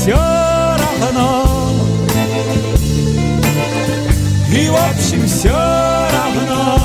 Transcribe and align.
все 0.00 0.14
равно 0.14 1.44
И 4.50 4.68
в 4.68 4.76
общем 4.76 5.26
все 5.26 5.52
равно 5.52 6.78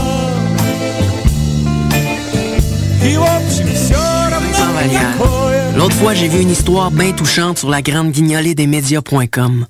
И 3.03 3.17
в 3.17 3.23
общем 3.23 3.73
все 3.73 3.95
равно 3.95 5.17
какое 5.17 5.51
L'autre 5.75 5.95
fois, 5.95 6.13
j'ai 6.13 6.27
vu 6.27 6.41
une 6.41 6.51
histoire 6.51 6.91
bien 6.91 7.13
touchante 7.13 7.59
sur 7.59 7.69
la 7.69 7.81
grande 7.81 8.11
guignolée 8.11 8.55
des 8.55 8.67
médias.com. 8.67 9.65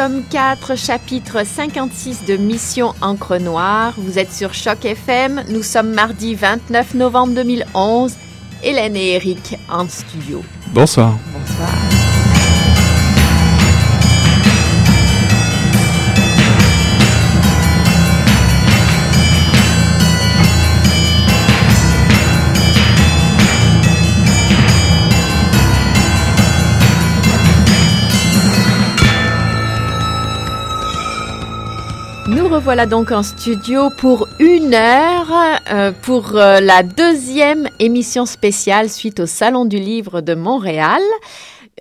Tome 0.00 0.22
4, 0.30 0.78
chapitre 0.78 1.44
56 1.44 2.24
de 2.24 2.38
Mission 2.38 2.94
Encre 3.02 3.38
Noire. 3.38 3.92
Vous 3.98 4.18
êtes 4.18 4.32
sur 4.32 4.54
Choc 4.54 4.86
FM. 4.86 5.44
Nous 5.50 5.62
sommes 5.62 5.90
mardi 5.90 6.34
29 6.34 6.94
novembre 6.94 7.34
2011. 7.34 8.14
Hélène 8.62 8.96
et 8.96 9.16
Eric 9.16 9.58
en 9.68 9.86
studio. 9.86 10.42
Bonsoir. 10.72 11.18
Bonsoir. 11.34 11.99
Revoilà 32.60 32.84
donc 32.84 33.10
en 33.10 33.22
studio 33.22 33.88
pour 33.96 34.28
une 34.38 34.74
heure 34.74 35.32
euh, 35.72 35.92
pour 36.02 36.36
euh, 36.36 36.60
la 36.60 36.82
deuxième 36.82 37.66
émission 37.78 38.26
spéciale 38.26 38.90
suite 38.90 39.20
au 39.20 39.24
Salon 39.24 39.64
du 39.64 39.78
Livre 39.78 40.20
de 40.20 40.34
Montréal, 40.34 41.00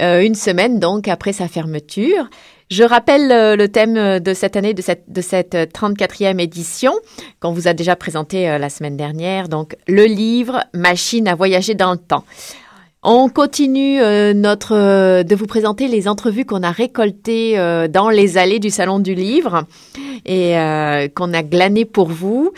Euh, 0.01 0.21
une 0.21 0.35
semaine 0.35 0.79
donc 0.79 1.09
après 1.09 1.33
sa 1.33 1.49
fermeture. 1.49 2.29
Je 2.69 2.85
rappelle 2.85 3.27
le 3.57 3.67
thème 3.67 4.19
de 4.19 4.33
cette 4.33 4.55
année, 4.55 4.73
de 4.73 4.81
cette, 4.81 5.11
de 5.11 5.21
cette 5.21 5.55
34e 5.55 6.39
édition, 6.39 6.93
qu'on 7.41 7.51
vous 7.51 7.67
a 7.67 7.73
déjà 7.73 7.97
présenté 7.97 8.57
la 8.57 8.69
semaine 8.69 8.95
dernière, 8.95 9.49
donc 9.49 9.75
le 9.87 10.05
livre 10.05 10.63
Machine 10.73 11.27
à 11.27 11.35
voyager 11.35 11.75
dans 11.75 11.91
le 11.91 11.97
temps. 11.97 12.23
On 13.01 13.29
continue 13.29 14.01
euh, 14.01 14.33
notre 14.33 14.75
euh, 14.75 15.23
de 15.23 15.33
vous 15.33 15.45
présenter 15.45 15.87
les 15.87 16.09
entrevues 16.09 16.43
qu'on 16.43 16.63
a 16.63 16.71
récoltées 16.71 17.57
euh, 17.57 17.87
dans 17.87 18.09
les 18.09 18.37
allées 18.37 18.59
du 18.59 18.69
salon 18.69 18.99
du 18.99 19.15
livre 19.15 19.63
et 20.25 20.55
qu'on 21.15 21.33
a 21.33 21.43
glanées 21.43 21.85
pour 21.85 22.09
vous. 22.09 22.51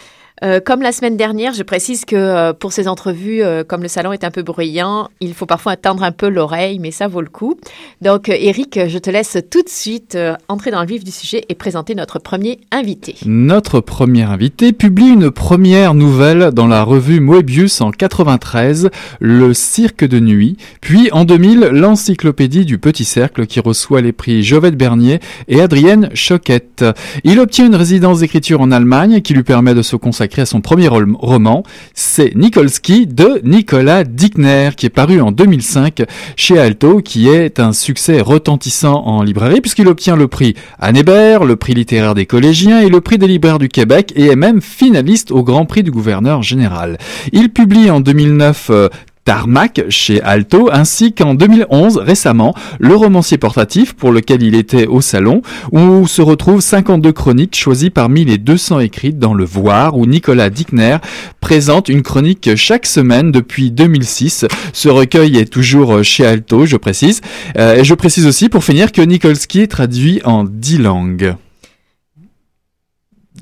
Euh, 0.44 0.60
comme 0.60 0.82
la 0.82 0.92
semaine 0.92 1.18
dernière, 1.18 1.54
je 1.54 1.62
précise 1.62 2.04
que 2.04 2.16
euh, 2.16 2.52
pour 2.52 2.74
ces 2.74 2.88
entrevues, 2.88 3.44
euh, 3.44 3.64
comme 3.64 3.84
le 3.84 3.88
salon 3.88 4.12
est 4.12 4.24
un 4.24 4.32
peu 4.32 4.42
bruyant, 4.42 5.08
il 5.20 5.36
faut 5.36 5.46
parfois 5.46 5.74
attendre 5.74 6.02
un 6.02 6.12
peu 6.12 6.30
l'oreille, 6.30 6.80
mais 6.80 6.90
ça 6.90 7.08
vaut 7.08 7.22
le 7.22 7.30
coup. 7.30 7.60
Donc, 8.02 8.28
euh, 8.28 8.36
Eric, 8.36 8.80
je 8.88 8.98
te 8.98 9.12
laisse 9.12 9.38
tout 9.52 9.62
de 9.62 9.70
suite 9.70 10.16
euh, 10.16 10.34
entrer 10.48 10.72
dans 10.72 10.82
le 10.82 10.88
vif 10.88 11.04
du 11.04 11.12
sujet 11.12 11.46
et 11.48 11.54
présenter 11.54 11.94
notre 11.94 12.18
premier 12.18 12.60
invité. 12.72 13.16
Notre 13.28 13.82
premier 13.82 14.24
invité 14.24 14.74
publie 14.74 15.10
une 15.10 15.30
première 15.30 15.94
nouvelle 15.94 16.50
dans 16.52 16.68
la 16.68 16.82
revue 16.82 17.20
Moebius 17.20 17.80
en 17.82 17.92
93, 17.92 18.90
Le 19.20 19.54
Cirque 19.54 20.06
de 20.06 20.20
Nuit, 20.20 20.58
puis 20.82 21.10
en 21.12 21.24
2000, 21.24 21.70
l'Encyclopédie 21.72 22.66
du 22.66 22.80
Petit 22.80 23.06
Cercle 23.06 23.46
qui 23.46 23.60
reçoit 23.60 24.02
les 24.02 24.12
prix 24.12 24.42
Jovette 24.42 24.76
Bernier 24.76 25.20
et 25.48 25.62
Adrienne 25.62 26.10
Choquette. 26.16 26.84
Il 27.24 27.40
obtient 27.40 27.68
une 27.68 27.76
résidence 27.76 28.22
d'écriture 28.22 28.62
en 28.62 28.72
Allemagne 28.72 29.22
qui 29.22 29.36
lui 29.36 29.44
permet 29.44 29.76
de 29.76 29.84
se 29.84 29.96
consacrer 29.96 30.31
à 30.40 30.46
son 30.46 30.62
premier 30.62 30.88
rom- 30.88 31.18
roman, 31.20 31.64
c'est 31.94 32.34
Nikolski 32.36 33.08
de 33.08 33.42
Nicolas 33.44 34.04
Dickner 34.04 34.70
qui 34.78 34.86
est 34.86 34.90
paru 34.90 35.20
en 35.20 35.32
2005 35.32 36.04
chez 36.38 36.58
Alto 36.60 37.02
qui 37.02 37.28
est 37.28 37.60
un 37.60 37.74
succès 37.74 38.22
retentissant 38.22 39.04
en 39.06 39.24
librairie 39.24 39.60
puisqu'il 39.62 39.88
obtient 39.88 40.16
le 40.16 40.28
prix 40.28 40.56
Anne 40.80 40.96
Hébert, 40.98 41.44
le 41.44 41.56
prix 41.56 41.74
littéraire 41.74 42.16
des 42.16 42.26
collégiens 42.26 42.80
et 42.82 42.90
le 42.90 43.02
prix 43.02 43.18
des 43.18 43.28
libraires 43.28 43.60
du 43.60 43.68
Québec 43.68 44.14
et 44.16 44.28
est 44.28 44.36
même 44.36 44.62
finaliste 44.62 45.32
au 45.32 45.44
Grand 45.44 45.66
Prix 45.66 45.84
du 45.84 45.92
gouverneur 45.92 46.44
général. 46.44 46.98
Il 47.34 47.50
publie 47.50 47.90
en 47.90 48.00
2009 48.00 48.68
euh, 48.70 48.90
Tarmac 49.24 49.84
chez 49.90 50.20
Alto, 50.22 50.70
ainsi 50.72 51.14
qu'en 51.14 51.36
2011, 51.36 51.98
récemment, 51.98 52.56
le 52.80 52.96
romancier 52.96 53.38
portatif 53.38 53.94
pour 53.94 54.12
lequel 54.12 54.42
il 54.42 54.56
était 54.56 54.88
au 54.88 55.00
salon, 55.00 55.42
où 55.72 56.08
se 56.08 56.22
retrouvent 56.24 56.62
52 56.62 57.12
chroniques 57.12 57.56
choisies 57.56 57.92
parmi 57.92 58.26
les 58.26 58.38
200 58.40 58.80
écrites 58.80 59.20
dans 59.20 59.34
le 59.36 59.46
Voir, 59.46 59.96
où 59.98 60.06
Nicolas 60.08 60.50
Dickner 60.50 60.98
présente 61.40 61.88
une 61.88 62.02
chronique 62.02 62.56
chaque 62.56 62.86
semaine 62.88 63.32
depuis 63.32 63.70
2006. 63.72 64.46
Ce 64.74 64.90
recueil 64.90 65.38
est 65.38 65.46
toujours 65.52 66.04
chez 66.04 66.26
Alto, 66.26 66.66
je 66.66 66.78
précise. 66.78 67.22
Euh, 67.58 67.76
et 67.76 67.84
je 67.84 67.94
précise 67.94 68.26
aussi, 68.26 68.50
pour 68.50 68.64
finir, 68.64 68.92
que 68.92 69.02
Nikolski 69.02 69.62
est 69.62 69.68
traduit 69.68 70.22
en 70.26 70.44
10 70.46 70.80
langues. 70.80 71.36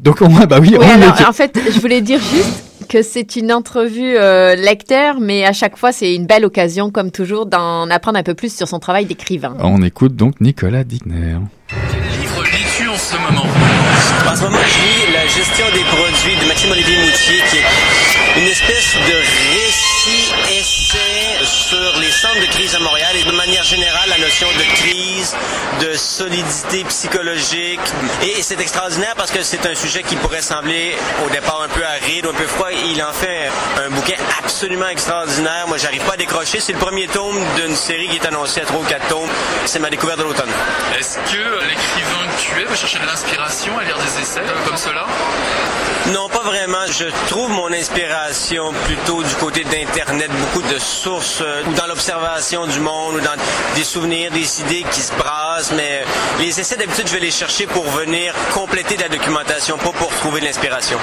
Donc, 0.02 0.22
on, 0.22 0.28
bah 0.30 0.60
oui, 0.62 0.70
Oui, 0.72 0.78
on 0.80 1.02
alors, 1.02 1.20
est- 1.20 1.26
en 1.26 1.34
fait, 1.34 1.58
je 1.74 1.80
voulais 1.80 2.02
dire 2.02 2.20
juste 2.20 2.64
que 2.90 3.04
c'est 3.04 3.36
une 3.36 3.54
entrevue 3.54 4.18
euh, 4.18 4.56
lecteur, 4.56 5.20
mais 5.22 5.46
à 5.46 5.54
chaque 5.54 5.78
fois, 5.78 5.92
c'est 5.92 6.16
une 6.16 6.26
belle 6.26 6.44
occasion, 6.44 6.90
comme 6.90 7.12
toujours, 7.12 7.46
d'en 7.46 7.90
apprendre 7.90 8.18
un 8.18 8.24
peu 8.24 8.34
plus 8.34 8.54
sur 8.54 8.68
son 8.68 8.80
travail 8.80 9.06
d'écrivain. 9.06 9.56
on 9.60 9.82
écoute 9.84 10.16
donc 10.16 10.42
Nicolas 10.42 10.84
Dickner. 10.84 11.38
livre 12.20 12.44
lis-tu 12.44 12.90
en 12.90 12.98
ce 12.98 13.16
moment 13.16 13.46
En 14.28 14.36
ce 14.36 14.42
moment, 14.44 14.58
je 14.58 14.80
lis 14.82 15.14
La 15.14 15.28
gestion 15.28 15.66
des 15.74 15.84
produits 15.84 16.36
de 16.42 16.48
Maxime-Olivier 16.48 16.98
Moutier, 16.98 17.42
qui 17.50 17.58
est 17.58 18.42
une 18.42 18.48
espèce 18.48 18.96
de 18.96 19.16
récit-essai 19.54 21.09
sur 21.50 21.98
les 22.00 22.12
centres 22.12 22.40
de 22.40 22.46
crise 22.46 22.76
à 22.76 22.80
Montréal 22.80 23.16
et 23.16 23.24
de 23.24 23.32
manière 23.32 23.64
générale 23.64 24.10
notre 24.10 24.22
notion 24.22 24.48
de 24.58 24.64
crise, 24.76 25.36
de 25.82 25.94
solidité 25.96 26.84
psychologique. 26.86 27.80
Et 28.22 28.42
c'est 28.42 28.60
extraordinaire 28.60 29.16
parce 29.18 29.32
que 29.32 29.42
c'est 29.42 29.66
un 29.66 29.74
sujet 29.74 30.04
qui 30.04 30.16
pourrait 30.16 30.42
sembler 30.42 30.96
au 31.26 31.30
départ 31.30 31.62
un 31.62 31.68
peu 31.68 31.84
aride, 31.84 32.28
un 32.28 32.34
peu 32.34 32.46
froid. 32.46 32.70
Il 32.72 33.02
en 33.04 33.14
fait 33.14 33.50
un 33.84 33.90
bouquin 33.90 34.16
absolument 34.44 34.90
extraordinaire. 34.90 35.68
Moi, 35.68 35.78
j'arrive 35.78 36.04
pas 36.04 36.14
à 36.14 36.18
décrocher. 36.18 36.60
C'est 36.60 36.74
le 36.74 36.80
premier 36.80 37.08
tome 37.08 37.40
d'une 37.56 37.76
série 37.76 38.08
qui 38.08 38.18
est 38.18 38.26
annoncée 38.28 38.62
à 38.62 38.66
trois 38.66 38.82
ou 38.82 38.86
quatre 38.86 39.08
tomes. 39.08 39.30
C'est 39.66 39.80
ma 39.80 39.90
découverte 39.90 40.20
de 40.20 40.24
l'automne. 40.24 40.52
Est-ce 41.00 41.18
que 41.18 41.66
l'écrivain 41.68 42.28
que 42.38 42.42
tu 42.42 42.62
es 42.62 42.66
va 42.66 42.76
chercher 42.76 43.00
de 43.00 43.06
l'inspiration 43.06 43.78
à 43.78 43.84
lire 43.84 43.98
des 43.98 44.22
essais 44.22 44.42
euh, 44.42 44.68
comme 44.68 44.78
cela? 44.78 45.06
Non, 46.08 46.30
pas 46.30 46.44
vraiment. 46.44 46.86
Je 46.88 47.06
trouve 47.28 47.50
mon 47.52 47.72
inspiration 47.72 48.74
plutôt 48.86 49.22
du 49.24 49.36
côté 49.36 49.64
d'Internet, 49.64 50.32
beaucoup 50.32 50.68
de 50.68 50.80
sources, 50.80 51.39
euh, 51.42 51.64
ou 51.68 51.74
dans 51.74 51.88
l'observation 51.88 52.66
du 52.68 52.80
monde, 52.80 53.16
ou 53.16 53.20
dans 53.20 53.36
des 53.76 53.84
souvenirs, 53.84 54.32
des 54.32 54.62
idées 54.62 54.86
qui 54.92 55.02
se 55.02 55.14
brassent. 55.14 55.72
Mais 55.76 56.04
les 56.40 56.60
essais, 56.60 56.78
d'habitude, 56.78 57.08
je 57.08 57.14
vais 57.14 57.20
les 57.20 57.32
chercher 57.32 57.68
pour 57.68 57.84
venir 57.90 58.34
compléter 58.54 58.98
la 58.98 59.10
documentation, 59.10 59.78
pas 59.78 59.92
pour 59.92 60.10
trouver 60.16 60.42
de 60.42 60.46
l'inspiration. 60.46 60.98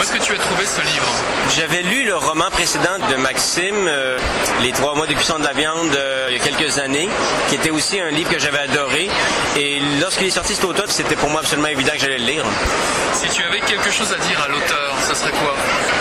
Où 0.00 0.02
est-ce 0.02 0.12
que 0.12 0.18
tu 0.24 0.32
as 0.32 0.38
trouvé 0.38 0.64
ce 0.64 0.80
livre? 0.80 1.06
J'avais 1.54 1.82
lu 1.82 2.04
le 2.04 2.16
roman 2.16 2.48
précédent 2.50 2.96
de 3.10 3.16
Maxime, 3.16 3.86
euh, 3.86 4.16
Les 4.62 4.72
trois 4.72 4.94
mois 4.94 5.06
de 5.06 5.12
cuisson 5.12 5.38
de 5.38 5.44
la 5.44 5.52
viande, 5.52 5.94
euh, 5.94 6.28
il 6.30 6.38
y 6.38 6.40
a 6.40 6.42
quelques 6.42 6.78
années, 6.78 7.10
qui 7.50 7.56
était 7.56 7.68
aussi 7.68 8.00
un 8.00 8.08
livre 8.08 8.30
que 8.30 8.38
j'avais 8.38 8.60
adoré. 8.60 9.10
Et 9.58 9.78
lorsqu'il 10.00 10.28
est 10.28 10.30
sorti 10.30 10.54
cet 10.54 10.64
automne, 10.64 10.88
c'était 10.88 11.16
pour 11.16 11.28
moi 11.28 11.40
absolument 11.40 11.68
évident 11.68 11.92
que 11.92 11.98
j'allais 11.98 12.16
le 12.16 12.24
lire. 12.24 12.44
Si 13.12 13.28
tu 13.28 13.42
avais 13.42 13.60
quelque 13.60 13.90
chose 13.90 14.10
à 14.10 14.16
dire 14.26 14.40
à 14.42 14.48
l'auteur, 14.48 14.94
ce 15.06 15.14
serait 15.14 15.32
quoi? 15.32 15.54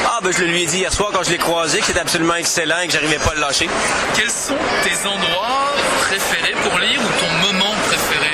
Ah, 0.05 0.19
ben 0.23 0.31
je 0.31 0.45
le 0.45 0.47
lui 0.47 0.63
ai 0.63 0.65
dit 0.65 0.77
hier 0.77 0.93
soir 0.93 1.09
quand 1.11 1.23
je 1.23 1.31
l'ai 1.31 1.37
croisé, 1.37 1.79
que 1.79 1.85
c'était 1.85 1.99
absolument 1.99 2.35
excellent 2.35 2.79
et 2.79 2.87
que 2.87 2.93
j'arrivais 2.93 3.19
pas 3.19 3.31
à 3.31 3.35
le 3.35 3.41
lâcher. 3.41 3.67
Quels 4.15 4.31
sont 4.31 4.55
tes 4.81 4.95
endroits 5.09 5.73
préférés 6.07 6.55
pour 6.63 6.79
lire 6.79 7.01
ou 7.01 7.19
ton 7.19 7.53
moment 7.53 7.75
préféré? 7.85 8.31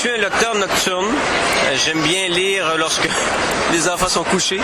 Suis 0.00 0.10
un 0.10 0.16
lecteur 0.16 0.54
nocturne. 0.54 1.04
Euh, 1.04 1.76
J'aime 1.84 2.00
bien 2.00 2.28
lire 2.28 2.64
lorsque 2.78 3.06
les 3.72 3.86
enfants 3.86 4.08
sont 4.08 4.24
couchés. 4.24 4.60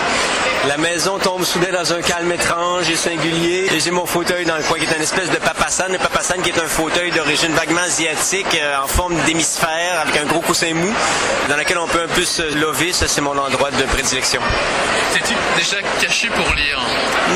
La 0.67 0.79
maison 0.79 1.19
tombe 1.19 1.45
soudain 1.45 1.73
dans 1.73 1.93
un 1.93 2.01
calme 2.01 2.33
étrange 2.33 2.89
et 2.89 2.97
singulier. 2.97 3.69
Et 3.71 3.81
j'ai 3.81 3.91
mon 3.91 4.07
fauteuil 4.07 4.47
dans 4.47 4.57
le 4.57 4.63
coin 4.63 4.79
qui 4.79 4.85
est 4.85 4.97
une 4.97 5.03
espèce 5.03 5.29
de 5.31 5.37
papasan. 5.37 5.89
Le 5.91 5.99
papasan 5.99 6.37
qui 6.43 6.49
est 6.51 6.59
un 6.59 6.67
fauteuil 6.67 7.11
d'origine 7.11 7.53
vaguement 7.53 7.83
asiatique 7.83 8.47
euh, 8.59 8.79
en 8.83 8.87
forme 8.87 9.15
d'hémisphère 9.27 10.01
avec 10.01 10.17
un 10.17 10.25
gros 10.25 10.41
coussin 10.41 10.73
mou 10.73 10.91
dans 11.51 11.57
lequel 11.57 11.77
on 11.79 11.87
peut 11.87 12.03
un 12.05 12.15
peu 12.15 12.25
se 12.25 12.43
lever. 12.55 12.95
Ça, 12.95 13.07
c'est 13.07 13.21
mon 13.21 13.37
endroit 13.37 13.71
de 13.71 13.83
prédilection. 13.85 14.41
T'es-tu 15.13 15.35
déjà 15.59 15.77
caché 16.01 16.29
pour 16.29 16.55
lire? 16.55 16.81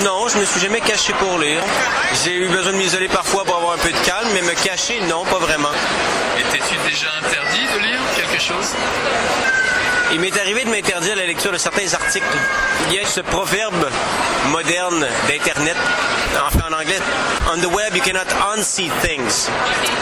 Non, 0.04 0.26
je 0.28 0.38
me 0.38 0.44
suis 0.46 0.60
jamais 0.60 0.80
caché 0.80 1.12
pour 1.18 1.38
lire. 1.38 1.60
J'ai 2.24 2.32
eu 2.34 2.48
besoin 2.48 2.72
de 2.72 2.78
m'isoler 2.78 3.08
parfois 3.08 3.44
pour 3.44 3.56
avoir 3.56 3.74
un 3.74 3.78
peu 3.78 3.90
de 3.90 3.98
calme, 4.06 4.28
mais 4.32 4.40
me 4.42 4.54
cacher, 4.64 5.00
non, 5.08 5.24
pas 5.26 5.38
vraiment. 5.38 5.68
Et 6.38 6.42
t'es-tu 6.44 6.76
déjà 6.88 7.08
interdit 7.18 7.66
de 7.74 7.78
lire? 7.86 7.89
Quelque 8.16 8.38
chose? 8.40 8.74
Il 10.12 10.20
m'est 10.20 10.36
arrivé 10.40 10.64
de 10.64 10.70
m'interdire 10.70 11.14
la 11.14 11.24
lecture 11.24 11.52
de 11.52 11.58
certains 11.58 11.94
articles. 11.94 12.26
Il 12.88 12.96
y 12.96 12.98
a 12.98 13.06
ce 13.06 13.20
proverbe 13.20 13.88
moderne 14.50 15.06
d'Internet, 15.28 15.76
enfin 16.46 16.64
en 16.68 16.80
anglais, 16.80 16.98
On 17.52 17.58
the 17.58 17.66
web, 17.66 17.94
you 17.94 18.02
cannot 18.02 18.30
unsee 18.54 18.90
things. 19.02 19.48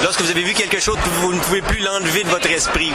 Lorsque 0.03 0.21
vous 0.21 0.31
avez 0.31 0.43
vu 0.43 0.55
quelque 0.55 0.81
chose, 0.81 0.97
vous 1.21 1.33
ne 1.33 1.41
pouvez 1.41 1.63
plus 1.63 1.81
l'enlever 1.81 2.23
de 2.23 2.29
votre 2.29 2.51
esprit. 2.51 2.93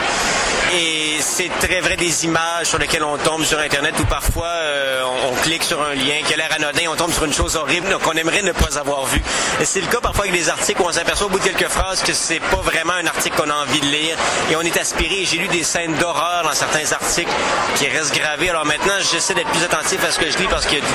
Et 0.76 1.18
c'est 1.20 1.52
très 1.60 1.82
vrai 1.82 1.98
des 1.98 2.26
images 2.26 2.68
sur 2.68 2.80
lesquelles 2.80 3.04
on 3.04 3.18
tombe 3.18 3.44
sur 3.44 3.60
Internet 3.60 3.94
où 4.00 4.06
parfois 4.06 4.48
euh, 4.48 5.04
on, 5.04 5.34
on 5.34 5.36
clique 5.36 5.64
sur 5.64 5.82
un 5.82 5.94
lien 5.94 6.22
qui 6.26 6.34
a 6.34 6.38
l'air 6.38 6.50
anodin, 6.56 6.86
on 6.90 6.96
tombe 6.96 7.12
sur 7.12 7.26
une 7.26 7.34
chose 7.34 7.56
horrible 7.56 7.96
qu'on 8.04 8.14
aimerait 8.14 8.42
ne 8.42 8.52
pas 8.52 8.80
avoir 8.80 9.06
vue. 9.06 9.22
Et 9.62 9.66
c'est 9.66 9.82
le 9.82 9.88
cas 9.88 10.02
parfois 10.02 10.26
avec 10.26 10.34
des 10.34 10.50
articles 10.50 10.82
où 10.82 10.86
on 10.86 10.92
s'aperçoit 10.92 11.28
au 11.28 11.30
bout 11.30 11.40
de 11.40 11.44
quelques 11.44 11.68
phrases 11.70 12.02
que 12.02 12.14
c'est 12.14 12.40
pas 12.40 12.62
vraiment 12.64 12.94
un 12.94 13.06
article 13.06 13.36
qu'on 13.40 13.50
a 13.50 13.56
envie 13.56 13.82
de 13.82 13.86
lire 13.86 14.18
et 14.52 14.56
on 14.56 14.62
est 14.62 14.78
aspiré. 14.78 15.26
J'ai 15.26 15.38
lu 15.38 15.48
des 15.48 15.64
scènes 15.64 15.94
d'horreur 15.96 16.44
dans 16.44 16.54
certains 16.54 16.92
articles 16.92 17.03
qui 17.76 17.88
restent 17.88 18.16
gravées. 18.18 18.50
Alors 18.50 18.66
maintenant, 18.66 18.94
j'essaie 19.12 19.34
d'être 19.34 19.50
plus 19.50 19.64
attentif 19.64 20.00
à 20.08 20.12
ce 20.12 20.20
que 20.20 20.30
je 20.32 20.38
lis 20.38 20.48
parce 20.50 20.66
qu'il 20.66 20.80
y 20.80 20.82
a- 20.82 20.86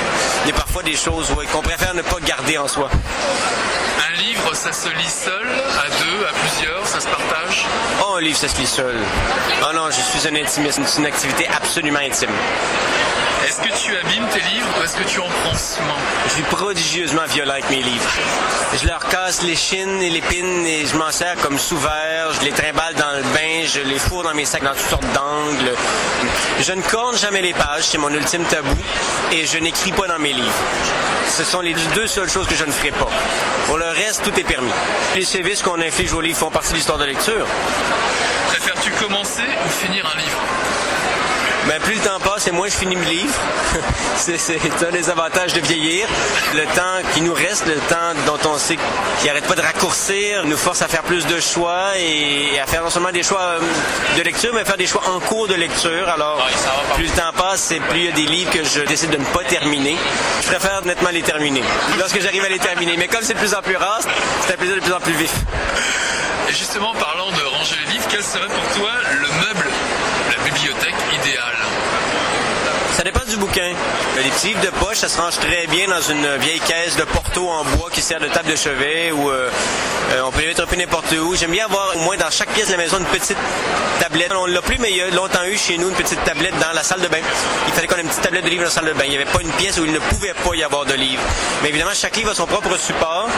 il 0.45 0.49
y 0.49 0.51
a 0.51 0.55
parfois 0.55 0.83
des 0.83 0.95
choses 0.95 1.29
ouais, 1.31 1.45
qu'on 1.51 1.61
préfère 1.61 1.93
ne 1.93 2.01
pas 2.01 2.17
garder 2.25 2.57
en 2.57 2.67
soi. 2.67 2.89
Un 2.91 4.17
livre, 4.21 4.53
ça 4.55 4.71
se 4.71 4.89
lit 4.89 5.09
seul, 5.09 5.47
à 5.47 5.87
deux, 5.89 6.25
à 6.25 6.31
plusieurs, 6.33 6.87
ça 6.87 6.99
se 6.99 7.07
partage? 7.07 7.65
Oh, 8.01 8.15
un 8.17 8.21
livre, 8.21 8.37
ça 8.37 8.47
se 8.47 8.57
lit 8.57 8.67
seul. 8.67 8.95
Oh 9.63 9.73
non, 9.75 9.87
je 9.89 10.01
suis 10.01 10.27
un 10.27 10.35
intimiste. 10.35 10.79
C'est 10.85 10.99
une 10.99 11.05
activité 11.05 11.47
absolument 11.55 11.99
intime. 11.99 12.29
Est-ce 13.61 13.67
que 13.67 13.77
tu 13.77 13.97
abîmes 13.97 14.27
tes 14.29 14.39
livres 14.39 14.67
ou 14.79 14.83
est-ce 14.83 14.95
que 14.95 15.03
tu 15.03 15.19
en 15.19 15.27
prends 15.27 15.57
soin 15.57 15.83
Je 16.27 16.33
suis 16.33 16.43
prodigieusement 16.43 17.25
violent 17.29 17.51
avec 17.51 17.69
mes 17.69 17.81
livres. 17.81 18.09
Je 18.81 18.87
leur 18.87 18.99
casse 19.09 19.41
les 19.41 19.55
chines 19.55 20.01
et 20.01 20.09
les 20.09 20.21
pines 20.21 20.65
et 20.65 20.85
je 20.85 20.95
m'en 20.95 21.11
sers 21.11 21.35
comme 21.41 21.57
sous-verre. 21.57 22.31
Je 22.39 22.45
les 22.45 22.51
trimballe 22.51 22.93
dans 22.95 23.17
le 23.17 23.23
bain, 23.33 23.65
je 23.65 23.81
les 23.81 23.99
fourre 23.99 24.23
dans 24.23 24.33
mes 24.33 24.45
sacs 24.45 24.63
dans 24.63 24.73
toutes 24.73 24.89
sortes 24.89 25.13
d'angles. 25.13 25.75
Je 26.61 26.71
ne 26.71 26.81
corne 26.81 27.17
jamais 27.17 27.41
les 27.41 27.53
pages, 27.53 27.83
c'est 27.83 27.97
mon 27.97 28.09
ultime 28.13 28.45
tabou. 28.45 28.75
Et 29.31 29.45
je 29.45 29.57
n'écris 29.57 29.91
pas 29.91 30.07
dans 30.07 30.19
mes 30.19 30.33
livres. 30.33 30.63
Ce 31.27 31.43
sont 31.43 31.61
les 31.61 31.73
deux 31.95 32.07
seules 32.07 32.29
choses 32.29 32.47
que 32.47 32.55
je 32.55 32.65
ne 32.65 32.71
ferai 32.71 32.91
pas. 32.91 33.09
Pour 33.65 33.77
le 33.77 33.89
reste, 33.89 34.23
tout 34.23 34.39
est 34.39 34.43
permis. 34.43 34.71
Les 35.15 35.25
sévices 35.25 35.61
qu'on 35.63 35.81
inflige 35.81 36.13
aux 36.13 36.21
livres 36.21 36.37
font 36.37 36.51
partie 36.51 36.71
de 36.71 36.75
l'histoire 36.75 36.97
de 36.97 37.05
lecture. 37.05 37.45
Préfères-tu 38.47 38.91
commencer 38.91 39.43
ou 39.65 39.69
finir 39.69 40.05
un 40.05 40.17
livre? 40.17 40.88
Ben, 41.69 41.79
plus 41.81 41.93
le 41.93 41.99
temps 41.99 42.19
passe 42.19 42.47
et 42.47 42.51
moins 42.51 42.67
je 42.67 42.73
finis 42.73 42.95
mes 42.95 43.05
livres. 43.05 43.39
c'est 44.15 44.59
un 44.87 44.91
des 44.91 45.07
avantages 45.07 45.53
de 45.53 45.61
vieillir. 45.61 46.07
Le 46.55 46.63
temps 46.63 47.07
qui 47.13 47.21
nous 47.21 47.31
reste, 47.35 47.67
le 47.67 47.75
temps 47.75 48.15
dont 48.25 48.49
on 48.49 48.57
sait 48.57 48.75
qu'il 49.19 49.27
n'arrête 49.27 49.45
pas 49.45 49.53
de 49.53 49.61
raccourcir, 49.61 50.45
nous 50.45 50.57
force 50.57 50.81
à 50.81 50.87
faire 50.87 51.03
plus 51.03 51.27
de 51.27 51.39
choix 51.39 51.95
et 51.95 52.59
à 52.59 52.65
faire 52.65 52.81
non 52.81 52.89
seulement 52.89 53.11
des 53.11 53.21
choix 53.21 53.41
euh, 53.41 53.59
de 54.17 54.23
lecture, 54.23 54.49
mais 54.55 54.61
à 54.61 54.65
faire 54.65 54.77
des 54.77 54.87
choix 54.87 55.03
en 55.09 55.19
cours 55.19 55.47
de 55.47 55.53
lecture. 55.53 56.09
Alors, 56.09 56.43
plus 56.95 57.03
le 57.03 57.11
temps 57.11 57.31
passe 57.37 57.69
et 57.69 57.79
plus 57.81 57.99
il 57.99 58.05
y 58.05 58.07
a 58.07 58.13
des 58.13 58.25
livres 58.25 58.49
que 58.49 58.63
je 58.63 58.81
décide 58.81 59.11
de 59.11 59.17
ne 59.17 59.25
pas 59.25 59.43
terminer. 59.43 59.95
Je 60.41 60.47
préfère 60.47 60.83
nettement 60.83 61.11
les 61.11 61.21
terminer 61.21 61.61
lorsque 61.99 62.19
j'arrive 62.19 62.45
à 62.45 62.49
les 62.49 62.57
terminer. 62.57 62.97
Mais 62.97 63.07
comme 63.07 63.21
c'est 63.21 63.35
de 63.35 63.39
plus 63.39 63.53
en 63.53 63.61
plus 63.61 63.75
rare, 63.77 63.99
c'est 64.41 64.53
un 64.53 64.57
plaisir 64.57 64.75
de 64.75 64.81
plus 64.81 64.93
en 64.93 64.99
plus 64.99 65.13
vif. 65.13 65.35
Et 66.49 66.51
justement, 66.51 66.95
parlant 66.95 67.29
de 67.29 67.43
ranger 67.55 67.75
les 67.85 67.93
livres, 67.93 68.05
quel 68.09 68.23
serait 68.23 68.47
pour 68.47 68.81
toi 68.81 68.89
le 69.21 69.27
meuble, 69.27 69.69
la 70.35 70.43
bibliothèque 70.43 70.95
idéale 71.13 71.59
Ça 72.99 73.05
dépend 73.05 73.23
du 73.23 73.37
bouquin. 73.37 73.71
Les 74.17 74.29
petits 74.29 74.47
livres 74.47 74.59
de 74.59 74.71
poche, 74.71 74.97
ça 74.97 75.07
se 75.07 75.17
range 75.17 75.37
très 75.37 75.67
bien 75.67 75.87
dans 75.87 76.01
une 76.01 76.35
vieille 76.35 76.59
caisse 76.59 76.97
de 76.97 77.05
porto 77.05 77.47
en 77.47 77.63
bois 77.63 77.89
qui 77.89 78.01
sert 78.01 78.19
de 78.19 78.27
table 78.27 78.51
de 78.51 78.57
chevet 78.57 79.13
ou 79.13 79.29
euh, 79.29 79.49
euh, 80.11 80.21
on 80.25 80.31
peut 80.31 80.41
les 80.41 80.47
mettre 80.47 80.63
un 80.63 80.65
peu 80.65 80.75
n'importe 80.75 81.09
où. 81.13 81.33
J'aime 81.33 81.51
bien 81.51 81.63
avoir 81.63 81.95
au 81.95 81.99
moins 81.99 82.17
dans 82.17 82.29
chaque 82.29 82.49
pièce 82.49 82.67
de 82.67 82.73
la 82.73 82.77
maison 82.77 82.97
une 82.99 83.05
petite 83.05 83.37
tablette. 84.01 84.33
On 84.35 84.47
l'a 84.47 84.61
plus, 84.61 84.79
mais 84.79 84.89
il 84.91 84.97
y 84.97 85.01
a 85.01 85.09
longtemps 85.11 85.45
eu 85.45 85.57
chez 85.57 85.77
nous 85.77 85.87
une 85.87 85.95
petite 85.95 86.21
tablette 86.25 86.59
dans 86.59 86.73
la 86.75 86.83
salle 86.83 86.99
de 86.99 87.07
bain. 87.07 87.19
Il 87.67 87.73
fallait 87.73 87.87
qu'on 87.87 87.95
ait 87.95 88.01
une 88.01 88.09
petite 88.09 88.21
tablette 88.21 88.43
de 88.43 88.49
livres 88.49 88.63
dans 88.63 88.67
la 88.67 88.75
salle 88.75 88.87
de 88.87 88.91
bain. 88.91 89.05
Il 89.05 89.11
n'y 89.11 89.15
avait 89.15 89.31
pas 89.31 89.39
une 89.39 89.51
pièce 89.51 89.77
où 89.77 89.85
il 89.85 89.93
ne 89.93 89.99
pouvait 89.99 90.33
pas 90.33 90.55
y 90.55 90.63
avoir 90.63 90.83
de 90.83 90.95
livres. 90.95 91.23
Mais 91.63 91.69
évidemment, 91.69 91.91
chaque 91.93 92.17
livre 92.17 92.31
a 92.31 92.35
son 92.35 92.47
propre 92.47 92.77
support. 92.77 93.29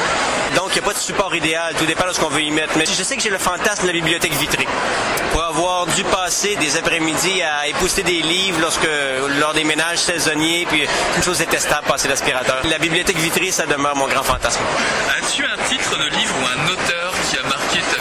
Donc, 0.56 0.70
il 0.70 0.74
n'y 0.74 0.80
a 0.80 0.84
pas 0.84 0.94
de 0.94 1.00
support 1.00 1.34
idéal. 1.36 1.74
Tout 1.78 1.86
dépend 1.86 2.08
de 2.08 2.14
ce 2.14 2.20
qu'on 2.20 2.30
veut 2.30 2.42
y 2.42 2.52
mettre. 2.52 2.74
Mais 2.78 2.86
je 2.86 3.04
sais 3.04 3.16
que 3.16 3.22
j'ai 3.22 3.30
le 3.30 3.38
fantasme 3.38 3.84
de 3.84 3.88
la 3.88 3.94
bibliothèque 3.94 4.34
vitrée. 4.34 4.68
Pour 5.32 5.44
avoir 5.44 5.86
dû 5.88 6.04
passer 6.04 6.56
des 6.58 6.78
après-midi 6.78 7.42
à 7.42 7.68
épousseter 7.68 8.04
des 8.04 8.22
livres 8.22 8.60
lorsque, 8.60 8.88
lors 9.40 9.54
des 9.54 9.64
ménages 9.64 10.00
saisonniers, 10.00 10.66
puis 10.70 10.86
une 11.16 11.24
chose 11.24 11.38
détestable, 11.38 11.88
passer 11.88 12.08
l'aspirateur. 12.08 12.62
La 12.70 12.80
bibliothèque 12.80 13.18
vitrée, 13.18 13.52
ça 13.52 13.66
demeure 13.66 13.96
mon 13.96 14.08
grand 14.08 14.24
fantasme. 14.24 14.62
As-tu 15.18 15.44
un 15.46 15.58
titre 15.70 15.98
de 15.98 16.10
livre 16.16 16.34
ou 16.42 16.46
un 16.46 16.74
auteur 16.74 17.14
qui 17.30 17.38
a 17.38 17.44
marqué 17.44 17.80
ta 17.80 18.01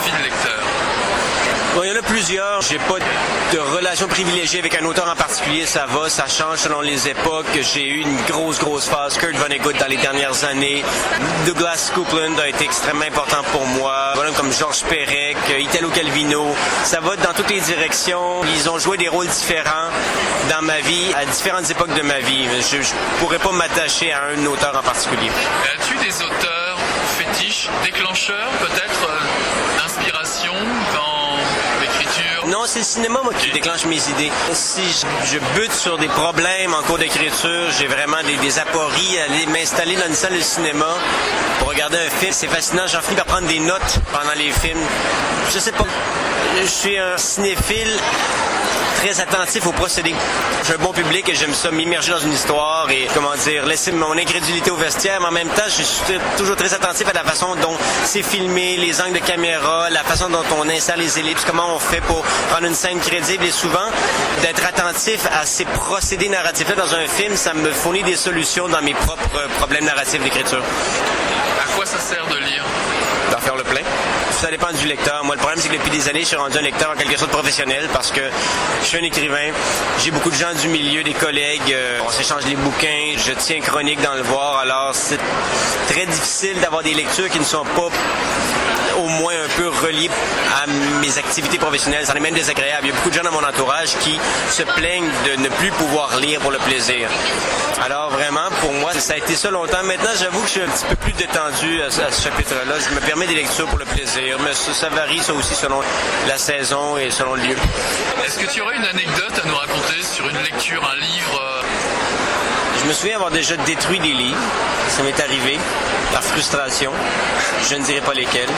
Bon, 1.75 1.85
il 1.85 1.91
y 1.91 1.93
en 1.93 1.97
a 1.97 2.03
plusieurs. 2.03 2.61
J'ai 2.62 2.79
pas 2.79 2.99
de 3.53 3.59
relation 3.59 4.09
privilégiée 4.09 4.59
avec 4.59 4.75
un 4.81 4.85
auteur 4.85 5.09
en 5.09 5.15
particulier. 5.15 5.67
Ça 5.67 5.87
va, 5.87 6.09
ça 6.09 6.27
change 6.27 6.59
selon 6.59 6.81
les 6.81 7.09
époques. 7.09 7.47
J'ai 7.61 7.87
eu 7.89 8.00
une 8.00 8.17
grosse, 8.29 8.59
grosse 8.59 8.87
phase. 8.87 9.17
Kurt 9.17 9.37
Vonnegut 9.37 9.79
dans 9.79 9.87
les 9.87 9.97
dernières 9.97 10.45
années. 10.45 10.83
Douglas 11.47 11.91
Coupland 11.95 12.39
a 12.41 12.49
été 12.49 12.65
extrêmement 12.65 13.05
important 13.05 13.43
pour 13.53 13.65
moi. 13.67 14.12
Voilà, 14.15 14.33
comme 14.33 14.53
Georges 14.53 14.83
Perec, 14.83 15.37
Italo 15.61 15.91
Calvino. 15.91 16.55
Ça 16.85 17.00
va 17.00 17.15
dans 17.17 17.33
toutes 17.35 17.50
les 17.50 17.61
directions. 17.61 18.43
Ils 18.57 18.69
ont 18.69 18.79
joué 18.79 18.97
des 18.97 19.09
rôles 19.09 19.29
différents 19.29 19.91
dans 20.50 20.62
ma 20.62 20.81
vie, 20.81 21.12
à 21.17 21.25
différentes 21.25 21.71
époques 21.71 21.95
de 21.95 22.03
ma 22.03 22.19
vie. 22.19 22.47
Je, 22.71 22.83
je 22.83 22.93
pourrais 23.21 23.39
pas 23.39 23.53
m'attacher 23.53 24.12
à 24.12 24.23
un 24.37 24.45
auteur 24.47 24.77
en 24.77 24.83
particulier. 24.83 25.31
As-tu 25.75 25.95
des 26.05 26.17
auteurs 26.23 26.79
fétiches, 27.19 27.69
déclencheurs 27.85 28.50
peut-être 28.59 29.09
euh, 29.09 29.79
d'inspiration 29.79 30.53
dans 30.95 31.37
l'écriture 31.81 32.39
Non, 32.50 32.62
c'est 32.66 32.80
le 32.80 32.85
cinéma, 32.85 33.21
moi, 33.23 33.33
qui 33.33 33.52
déclenche 33.52 33.85
mes 33.85 34.09
idées. 34.11 34.33
Si 34.52 34.83
je, 35.30 35.38
bute 35.54 35.73
sur 35.73 35.99
des 35.99 36.09
problèmes 36.09 36.75
en 36.75 36.83
cours 36.83 36.99
d'écriture, 36.99 37.71
j'ai 37.78 37.87
vraiment 37.87 38.21
des, 38.26 38.37
des 38.38 38.59
apories 38.59 39.19
à 39.21 39.30
aller 39.30 39.47
m'installer 39.47 39.95
dans 39.95 40.07
une 40.07 40.14
salle 40.14 40.35
de 40.35 40.40
cinéma 40.40 40.88
pour 41.61 41.69
regarder 41.69 41.99
un 41.99 42.11
film. 42.11 42.33
C'est 42.33 42.49
fascinant. 42.49 42.88
J'en 42.88 43.02
finis 43.02 43.16
par 43.16 43.26
prendre 43.26 43.47
des 43.47 43.61
notes 43.61 44.00
pendant 44.12 44.35
les 44.37 44.50
films. 44.50 44.83
Je 45.54 45.61
sais 45.61 45.71
pas. 45.71 45.85
Je 46.61 46.66
suis 46.66 46.99
un 46.99 47.16
cinéphile 47.16 47.97
très 49.00 49.21
attentif 49.21 49.66
au 49.66 49.73
procédé. 49.73 50.14
J'ai 50.66 50.75
un 50.75 50.78
bon 50.78 50.92
public 50.92 51.26
et 51.28 51.35
j'aime 51.35 51.54
ça 51.54 51.71
m'immerger 51.71 52.12
dans 52.12 52.19
une 52.19 52.33
histoire 52.33 52.90
et, 52.90 53.09
comment 53.14 53.35
dire, 53.45 53.64
laisser 53.64 53.92
mon 53.92 54.12
incrédulité 54.12 54.71
au 54.71 54.76
vestiaire, 54.76 55.21
mais 55.21 55.28
en 55.28 55.33
même 55.33 55.49
temps, 55.49 55.62
je 55.66 55.83
suis 55.83 56.19
toujours 56.37 56.57
très 56.57 56.75
attentif 56.75 57.09
à 57.09 57.12
la 57.14 57.25
façon 57.25 57.54
dont 57.62 57.75
c'est 58.04 58.23
filmé, 58.23 58.76
les 58.76 59.00
angles 59.00 59.14
de 59.14 59.25
caméra, 59.25 59.88
la 59.88 60.02
façon 60.04 60.28
dont 60.28 60.45
on 60.59 60.69
installe 60.69 61.00
les 61.00 61.19
ellipses, 61.19 61.45
comment 61.47 61.75
on 61.75 61.78
fait 61.78 62.02
pour 62.02 62.23
rendre 62.52 62.66
une 62.66 62.75
scène 62.75 62.99
crédible 63.00 63.44
et 63.44 63.50
souvent, 63.50 63.88
d'être 64.42 64.64
attentif 64.66 65.26
à 65.40 65.47
ces 65.47 65.64
procédés 65.64 66.28
narratifs-là 66.28 66.75
dans 66.75 66.94
un 66.94 67.06
film, 67.06 67.37
ça 67.37 67.54
me 67.54 67.70
fournit 67.70 68.02
des 68.02 68.16
solutions 68.16 68.68
dans 68.68 68.82
mes 68.82 68.94
propres 68.94 69.47
problèmes 69.59 69.85
narratifs 69.85 70.23
d'écriture. 70.23 70.62
À 71.61 71.73
quoi 71.76 71.87
ça 71.87 71.99
sert 71.99 72.26
de 72.26 72.37
lire? 72.37 72.64
D'en 73.30 73.38
faire 73.38 73.54
le 73.56 73.62
plein? 73.62 73.82
Ça 74.32 74.50
dépend 74.50 74.73
du 74.73 74.87
lecteur. 74.87 75.23
Moi, 75.25 75.35
le 75.35 75.38
problème, 75.40 75.61
c'est 75.62 75.68
que 75.68 75.75
depuis 75.75 75.90
des 75.90 76.09
années, 76.09 76.20
je 76.23 76.26
suis 76.26 76.37
rendu 76.37 76.56
un 76.56 76.62
lecteur 76.62 76.90
en 76.90 76.94
quelque 76.94 77.18
sorte 77.18 77.30
professionnel 77.30 77.88
parce 77.92 78.11
que 78.11 78.23
je 78.82 78.87
suis 78.87 78.99
un 78.99 79.02
écrivain. 79.02 79.52
J'ai 80.02 80.11
beaucoup 80.11 80.30
de 80.30 80.35
gens 80.35 80.52
du 80.61 80.68
milieu, 80.68 81.02
des 81.02 81.12
collègues. 81.12 81.73
euh, 81.73 82.00
on 82.06 82.11
s'échange 82.11 82.44
les 82.47 82.56
bouquins. 82.56 83.14
Je 83.18 83.32
tiens 83.32 83.61
chronique 83.61 84.00
dans 84.02 84.14
le 84.14 84.23
voir. 84.23 84.59
Alors, 84.59 84.94
c'est 84.94 85.20
très 85.88 86.06
difficile 86.06 86.59
d'avoir 86.61 86.82
des 86.82 86.94
lectures 86.94 87.28
qui 87.28 87.38
ne 87.38 87.44
sont 87.44 87.64
pas 87.64 87.88
au 89.00 89.09
moins 89.09 89.33
un 89.35 89.49
peu 89.57 89.69
reliées 89.69 90.11
à 90.62 90.66
mes 91.00 91.19
activités 91.19 91.59
professionnelles. 91.59 92.07
Ça 92.07 92.12
en 92.12 92.16
est 92.16 92.21
même 92.21 92.35
désagréable. 92.35 92.87
Il 92.87 92.88
y 92.90 92.92
a 92.92 92.97
beaucoup 92.97 93.11
de 93.11 93.14
gens 93.14 93.23
dans 93.23 93.33
mon 93.33 93.45
entourage 93.45 93.90
qui 94.00 94.19
se 94.50 94.62
plaignent 94.62 95.11
de 95.26 95.42
ne 95.42 95.49
plus 95.49 95.71
pouvoir 95.73 96.16
lire 96.19 96.40
pour 96.40 96.50
le 96.50 96.59
plaisir. 96.59 97.09
Alors 97.85 98.11
vraiment, 98.11 98.49
pour 98.61 98.73
moi, 98.75 98.92
ça 98.92 99.14
a 99.14 99.16
été 99.16 99.35
ça 99.37 99.50
longtemps. 99.50 99.83
Maintenant, 99.85 100.11
j'avoue 100.19 100.40
que 100.42 100.47
je 100.47 100.52
suis 100.52 100.61
un 100.62 100.69
petit 100.69 100.85
peu 100.85 100.97
plus 100.97 101.12
détendu 101.12 101.83
à, 101.83 101.90
ce- 101.90 102.23
chapitre-là. 102.23 102.75
Je 102.88 102.95
me 102.95 103.00
permets 103.00 103.26
des 103.26 103.35
lectures 103.35 103.66
pour 103.66 103.78
le 103.78 103.87
plaisir, 103.87 104.37
mais 104.45 104.52
ça, 104.52 104.88
varie 104.90 105.21
ça 105.21 105.33
aussi 105.33 105.54
selon 105.54 105.80
la 106.28 106.37
saison 106.37 106.99
et 106.99 107.11
selon 107.11 107.35
le 107.35 107.42
lieu. 107.42 107.57
Est-ce 108.26 108.38
que 108.38 108.47
tu 108.52 108.61
aurais 108.61 108.76
une 108.76 108.85
anecdote 108.85 109.33
à 109.42 109.49
nous 109.49 109.57
raconter 109.57 110.02
sur 110.02 110.28
une 110.28 110.38
lecture, 110.42 110.83
un 110.92 110.97
livre 111.00 111.50
Je 112.83 112.89
me 112.89 112.93
souviens 112.95 113.17
avoir 113.17 113.31
déjà 113.31 113.57
détruit 113.59 113.99
des 113.99 114.13
livres. 114.13 114.39
Ça 114.89 115.03
m'est 115.03 115.21
arrivé 115.21 115.59
par 116.13 116.23
frustration. 116.23 116.93
Je 117.69 117.77
ne 117.77 117.85
dirai 117.85 118.01
pas 118.01 118.15
lesquels. 118.15 118.49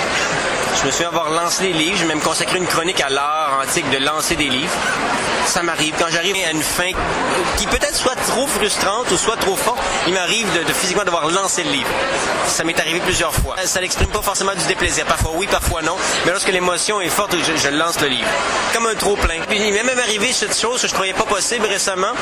Je 0.81 0.87
me 0.87 0.91
souviens 0.91 1.09
avoir 1.09 1.31
lancé 1.31 1.64
des 1.64 1.73
livres. 1.73 1.97
J'ai 1.99 2.05
même 2.07 2.21
consacré 2.21 2.59
une 2.59 2.67
chronique 2.67 3.00
à 3.00 3.09
l'art 3.09 3.61
antique 3.62 3.88
de 3.91 3.99
lancer 3.99 4.37
des 4.37 4.49
livres. 4.49 4.73
Ça 5.47 5.62
m'arrive. 5.62 5.95
Quand 5.99 6.07
j'arrive 6.11 6.37
à 6.47 6.52
une 6.52 6.62
fin 6.62 6.91
qui 7.57 7.67
peut-être 7.67 7.97
soit 7.97 8.14
trop 8.14 8.47
frustrante 8.47 9.11
ou 9.11 9.17
soit 9.17 9.37
trop 9.37 9.57
forte, 9.57 9.79
il 10.07 10.14
m'arrive 10.14 10.47
de, 10.52 10.73
physiquement 10.73 11.05
devoir 11.05 11.29
lancer 11.29 11.64
le 11.64 11.71
livre. 11.71 11.88
Ça 12.47 12.64
m'est 12.64 12.79
arrivé 12.79 13.00
plusieurs 13.00 13.35
fois. 13.35 13.57
Ça 13.64 13.81
n'exprime 13.81 14.09
pas 14.09 14.23
forcément 14.23 14.55
du 14.55 14.64
déplaisir. 14.67 15.05
Parfois 15.05 15.33
oui, 15.35 15.47
parfois 15.50 15.83
non. 15.83 15.97
Mais 16.25 16.33
lorsque 16.33 16.49
l'émotion 16.49 17.00
est 17.00 17.11
forte, 17.11 17.35
je, 17.37 17.69
lance 17.69 18.00
le 18.00 18.09
livre. 18.09 18.29
Comme 18.73 18.87
un 18.87 18.95
trop 18.95 19.17
plein. 19.17 19.41
Puis 19.49 19.59
il 19.59 19.73
m'est 19.73 19.83
même 19.83 19.99
arrivé 19.99 20.33
cette 20.33 20.59
chose 20.59 20.81
que 20.81 20.88
je 20.88 20.95
croyais 20.95 21.12
pas 21.12 21.25
possible 21.25 21.67
récemment. 21.67 22.12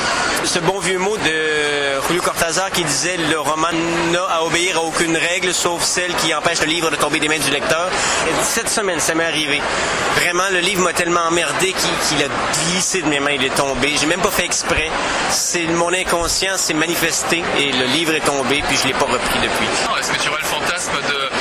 Ce 0.45 0.59
bon 0.59 0.79
vieux 0.79 0.99
mot 0.99 1.17
de 1.17 1.90
Julio 2.07 2.23
Cortázar 2.23 2.71
qui 2.71 2.85
disait 2.85 3.17
le 3.17 3.41
roman 3.41 3.69
n'a 4.13 4.23
à 4.25 4.43
obéir 4.43 4.77
à 4.77 4.83
aucune 4.83 5.17
règle 5.17 5.53
sauf 5.55 5.83
celle 5.83 6.15
qui 6.17 6.35
empêche 6.35 6.61
le 6.61 6.67
livre 6.67 6.91
de 6.91 6.97
tomber 6.97 7.21
des 7.21 7.29
mains 7.29 7.39
du 7.39 7.51
lecteur. 7.51 7.89
Et 8.29 8.33
cette 8.43 8.69
semaine, 8.69 9.01
ça 9.01 9.15
m'est 9.15 9.25
arrivé. 9.25 9.61
Vraiment, 10.17 10.49
le 10.53 10.61
livre 10.61 10.83
m'a 10.83 10.93
tellement 10.93 11.27
emmerdé 11.29 11.73
qu'il 11.73 12.23
a 12.23 12.29
glissé 12.65 13.03
de 13.03 13.09
mes 13.09 13.21
mains, 13.21 13.33
il 13.33 13.45
est 13.45 13.55
tombé. 13.55 13.95
J'ai 13.99 14.07
même 14.07 14.21
pas 14.21 14.31
fait 14.31 14.45
exprès. 14.45 14.91
C'est 15.31 15.67
mon 15.67 15.93
inconscient 15.93 16.57
s'est 16.57 16.75
manifesté 16.75 17.43
et 17.59 17.73
le 17.73 17.87
livre 17.87 18.15
est 18.15 18.25
tombé 18.25 18.63
puis 18.67 18.77
je 18.77 18.89
l'ai 18.89 18.95
pas 18.95 19.07
repris 19.07 19.41
depuis. 19.43 19.69
Est-ce 19.99 20.13
que 20.13 20.19
tu 20.19 20.29
aurais 20.29 20.41
le 20.41 20.47
fantasme 20.47 20.93
de 21.09 21.40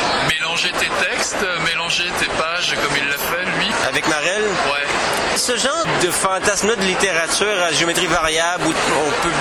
mélanger 0.50 0.72
tes 0.72 0.90
textes, 1.06 1.46
mélanger 1.64 2.06
tes 2.20 2.26
pages 2.26 2.74
comme 2.82 2.98
il 2.98 3.08
l'a 3.08 3.18
fait, 3.18 3.46
lui 3.60 3.68
Avec 3.88 4.08
Marel? 4.08 4.44
Ouais. 4.66 4.88
Ce 5.36 5.56
genre 5.56 5.86
de 6.04 6.10
fantasme 6.10 6.76
de 6.76 6.82
littérature 6.82 7.64
à 7.64 7.72
géométrie 7.72 8.08
variable 8.08 8.66
où 8.66 8.70
on 8.72 9.24
peut 9.24 9.34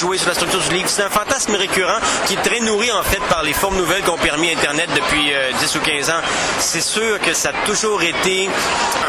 jouer 0.00 0.18
sur 0.18 0.28
la 0.28 0.34
structure 0.34 0.60
du 0.60 0.74
livre, 0.74 0.88
c'est 0.88 1.02
un 1.02 1.10
fantasme 1.10 1.54
récurrent 1.54 1.98
qui 2.26 2.34
est 2.34 2.42
très 2.42 2.60
nourri 2.60 2.90
en 2.90 3.02
fait 3.02 3.20
par 3.28 3.42
les 3.42 3.52
formes 3.52 3.76
nouvelles 3.76 4.02
qu'ont 4.02 4.16
permis 4.16 4.50
Internet 4.50 4.88
depuis 4.94 5.32
euh, 5.32 5.52
10 5.60 5.76
ou 5.76 5.80
15 5.80 6.10
ans. 6.10 6.20
C'est 6.58 6.80
sûr 6.80 7.20
que 7.20 7.32
ça 7.32 7.50
a 7.50 7.66
toujours 7.66 8.02
été 8.02 8.48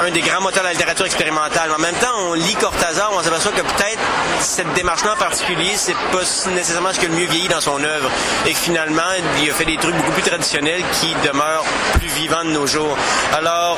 un 0.01 0.11
des 0.11 0.21
grands 0.21 0.41
moteurs 0.41 0.63
de 0.63 0.67
la 0.67 0.73
littérature 0.73 1.05
expérimentale. 1.05 1.69
Mais 1.69 1.75
en 1.75 1.79
même 1.79 1.95
temps, 1.95 2.13
on 2.29 2.33
lit 2.33 2.55
Cortázar, 2.55 3.11
on 3.13 3.23
s'aperçoit 3.23 3.53
que 3.53 3.61
peut-être 3.61 3.99
cette 4.39 4.71
démarche-là 4.73 5.13
en 5.13 5.17
particulier, 5.17 5.71
c'est 5.75 5.95
pas 6.11 6.49
nécessairement 6.51 6.93
ce 6.93 6.99
que 6.99 7.07
le 7.07 7.13
mieux 7.13 7.25
vieillit 7.25 7.47
dans 7.47 7.61
son 7.61 7.81
œuvre. 7.83 8.11
Et 8.45 8.53
que 8.53 8.59
finalement, 8.59 9.01
il 9.41 9.49
a 9.49 9.53
fait 9.53 9.65
des 9.65 9.77
trucs 9.77 9.95
beaucoup 9.95 10.11
plus 10.11 10.23
traditionnels 10.23 10.83
qui 10.99 11.15
plus 11.93 12.07
vivants 12.09 12.43
de 12.43 12.51
nos 12.51 12.65
jours. 12.65 12.97
Alors, 13.37 13.77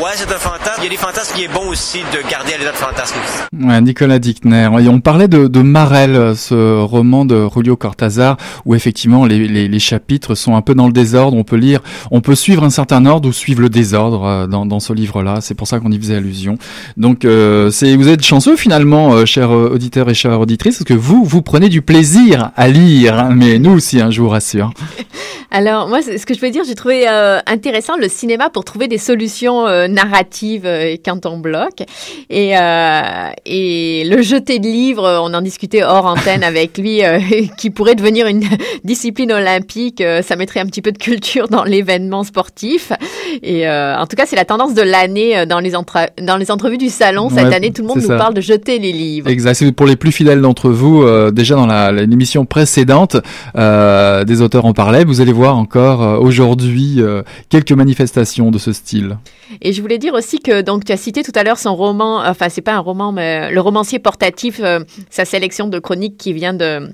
Ouais, 0.00 0.10
c'est 0.14 0.32
un 0.32 0.38
fantasme. 0.38 0.78
Il 0.78 0.84
y 0.84 0.86
a 0.86 0.90
des 0.90 0.96
fantasmes 0.96 1.34
qui 1.34 1.42
est 1.42 1.52
bon 1.52 1.68
aussi 1.68 1.98
de 1.98 2.30
garder 2.30 2.52
à 2.52 2.58
l'état 2.58 2.70
de 2.70 2.76
fantasme. 2.76 3.16
Ouais, 3.60 3.80
Nicolas 3.80 4.20
Dickner. 4.20 4.68
Et 4.80 4.88
on 4.88 5.00
parlait 5.00 5.26
de, 5.26 5.48
de 5.48 5.60
Marel, 5.60 6.36
ce 6.36 6.80
roman 6.80 7.24
de 7.24 7.48
Julio 7.52 7.74
Cortázar, 7.74 8.36
où 8.64 8.76
effectivement 8.76 9.26
les, 9.26 9.48
les, 9.48 9.66
les, 9.66 9.78
chapitres 9.80 10.36
sont 10.36 10.54
un 10.54 10.62
peu 10.62 10.76
dans 10.76 10.86
le 10.86 10.92
désordre. 10.92 11.36
On 11.36 11.42
peut 11.42 11.56
lire, 11.56 11.80
on 12.12 12.20
peut 12.20 12.36
suivre 12.36 12.62
un 12.62 12.70
certain 12.70 13.06
ordre 13.06 13.28
ou 13.28 13.32
suivre 13.32 13.60
le 13.60 13.70
désordre 13.70 14.24
euh, 14.24 14.46
dans, 14.46 14.66
dans 14.66 14.78
ce 14.78 14.92
livre-là. 14.92 15.40
C'est 15.40 15.54
pour 15.54 15.66
ça 15.66 15.80
qu'on 15.80 15.90
y 15.90 15.98
faisait 15.98 16.14
allusion. 16.14 16.58
Donc, 16.96 17.24
euh, 17.24 17.70
c'est, 17.70 17.96
vous 17.96 18.08
êtes 18.08 18.22
chanceux 18.22 18.56
finalement, 18.56 19.14
euh, 19.14 19.24
chers 19.24 19.50
auditeurs 19.50 20.08
et 20.10 20.14
chères 20.14 20.38
auditrices, 20.38 20.78
parce 20.78 20.88
que 20.88 20.94
vous, 20.94 21.24
vous 21.24 21.42
prenez 21.42 21.68
du 21.68 21.82
plaisir 21.82 22.52
à 22.54 22.68
lire. 22.68 23.18
Hein, 23.18 23.30
mais 23.34 23.58
nous 23.58 23.72
aussi, 23.72 24.00
hein, 24.00 24.12
je 24.12 24.20
vous 24.20 24.28
rassure. 24.28 24.72
Alors, 25.50 25.88
moi, 25.88 26.02
ce 26.02 26.26
que 26.26 26.34
je 26.34 26.40
veux 26.40 26.50
dire, 26.50 26.62
j'ai 26.66 26.74
trouvé 26.74 27.08
euh, 27.08 27.38
intéressant 27.46 27.96
le 27.96 28.08
cinéma 28.08 28.50
pour 28.50 28.64
trouver 28.64 28.86
des 28.86 28.98
solutions 28.98 29.66
narratives 29.88 30.66
euh, 30.66 30.96
quand 31.04 31.26
on 31.26 31.38
bloque. 31.38 31.82
Et, 32.30 32.56
euh, 32.56 33.30
et 33.46 34.04
le 34.06 34.22
jeter 34.22 34.58
de 34.58 34.66
livres, 34.66 35.20
on 35.22 35.32
en 35.34 35.40
discutait 35.42 35.82
hors 35.82 36.06
antenne 36.06 36.42
avec 36.44 36.78
lui, 36.78 37.04
euh, 37.04 37.18
qui 37.58 37.70
pourrait 37.70 37.94
devenir 37.94 38.26
une 38.26 38.42
discipline 38.84 39.32
olympique. 39.32 40.00
euh, 40.00 40.22
ça 40.22 40.36
mettrait 40.36 40.60
un 40.60 40.66
petit 40.66 40.82
peu 40.82 40.92
de 40.92 40.98
culture 40.98 41.48
dans 41.48 41.64
l'événement 41.64 42.24
sportif. 42.24 42.92
Et 43.42 43.68
en 43.68 44.06
tout 44.06 44.16
cas, 44.16 44.24
c'est 44.26 44.36
la 44.36 44.44
tendance 44.44 44.74
de 44.74 44.82
l'année 44.82 45.44
dans 45.46 45.60
les, 45.60 45.72
dans 46.22 46.36
les 46.36 46.50
entrevues 46.50 46.78
du 46.78 46.88
salon. 46.88 47.28
Cette 47.28 47.48
Ouais, 47.48 47.54
année, 47.54 47.72
tout 47.72 47.82
le 47.82 47.88
monde 47.88 47.98
nous 47.98 48.06
ça. 48.06 48.16
parle 48.16 48.34
de 48.34 48.40
jeter 48.40 48.78
les 48.78 48.92
livres. 48.92 49.28
Exact. 49.28 49.70
Pour 49.72 49.86
les 49.86 49.96
plus 49.96 50.12
fidèles 50.12 50.40
d'entre 50.40 50.70
vous, 50.70 51.02
euh, 51.02 51.30
déjà 51.30 51.54
dans 51.54 51.66
l'émission 51.92 52.44
précédente, 52.44 53.16
euh, 53.56 54.24
des 54.24 54.40
auteurs 54.42 54.64
en 54.64 54.72
parlaient. 54.72 55.04
Vous 55.04 55.20
allez 55.20 55.32
voir 55.32 55.56
encore 55.56 56.02
euh, 56.02 56.18
aujourd'hui 56.18 57.00
quelques 57.48 57.72
manifestations 57.72 58.50
de 58.50 58.58
ce 58.58 58.72
style. 58.72 59.18
Et 59.62 59.72
je 59.78 59.82
voulais 59.82 59.98
dire 59.98 60.14
aussi 60.14 60.40
que 60.40 60.60
donc 60.60 60.84
tu 60.84 60.92
as 60.92 60.96
cité 60.96 61.22
tout 61.22 61.32
à 61.34 61.42
l'heure 61.44 61.58
son 61.58 61.74
roman, 61.74 62.20
enfin 62.26 62.48
c'est 62.48 62.60
pas 62.70 62.74
un 62.74 62.80
roman, 62.80 63.12
mais 63.12 63.50
le 63.50 63.60
romancier 63.60 63.98
portatif, 64.00 64.60
euh, 64.60 64.80
sa 65.08 65.24
sélection 65.24 65.68
de 65.68 65.78
chroniques 65.78 66.16
qui 66.18 66.32
vient 66.32 66.52
de 66.52 66.88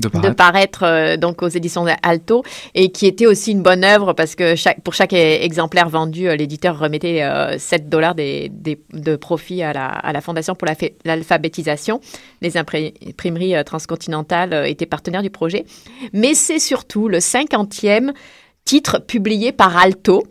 De 0.00 0.08
de 0.08 0.30
paraître. 0.30 0.84
euh, 0.84 1.16
donc 1.16 1.42
aux 1.42 1.48
éditions 1.48 1.84
Alto 2.04 2.44
et 2.80 2.92
qui 2.92 3.04
était 3.06 3.26
aussi 3.26 3.50
une 3.50 3.62
bonne 3.68 3.82
œuvre 3.82 4.12
parce 4.12 4.34
que 4.36 4.54
chaque, 4.54 4.80
pour 4.84 4.94
chaque 4.94 5.12
exemplaire 5.12 5.88
vendu, 5.88 6.28
euh, 6.28 6.36
l'éditeur 6.36 6.78
remettait 6.78 7.22
euh, 7.24 7.58
7 7.58 7.88
dollars 7.88 8.14
des, 8.14 8.48
des- 8.48 8.78
de 8.92 9.16
profit 9.16 9.60
à 9.64 9.72
la, 9.72 9.86
à 9.88 10.12
la 10.12 10.20
Fondation 10.20 10.54
pour 10.54 10.66
la 10.68 10.74
l'alphabétisation. 11.04 12.00
Les 12.42 12.56
imprimeries 12.56 13.54
transcontinentales 13.64 14.54
étaient 14.68 14.86
partenaires 14.86 15.22
du 15.22 15.30
projet. 15.30 15.64
Mais 16.12 16.34
c'est 16.34 16.60
surtout 16.60 17.08
le 17.08 17.18
50e 17.18 18.12
titre 18.64 19.00
publié 19.00 19.50
par 19.52 19.76
Alto. 19.76 20.22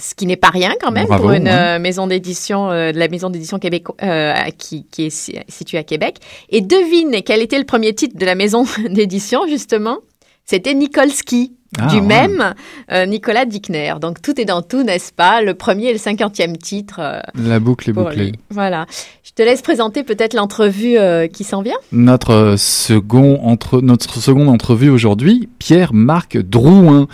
Ce 0.00 0.14
qui 0.14 0.26
n'est 0.26 0.36
pas 0.36 0.48
rien 0.50 0.72
quand 0.80 0.90
même 0.90 1.06
Bravo, 1.06 1.22
pour 1.24 1.32
une 1.32 1.44
ouais. 1.44 1.52
euh, 1.52 1.78
maison 1.78 2.06
d'édition, 2.06 2.70
euh, 2.70 2.90
de 2.92 2.98
la 2.98 3.08
maison 3.08 3.28
d'édition 3.30 3.58
Québec, 3.58 3.84
euh, 4.02 4.32
qui, 4.56 4.86
qui 4.90 5.06
est 5.06 5.10
si- 5.10 5.36
située 5.48 5.78
à 5.78 5.84
Québec. 5.84 6.16
Et 6.48 6.60
devine 6.62 7.22
quel 7.24 7.40
était 7.42 7.58
le 7.58 7.64
premier 7.66 7.94
titre 7.94 8.16
de 8.18 8.24
la 8.26 8.34
maison 8.34 8.64
d'édition, 8.90 9.46
justement 9.46 9.98
C'était 10.46 10.74
Nikolski, 10.74 11.52
Ah, 11.78 11.86
du 11.86 11.96
ouais. 11.96 12.00
même 12.02 12.54
euh, 12.92 13.06
Nicolas 13.06 13.44
Dickner. 13.44 13.94
Donc 14.00 14.20
tout 14.22 14.40
est 14.40 14.44
dans 14.44 14.62
tout, 14.62 14.82
n'est-ce 14.82 15.12
pas? 15.12 15.42
Le 15.42 15.54
premier 15.54 15.86
et 15.88 15.92
le 15.92 15.98
cinquantième 15.98 16.56
titre. 16.56 16.98
euh, 17.00 17.20
La 17.36 17.60
boucle 17.60 17.90
est 17.90 17.92
bouclée. 17.92 18.30
lui. 18.30 18.32
Voilà. 18.50 18.86
Je 19.22 19.30
te 19.32 19.42
laisse 19.42 19.62
présenter 19.62 20.02
peut-être 20.02 20.34
l'entrevue 20.34 20.96
euh, 20.98 21.28
qui 21.28 21.44
s'en 21.44 21.62
vient. 21.62 21.76
Notre 21.92 22.56
second 22.58 23.38
entre 23.44 23.80
notre 23.80 24.18
seconde 24.18 24.48
entrevue 24.48 24.90
aujourd'hui, 24.90 25.48
Pierre-Marc 25.60 26.38
Drouin. 26.38 27.06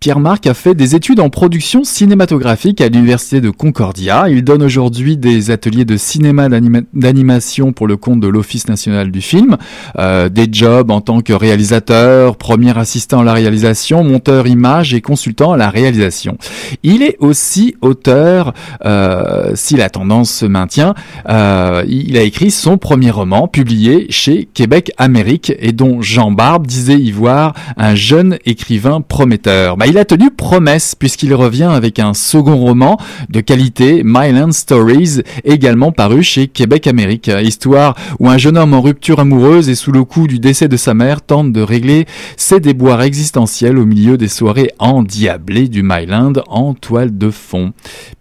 Pierre-Marc 0.00 0.46
a 0.46 0.54
fait 0.54 0.76
des 0.76 0.94
études 0.94 1.18
en 1.18 1.28
production 1.28 1.82
cinématographique 1.82 2.80
à 2.80 2.88
l'université 2.88 3.40
de 3.40 3.50
Concordia. 3.50 4.26
Il 4.28 4.44
donne 4.44 4.62
aujourd'hui 4.62 5.16
des 5.16 5.50
ateliers 5.50 5.84
de 5.84 5.96
cinéma 5.96 6.48
d'animation 6.48 7.72
pour 7.72 7.88
le 7.88 7.96
compte 7.96 8.20
de 8.20 8.28
l'Office 8.28 8.68
national 8.68 9.10
du 9.10 9.20
film, 9.20 9.56
euh, 9.98 10.28
des 10.28 10.46
jobs 10.52 10.92
en 10.92 11.00
tant 11.00 11.20
que 11.20 11.32
réalisateur, 11.32 12.36
premier 12.36 12.78
assistant 12.78 13.22
à 13.22 13.24
la 13.24 13.32
réalisation, 13.32 14.04
monteur 14.04 14.46
image 14.46 14.94
et 14.94 15.00
consultant 15.00 15.54
à 15.54 15.56
la 15.56 15.68
réalisation. 15.68 16.38
Il 16.84 17.02
est 17.02 17.16
aussi 17.18 17.74
auteur, 17.80 18.54
euh, 18.84 19.50
si 19.56 19.74
la 19.74 19.90
tendance 19.90 20.30
se 20.30 20.46
maintient, 20.46 20.94
euh, 21.28 21.82
il 21.88 22.16
a 22.16 22.22
écrit 22.22 22.52
son 22.52 22.78
premier 22.78 23.10
roman 23.10 23.48
publié 23.48 24.06
chez 24.10 24.48
Québec 24.54 24.92
Amérique 24.96 25.52
et 25.58 25.72
dont 25.72 26.02
Jean 26.02 26.30
Barbe 26.30 26.68
disait 26.68 27.00
y 27.00 27.10
voir 27.10 27.52
un 27.76 27.96
jeune 27.96 28.38
écrivain 28.46 29.00
prometteur. 29.00 29.76
Bah, 29.76 29.87
il 29.88 29.96
a 29.96 30.04
tenu 30.04 30.30
promesse 30.30 30.94
puisqu'il 30.94 31.34
revient 31.34 31.70
avec 31.72 31.98
un 31.98 32.12
second 32.12 32.58
roman 32.58 32.98
de 33.30 33.40
qualité, 33.40 34.02
Myland 34.04 34.52
Stories, 34.52 35.22
également 35.44 35.92
paru 35.92 36.22
chez 36.22 36.46
Québec 36.46 36.86
Amérique. 36.86 37.28
Histoire 37.28 37.94
où 38.18 38.28
un 38.28 38.36
jeune 38.36 38.58
homme 38.58 38.74
en 38.74 38.82
rupture 38.82 39.18
amoureuse 39.18 39.70
et 39.70 39.74
sous 39.74 39.90
le 39.90 40.04
coup 40.04 40.26
du 40.26 40.38
décès 40.38 40.68
de 40.68 40.76
sa 40.76 40.92
mère 40.92 41.22
tente 41.22 41.52
de 41.52 41.62
régler 41.62 42.04
ses 42.36 42.60
déboires 42.60 43.00
existentiels 43.00 43.78
au 43.78 43.86
milieu 43.86 44.18
des 44.18 44.28
soirées 44.28 44.72
endiablées 44.78 45.68
du 45.68 45.82
Myland 45.82 46.34
en 46.48 46.74
toile 46.74 47.16
de 47.16 47.30
fond. 47.30 47.72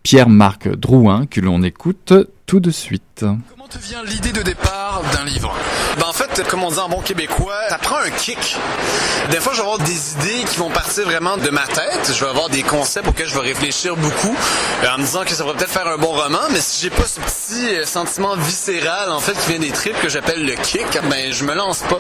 Pierre-Marc 0.04 0.70
Drouin 0.70 1.26
que 1.26 1.42
l'on 1.42 1.64
écoute 1.64 2.14
tout 2.46 2.62
de 2.62 2.72
suite 2.72 3.26
comme 6.46 6.64
on 6.64 6.70
dit 6.70 6.80
en 6.80 6.90
bon 6.90 7.02
québécois, 7.02 7.56
ça 7.70 7.78
prend 7.78 7.98
un 7.98 8.10
kick. 8.12 8.56
Des 9.32 9.38
fois, 9.38 9.54
je 9.54 9.58
vais 9.58 9.64
avoir 9.64 9.80
des 9.80 10.12
idées 10.14 10.44
qui 10.50 10.58
vont 10.58 10.70
partir 10.70 11.06
vraiment 11.06 11.38
de 11.38 11.50
ma 11.50 11.66
tête. 11.66 12.12
Je 12.14 12.24
vais 12.24 12.30
avoir 12.30 12.50
des 12.50 12.64
concepts 12.64 13.08
auxquels 13.08 13.28
je 13.28 13.34
vais 13.34 13.48
réfléchir 13.48 13.96
beaucoup 13.96 14.36
euh, 14.84 14.88
en 14.94 14.98
me 14.98 15.04
disant 15.04 15.24
que 15.24 15.32
ça 15.32 15.44
pourrait 15.44 15.56
peut-être 15.56 15.72
faire 15.72 15.88
un 15.88 15.98
bon 15.98 16.12
roman, 16.12 16.42
mais 16.52 16.60
si 16.60 16.84
j'ai 16.84 16.90
pas 16.90 17.06
ce 17.06 17.20
petit 17.20 17.76
euh, 17.76 17.86
sentiment 17.86 18.36
viscéral, 18.36 19.12
en 19.12 19.20
fait, 19.20 19.34
qui 19.34 19.50
vient 19.52 19.60
des 19.60 19.72
tripes 19.72 20.00
que 20.00 20.10
j'appelle 20.10 20.46
le 20.46 20.54
kick, 20.54 20.86
ben, 21.10 21.32
je 21.32 21.44
me 21.44 21.54
lance 21.54 21.80
pas. 21.80 21.98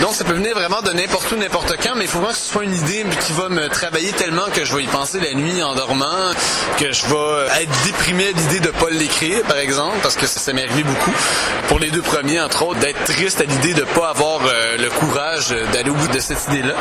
Donc, 0.00 0.14
ça 0.14 0.24
peut 0.24 0.34
venir 0.34 0.54
vraiment 0.54 0.80
de 0.80 0.92
n'importe 0.92 1.30
où, 1.32 1.36
n'importe 1.36 1.76
quand, 1.82 1.94
mais 1.96 2.04
il 2.04 2.08
faut 2.08 2.18
vraiment 2.18 2.32
que 2.32 2.38
ce 2.38 2.52
soit 2.52 2.64
une 2.64 2.74
idée 2.74 3.04
qui 3.26 3.32
va 3.32 3.48
me 3.48 3.68
travailler 3.68 4.12
tellement 4.12 4.46
que 4.54 4.64
je 4.64 4.74
vais 4.74 4.84
y 4.84 4.88
penser 4.88 5.20
la 5.20 5.34
nuit 5.34 5.62
en 5.62 5.74
dormant, 5.74 6.32
que 6.78 6.92
je 6.92 7.06
vais 7.06 7.62
être 7.62 7.84
déprimé 7.84 8.28
à 8.28 8.32
l'idée 8.32 8.60
de 8.60 8.70
pas 8.70 8.90
l'écrire, 8.90 9.42
par 9.42 9.58
exemple, 9.58 9.96
parce 10.02 10.16
que 10.16 10.26
ça, 10.26 10.40
ça 10.40 10.52
m'est 10.52 10.64
arrivé 10.64 10.82
beaucoup 10.82 11.12
pour 11.68 11.78
les 11.78 11.90
deux 11.90 12.02
premiers, 12.02 12.40
entre 12.40 12.64
autres, 12.64 12.80
d'être 12.80 13.04
triste 13.04 13.40
à 13.40 13.44
l'idée 13.44 13.65
de 13.74 13.82
pas 13.82 14.10
avoir 14.10 14.40
euh, 14.44 14.76
le 14.76 14.90
courage 14.90 15.54
d'aller 15.72 15.90
au 15.90 15.94
bout 15.94 16.08
de 16.08 16.18
cette 16.18 16.46
idée-là. 16.48 16.74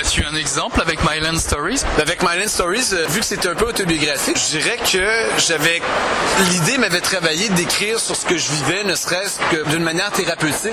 As-tu 0.00 0.24
un 0.24 0.34
exemple 0.36 0.80
avec 0.80 1.00
Myland 1.02 1.38
Stories? 1.38 1.82
Avec 1.98 2.22
Myland 2.22 2.48
Stories, 2.48 2.90
euh, 2.92 3.06
vu 3.08 3.20
que 3.20 3.26
c'était 3.26 3.48
un 3.48 3.54
peu 3.54 3.66
autobiographique, 3.66 4.36
je 4.38 4.58
dirais 4.58 4.76
que 4.78 5.04
j'avais 5.38 5.82
l'idée 6.50 6.78
m'avait 6.78 7.00
travaillé 7.00 7.48
d'écrire 7.50 7.98
sur 7.98 8.16
ce 8.16 8.24
que 8.24 8.36
je 8.36 8.50
vivais, 8.52 8.84
ne 8.84 8.94
serait-ce 8.94 9.38
que 9.50 9.68
d'une 9.70 9.82
manière 9.82 10.10
thérapeutique. 10.12 10.72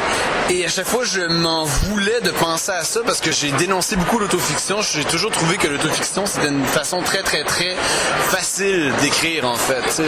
Et 0.49 0.65
à 0.65 0.69
chaque 0.69 0.87
fois, 0.87 1.03
je 1.03 1.21
m'en 1.21 1.63
voulais 1.63 2.21
de 2.21 2.31
penser 2.31 2.71
à 2.71 2.83
ça 2.83 3.01
parce 3.05 3.21
que 3.21 3.31
j'ai 3.31 3.51
dénoncé 3.53 3.95
beaucoup 3.95 4.19
l'autofiction. 4.19 4.81
J'ai 4.81 5.05
toujours 5.05 5.31
trouvé 5.31 5.57
que 5.57 5.67
l'autofiction, 5.67 6.25
c'était 6.25 6.47
une 6.47 6.65
façon 6.65 7.01
très, 7.01 7.23
très, 7.23 7.43
très 7.43 7.75
facile 8.29 8.91
d'écrire, 9.01 9.45
en 9.45 9.55
fait. 9.55 10.01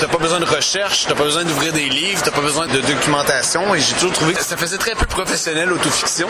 T'as 0.00 0.08
pas 0.08 0.18
besoin 0.18 0.40
de 0.40 0.44
recherche, 0.44 1.06
t'as 1.08 1.14
pas 1.14 1.24
besoin 1.24 1.44
d'ouvrir 1.44 1.72
des 1.72 1.88
livres, 1.88 2.22
pas 2.36 2.42
besoin 2.42 2.66
de 2.66 2.80
documentation 2.80 3.74
et 3.74 3.80
j'ai 3.80 3.94
toujours 3.94 4.12
trouvé 4.12 4.34
que 4.34 4.42
ça 4.42 4.56
faisait 4.56 4.76
très 4.76 4.94
peu 4.96 5.06
professionnel 5.06 5.68
l'autofiction. 5.68 6.28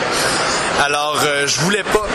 Alors 0.84 1.20
euh, 1.24 1.46
je 1.46 1.60
voulais 1.60 1.82
pas 1.82 2.06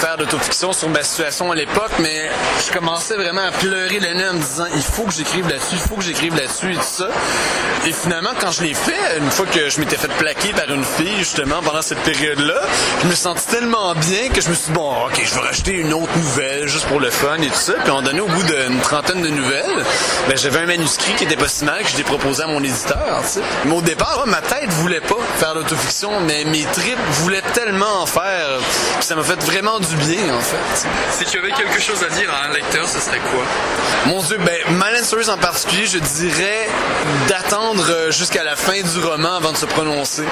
faire 0.00 0.16
d'autofiction 0.16 0.72
sur 0.72 0.88
ma 0.88 1.02
situation 1.02 1.50
à 1.52 1.54
l'époque, 1.54 1.92
mais 2.00 2.30
je 2.66 2.72
commençais 2.72 3.14
vraiment 3.14 3.46
à 3.46 3.52
pleurer 3.52 4.00
le 4.00 4.14
nez 4.14 4.28
en 4.28 4.34
me 4.34 4.40
disant 4.40 4.66
il 4.74 4.82
faut 4.82 5.04
que 5.04 5.12
j'écrive 5.12 5.48
là-dessus, 5.48 5.74
il 5.74 5.78
faut 5.78 5.96
que 5.96 6.02
j'écrive 6.02 6.36
là-dessus 6.36 6.72
et 6.72 6.76
tout 6.76 6.82
ça. 6.82 7.08
Et 7.86 7.92
finalement, 7.92 8.30
quand 8.40 8.50
je 8.50 8.62
l'ai 8.62 8.74
fait, 8.74 9.18
une 9.18 9.30
fois 9.30 9.46
que 9.46 9.68
je 9.68 9.80
m'étais 9.80 9.96
fait 9.96 10.12
plaquer 10.18 10.52
par 10.52 10.68
une 10.70 10.84
fille 10.84 11.18
justement 11.18 11.62
pendant 11.62 11.82
cette 11.82 12.00
période-là, 12.00 12.60
je 13.02 13.08
me 13.08 13.14
sentis 13.14 13.46
tellement 13.46 13.94
bien 13.94 14.28
que 14.28 14.40
je 14.40 14.48
me 14.50 14.54
suis 14.54 14.66
dit 14.66 14.72
bon, 14.72 15.06
ok, 15.06 15.22
je 15.24 15.34
vais 15.34 15.40
racheter 15.40 15.72
une 15.72 15.92
autre 15.92 16.16
nouvelle 16.16 16.68
juste 16.68 16.86
pour 16.86 17.00
le 17.00 17.10
fun 17.10 17.36
et 17.40 17.48
tout 17.48 17.54
ça. 17.54 17.74
Puis 17.82 17.90
on 17.90 18.02
donné 18.02 18.20
au 18.20 18.26
bout 18.26 18.42
d'une 18.42 18.80
trentaine 18.80 19.22
de 19.22 19.28
nouvelles, 19.28 19.84
ben, 20.28 20.36
j'avais 20.36 20.60
un 20.60 20.66
manuscrit 20.66 21.14
qui 21.14 21.24
était 21.24 21.36
pas 21.36 21.48
si 21.48 21.64
mal 21.64 21.82
que 21.82 21.88
je 21.88 21.96
l'ai 21.96 22.04
proposé 22.04 22.42
à 22.42 22.46
mon 22.46 22.62
éditeur. 22.62 23.22
Mais 23.64 23.72
au 23.72 23.80
départ, 23.80 24.24
ma 24.26 24.40
tête 24.40 24.70
voulait 24.70 25.00
pas 25.00 25.16
faire 25.38 25.54
l'autofiction, 25.54 25.91
mais 26.26 26.44
mes 26.44 26.64
tripes 26.64 26.98
voulaient 27.20 27.42
tellement 27.54 28.02
en 28.02 28.06
faire. 28.06 28.60
ça 29.00 29.14
m'a 29.14 29.22
fait 29.22 29.40
vraiment 29.42 29.78
du 29.78 29.96
bien, 29.96 30.34
en 30.34 30.40
fait. 30.40 30.88
Si 31.10 31.24
tu 31.24 31.38
avais 31.38 31.52
quelque 31.52 31.80
chose 31.80 32.02
à 32.02 32.08
dire 32.08 32.32
à 32.32 32.48
un 32.48 32.52
lecteur, 32.52 32.88
ce 32.88 32.98
serait 32.98 33.20
quoi? 33.20 33.44
Mon 34.06 34.22
Dieu, 34.22 34.38
ben, 34.38 34.52
Stories 35.02 35.30
en 35.30 35.36
particulier, 35.36 35.86
je 35.86 35.98
dirais 35.98 36.68
d'attendre 37.28 37.84
euh, 37.90 38.10
jusqu'à 38.12 38.44
la 38.44 38.54
fin 38.56 38.80
du 38.80 39.04
roman 39.04 39.34
avant 39.34 39.52
de 39.52 39.56
se 39.56 39.66
prononcer. 39.66 40.22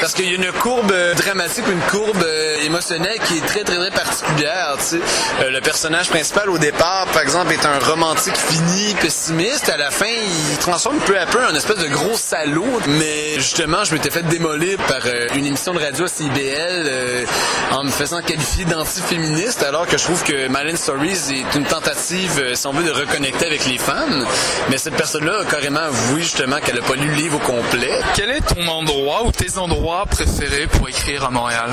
Parce 0.00 0.12
qu'il 0.12 0.26
y 0.26 0.32
a 0.32 0.34
une 0.34 0.52
courbe 0.52 0.90
euh, 0.90 1.14
dramatique, 1.14 1.64
une 1.70 1.80
courbe 1.82 2.22
euh, 2.24 2.56
émotionnelle 2.64 3.18
qui 3.24 3.38
est 3.38 3.46
très, 3.46 3.62
très, 3.62 3.76
très 3.76 3.90
particulière, 3.90 4.76
tu 4.78 4.98
sais. 4.98 5.50
le 5.50 5.60
personnage 5.60 6.10
principal, 6.10 6.50
au 6.50 6.58
départ, 6.58 7.06
par 7.12 7.22
exemple, 7.22 7.52
est 7.52 7.64
un 7.64 7.78
romantique 7.78 8.36
fini, 8.36 8.94
pessimiste. 9.00 9.68
À 9.68 9.76
la 9.76 9.90
fin, 9.90 10.06
il 10.06 10.58
transforme 10.58 10.98
peu 10.98 11.18
à 11.18 11.26
peu 11.26 11.44
en 11.46 11.54
espèce 11.54 11.78
de 11.78 11.88
gros 11.88 12.16
salaud. 12.16 12.80
Mais 12.88 13.34
justement, 13.36 13.84
je 13.84 13.94
m'étais 13.94 14.10
fait 14.10 14.22
démolir 14.22 14.78
par 14.88 14.97
euh, 15.06 15.28
une 15.34 15.46
émission 15.46 15.72
de 15.72 15.78
radio 15.78 16.04
à 16.04 16.08
CIBL 16.08 16.38
euh, 16.40 17.24
en 17.72 17.84
me 17.84 17.90
faisant 17.90 18.20
qualifier 18.22 18.64
d'anti-féministe, 18.64 19.62
alors 19.62 19.86
que 19.86 19.98
je 19.98 20.04
trouve 20.04 20.22
que 20.22 20.48
Malin 20.48 20.76
Stories 20.76 21.18
est 21.30 21.56
une 21.56 21.64
tentative, 21.64 22.38
euh, 22.40 22.54
si 22.54 22.66
on 22.66 22.72
veut, 22.72 22.84
de 22.84 22.90
reconnecter 22.90 23.46
avec 23.46 23.66
les 23.66 23.78
femmes. 23.78 24.26
Mais 24.70 24.78
cette 24.78 24.96
personne-là 24.96 25.40
a 25.42 25.44
carrément 25.44 25.80
avoué 25.80 26.22
justement 26.22 26.56
qu'elle 26.64 26.76
n'a 26.76 26.82
pas 26.82 26.94
lu 26.94 27.08
le 27.08 27.14
livre 27.14 27.36
au 27.36 27.38
complet. 27.38 28.00
Quel 28.14 28.30
est 28.30 28.40
ton 28.40 28.66
endroit 28.68 29.24
ou 29.24 29.32
tes 29.32 29.58
endroits 29.58 30.06
préférés 30.06 30.66
pour 30.66 30.88
écrire 30.88 31.24
à 31.24 31.30
Montréal? 31.30 31.70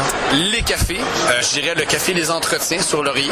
Les 0.52 0.62
cafés. 0.62 1.02
je 1.42 1.60
dirais 1.60 1.76
le 1.76 1.86
café 1.86 2.14
Les 2.14 2.32
Entretiens 2.32 2.82
sur 2.82 3.04
Laurier. 3.04 3.32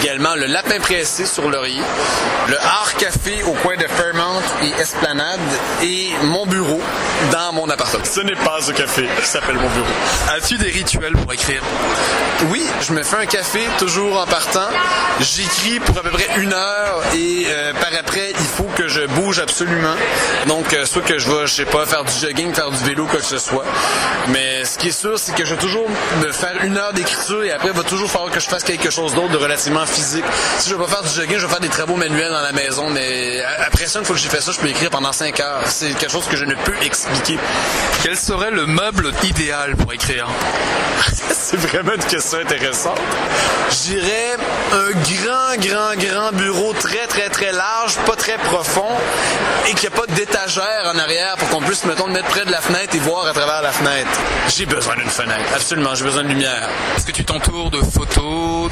Également 0.00 0.34
le 0.34 0.46
Lapin 0.46 0.80
Pressé 0.80 1.26
sur 1.26 1.50
Laurier. 1.50 1.82
Le 2.48 2.58
Art 2.58 2.94
Café 2.98 3.42
au 3.44 3.52
coin 3.52 3.76
de 3.76 3.86
Fairmount 3.86 4.42
et 4.62 4.80
Esplanade. 4.80 5.40
Et 5.82 6.10
mon 6.24 6.46
bureau 6.46 6.80
dans 7.30 7.52
mon 7.52 7.68
appartement. 7.68 8.04
Ce 8.04 8.20
n'est 8.20 8.36
pas 8.36 8.58
un 8.68 8.72
café 8.82 9.08
qui 9.20 9.28
s'appelle 9.28 9.54
mon 9.54 9.68
bureau. 9.68 9.86
As-tu 10.36 10.58
des 10.58 10.70
rituels 10.70 11.12
pour 11.12 11.32
écrire? 11.32 11.62
Oui, 12.50 12.66
je 12.80 12.92
me 12.92 13.02
fais 13.04 13.16
un 13.16 13.26
café 13.26 13.60
toujours 13.78 14.20
en 14.20 14.26
partant. 14.26 14.68
J'écris 15.20 15.78
pour 15.78 15.96
à 15.98 16.02
peu 16.02 16.10
près 16.10 16.28
une 16.38 16.52
heure 16.52 17.02
et 17.14 17.46
euh, 17.48 17.72
par 17.74 17.90
après, 17.96 18.30
il 18.30 18.46
faut 18.46 18.68
que 18.76 18.88
je 18.88 19.06
bouge 19.06 19.38
absolument. 19.38 19.94
Donc, 20.48 20.72
euh, 20.72 20.84
soit 20.84 21.02
que 21.02 21.18
je 21.18 21.30
vais, 21.30 21.46
je 21.46 21.52
sais 21.52 21.64
pas, 21.64 21.86
faire 21.86 22.04
du 22.04 22.12
jogging, 22.12 22.52
faire 22.52 22.70
du 22.70 22.82
vélo, 22.82 23.06
quoi 23.06 23.20
que 23.20 23.26
ce 23.26 23.38
soit. 23.38 23.64
Mais 24.28 24.64
ce 24.64 24.78
qui 24.78 24.88
est 24.88 24.98
sûr, 24.98 25.16
c'est 25.16 25.34
que 25.34 25.44
je 25.44 25.54
vais 25.54 25.60
toujours 25.60 25.88
me 26.20 26.32
faire 26.32 26.64
une 26.64 26.76
heure 26.76 26.92
d'écriture 26.92 27.44
et 27.44 27.52
après, 27.52 27.68
il 27.68 27.76
va 27.76 27.84
toujours 27.84 28.10
falloir 28.10 28.32
que 28.32 28.40
je 28.40 28.48
fasse 28.48 28.64
quelque 28.64 28.90
chose 28.90 29.14
d'autre 29.14 29.30
de 29.30 29.36
relativement 29.36 29.86
physique. 29.86 30.24
Si 30.58 30.68
je 30.70 30.74
vais 30.74 30.82
pas 30.82 30.90
faire 30.90 31.02
du 31.02 31.08
jogging, 31.10 31.38
je 31.38 31.46
vais 31.46 31.52
faire 31.52 31.60
des 31.60 31.68
travaux 31.68 31.96
manuels 31.96 32.32
dans 32.32 32.40
la 32.40 32.52
maison. 32.52 32.90
Mais 32.90 33.42
après 33.64 33.86
ça, 33.86 34.00
une 34.00 34.04
fois 34.04 34.16
que 34.16 34.22
j'ai 34.22 34.28
fait 34.28 34.40
ça, 34.40 34.50
je 34.50 34.58
peux 34.58 34.68
écrire 34.68 34.90
pendant 34.90 35.12
cinq 35.12 35.38
heures. 35.38 35.62
C'est 35.66 35.90
quelque 35.90 36.10
chose 36.10 36.26
que 36.26 36.36
je 36.36 36.44
ne 36.44 36.54
peux 36.54 36.74
expliquer. 36.82 37.38
Quel 38.02 38.16
serait 38.16 38.50
le 38.50 38.66
meuble 38.72 39.12
idéal 39.22 39.76
pour 39.76 39.92
écrire 39.92 40.26
C'est 41.32 41.56
vraiment 41.56 41.92
une 41.92 42.04
question 42.04 42.38
intéressante. 42.38 42.98
J'irais 43.70 44.36
un 44.72 44.90
grand, 44.90 45.56
grand, 45.58 45.96
grand 45.96 46.32
bureau 46.32 46.72
très, 46.72 47.06
très, 47.06 47.28
très 47.28 47.52
large, 47.52 47.96
pas 48.06 48.16
très 48.16 48.38
profond, 48.38 48.88
et 49.68 49.74
qu'il 49.74 49.88
n'y 49.88 49.94
a 49.94 49.98
pas 49.98 50.06
d'étagère 50.06 50.90
en 50.94 50.98
arrière 50.98 51.36
pour 51.36 51.48
qu'on 51.50 51.60
puisse, 51.60 51.84
mettons, 51.84 52.06
le 52.06 52.12
mettre 52.12 52.28
près 52.28 52.44
de 52.44 52.50
la 52.50 52.60
fenêtre 52.60 52.94
et 52.94 52.98
voir 52.98 53.26
à 53.26 53.32
travers 53.32 53.62
la 53.62 53.72
fenêtre. 53.72 54.10
J'ai 54.48 54.66
besoin 54.66 54.96
d'une 54.96 55.10
fenêtre, 55.10 55.52
absolument, 55.54 55.94
j'ai 55.94 56.04
besoin 56.04 56.22
de 56.22 56.28
lumière. 56.28 56.68
Est-ce 56.96 57.06
que 57.06 57.12
tu 57.12 57.24
t'entoures 57.24 57.70
de 57.70 57.80
photos? 57.80 58.70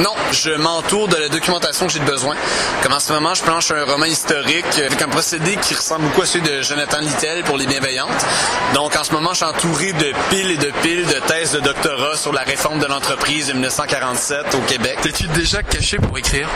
Non, 0.00 0.14
je 0.32 0.50
m'entoure 0.50 1.08
de 1.08 1.16
la 1.16 1.28
documentation 1.28 1.86
que 1.86 1.92
j'ai 1.92 2.00
besoin. 2.00 2.34
Comme 2.82 2.92
en 2.92 3.00
ce 3.00 3.12
moment, 3.12 3.34
je 3.34 3.42
planche 3.42 3.70
un 3.70 3.84
roman 3.84 4.06
historique 4.06 4.78
avec 4.78 5.00
un 5.02 5.08
procédé 5.08 5.56
qui 5.56 5.74
ressemble 5.74 6.04
beaucoup 6.04 6.22
à 6.22 6.26
celui 6.26 6.48
de 6.48 6.62
Jonathan 6.62 7.00
Littel 7.00 7.42
pour 7.44 7.56
Les 7.56 7.66
Bienveillantes. 7.66 8.26
Donc, 8.74 8.96
en 8.96 9.04
ce 9.04 9.12
moment, 9.12 9.29
je 9.30 9.36
suis 9.36 9.44
entouré 9.44 9.92
de 9.92 10.12
piles 10.30 10.50
et 10.50 10.56
de 10.56 10.72
piles 10.82 11.06
de 11.06 11.20
thèses 11.26 11.52
de 11.52 11.60
doctorat 11.60 12.16
sur 12.16 12.32
la 12.32 12.42
réforme 12.42 12.80
de 12.80 12.86
l'entreprise 12.86 13.48
de 13.48 13.52
1947 13.52 14.54
au 14.54 14.60
Québec. 14.60 14.98
T'es-tu 15.02 15.28
déjà 15.28 15.62
caché 15.62 15.98
pour 15.98 16.16
écrire? 16.18 16.48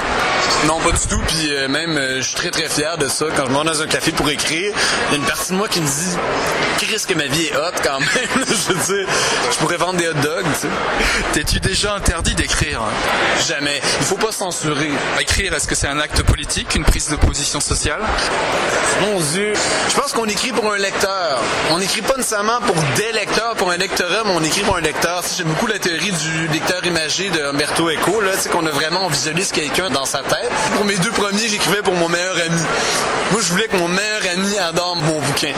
Non, 0.66 0.80
pas 0.80 0.92
du 0.92 1.06
tout. 1.06 1.20
Puis 1.28 1.54
euh, 1.54 1.68
même, 1.68 1.96
euh, 1.96 2.16
je 2.16 2.22
suis 2.22 2.34
très 2.34 2.50
très 2.50 2.68
fier 2.68 2.98
de 2.98 3.06
ça. 3.06 3.26
Quand 3.36 3.44
je 3.46 3.52
vais 3.52 3.64
dans 3.64 3.82
un 3.82 3.86
café 3.86 4.12
pour 4.12 4.28
écrire, 4.28 4.72
il 5.08 5.12
y 5.12 5.14
a 5.14 5.18
une 5.18 5.26
partie 5.26 5.52
de 5.52 5.56
moi 5.56 5.68
qui 5.68 5.80
me 5.80 5.86
dit 5.86 6.16
Chris, 6.78 7.04
que 7.06 7.14
ma 7.14 7.26
vie 7.26 7.46
est 7.46 7.56
hot 7.56 7.78
quand 7.82 8.00
même. 8.00 8.08
je 8.46 8.72
veux 8.72 8.96
dire, 8.96 9.08
je 9.52 9.56
pourrais 9.58 9.76
vendre 9.76 9.98
des 9.98 10.08
hot 10.08 10.14
dogs, 10.14 10.44
tu 10.54 10.60
sais. 10.60 10.68
T'es-tu 11.32 11.60
déjà 11.60 11.94
interdit 11.94 12.34
d'écrire? 12.34 12.80
Jamais. 13.46 13.80
Il 14.00 14.06
faut 14.06 14.16
pas 14.16 14.32
censurer. 14.32 14.90
Écrire, 15.20 15.54
est-ce 15.54 15.68
que 15.68 15.74
c'est 15.74 15.88
un 15.88 15.98
acte 16.00 16.22
politique, 16.22 16.74
une 16.74 16.84
prise 16.84 17.08
de 17.08 17.16
position 17.16 17.60
sociale? 17.60 18.00
Mon 19.02 19.20
Dieu. 19.20 19.52
Je 19.88 19.94
pense 19.94 20.12
qu'on 20.12 20.26
écrit 20.26 20.52
pour 20.52 20.72
un 20.72 20.78
lecteur. 20.78 21.40
On 21.70 21.78
n'écrit 21.78 22.02
pas 22.02 22.16
nécessairement 22.16 22.60
pour 22.66 22.76
des 22.96 23.12
lecteurs, 23.12 23.54
pour 23.56 23.70
un 23.70 23.76
lectorat, 23.76 24.22
mais 24.24 24.32
on 24.34 24.42
écrit 24.42 24.62
pour 24.62 24.76
un 24.76 24.80
lecteur. 24.80 25.22
J'aime 25.36 25.48
beaucoup 25.48 25.66
la 25.66 25.78
théorie 25.78 26.12
du 26.12 26.48
lecteur 26.48 26.84
imagé 26.84 27.30
de 27.30 27.42
Umberto 27.42 27.90
Eco, 27.90 28.20
là, 28.20 28.32
sais, 28.36 28.48
qu'on 28.48 28.66
a 28.66 28.70
vraiment, 28.70 29.04
on 29.04 29.08
visualise 29.08 29.52
quelqu'un 29.52 29.90
dans 29.90 30.04
sa 30.04 30.18
tête. 30.18 30.50
Pour 30.74 30.84
mes 30.84 30.96
deux 30.96 31.10
premiers, 31.10 31.48
j'écrivais 31.48 31.82
pour 31.82 31.94
mon 31.94 32.08
meilleur 32.08 32.36
ami. 32.36 32.62
Moi, 33.32 33.40
je 33.42 33.50
voulais 33.50 33.68
que 33.68 33.76
mon 33.76 33.88
meilleur 33.88 34.22
ami 34.32 34.58
adore 34.58 34.96
mon 34.96 35.20
bouquin. 35.20 35.52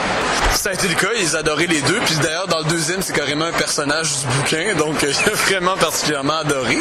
Ça 0.53 0.69
a 0.69 0.73
été 0.73 0.87
le 0.87 0.95
cas, 0.95 1.09
ils 1.19 1.35
adoraient 1.35 1.67
les 1.67 1.81
deux. 1.81 1.99
Puis 2.05 2.15
d'ailleurs, 2.15 2.47
dans 2.47 2.59
le 2.59 2.65
deuxième, 2.65 3.01
c'est 3.01 3.13
carrément 3.13 3.45
un 3.45 3.51
personnage 3.51 4.09
du 4.19 4.27
bouquin, 4.37 4.75
donc 4.75 5.03
euh, 5.03 5.11
j'ai 5.25 5.31
vraiment 5.31 5.77
particulièrement 5.77 6.39
adoré. 6.39 6.77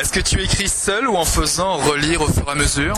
Est-ce 0.00 0.12
que 0.12 0.20
tu 0.20 0.42
écris 0.42 0.68
seul 0.68 1.08
ou 1.08 1.16
en 1.16 1.24
faisant 1.24 1.76
relire 1.76 2.22
au 2.22 2.28
fur 2.28 2.44
et 2.46 2.50
à 2.50 2.54
mesure? 2.54 2.94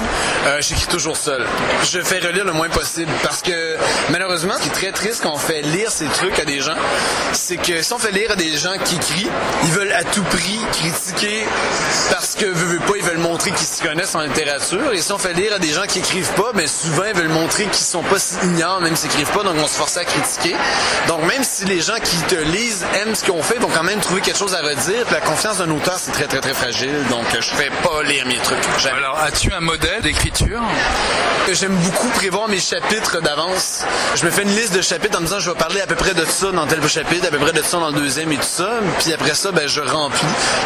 Euh, 0.47 0.59
j'écris 0.61 0.87
toujours 0.87 1.17
seul. 1.17 1.45
Je 1.91 2.01
fais 2.01 2.19
relire 2.21 2.45
le 2.45 2.53
moins 2.53 2.69
possible 2.69 3.11
parce 3.23 3.43
que 3.43 3.77
malheureusement, 4.11 4.55
ce 4.57 4.63
qui 4.63 4.69
est 4.69 4.73
très 4.73 4.93
triste 4.93 5.23
quand 5.23 5.33
on 5.33 5.39
fait 5.39 5.63
lire 5.63 5.91
ces 5.91 6.07
à 6.31 6.45
des 6.45 6.61
gens, 6.61 6.77
c'est 7.33 7.57
que 7.57 7.83
si 7.83 7.93
on 7.93 7.99
fait 7.99 8.13
lire 8.13 8.31
à 8.31 8.37
des 8.37 8.57
gens 8.57 8.75
qui 8.85 8.95
écrivent, 8.95 9.31
ils 9.65 9.71
veulent 9.73 9.93
à 9.93 10.05
tout 10.05 10.23
prix 10.23 10.61
critiquer 10.73 11.45
parce 12.11 12.22
que 12.37 12.47
veut, 12.47 12.79
veut 12.79 12.81
pas, 12.81 12.95
ils 12.97 13.03
veulent 13.05 13.19
montrer 13.19 13.51
qu'ils 13.51 13.67
se 13.67 13.83
connaissent 13.83 14.15
en 14.15 14.21
littérature. 14.21 14.93
Et 14.93 15.01
si 15.01 15.13
on 15.13 15.19
fait 15.19 15.33
lire 15.35 15.55
à 15.55 15.59
des 15.59 15.73
gens 15.73 15.85
qui 15.87 15.99
écrivent 15.99 16.33
pas, 16.33 16.53
mais 16.55 16.67
souvent 16.67 17.05
ils 17.05 17.15
veulent 17.15 17.29
montrer 17.29 17.65
qu'ils 17.65 17.75
sont 17.75 18.03
pas 18.03 18.19
si 18.19 18.35
ignorants, 18.45 18.81
même 18.81 18.97
s'ils 18.97 19.11
écrivent 19.11 19.33
pas, 19.33 19.43
donc 19.43 19.57
on 19.63 19.67
se 19.67 19.77
force 19.77 19.97
à 19.97 20.05
critiquer. 20.05 20.55
Donc 21.09 21.23
même 21.25 21.45
si 21.45 21.65
les 21.65 21.81
gens 21.81 21.99
qui 22.03 22.17
te 22.23 22.35
lisent 22.35 22.85
aiment 23.01 23.15
ce 23.15 23.25
qu'on 23.25 23.43
fait, 23.43 23.57
ils 23.57 23.63
vont 23.63 23.71
quand 23.75 23.83
même 23.83 24.01
trouver 24.01 24.21
quelque 24.21 24.39
chose 24.39 24.55
à 24.55 24.63
redire. 24.63 25.07
La 25.11 25.21
confiance 25.21 25.59
d'un 25.59 25.71
auteur, 25.71 25.99
c'est 25.99 26.13
très 26.13 26.27
très 26.27 26.41
très 26.41 26.55
fragile. 26.55 27.05
Donc 27.11 27.25
je 27.33 27.51
fais 27.51 27.71
pas 27.83 28.03
lire 28.03 28.27
mes 28.27 28.39
trucs. 28.39 28.59
Jamais. 28.79 28.99
Alors, 28.99 29.19
as-tu 29.19 29.53
un 29.53 29.61
modèle 29.61 30.01
d'écriture? 30.03 30.61
J'aime 31.51 31.75
beaucoup 31.77 32.09
prévoir 32.11 32.49
mes 32.49 32.61
chapitres 32.61 33.21
d'avance. 33.21 33.85
Je 34.15 34.25
me 34.25 34.31
fais 34.31 34.43
une 34.43 34.55
liste 34.55 34.75
de 34.75 34.81
chapitres 34.81 35.19
en 35.19 35.21
me 35.21 35.27
disant 35.27 35.41
je 35.41 35.51
vais 35.51 35.57
parler 35.57 35.81
à 35.81 35.87
peu 35.87 35.97
près 35.97 36.15
de 36.15 36.25
ça 36.25 36.53
dans 36.53 36.67
tel 36.67 36.87
chapitre, 36.89 37.27
à 37.27 37.31
peu 37.31 37.39
près 37.39 37.53
de 37.53 37.63
ça 37.63 37.79
dans 37.79 37.89
le 37.89 38.01
deuxième 38.01 38.31
et 38.33 38.37
tout 38.37 38.43
ça. 38.43 38.71
Puis 39.01 39.13
après 39.13 39.35
ça, 39.35 39.51
ben 39.51 39.67
je 39.67 39.81
remplis. 39.81 40.21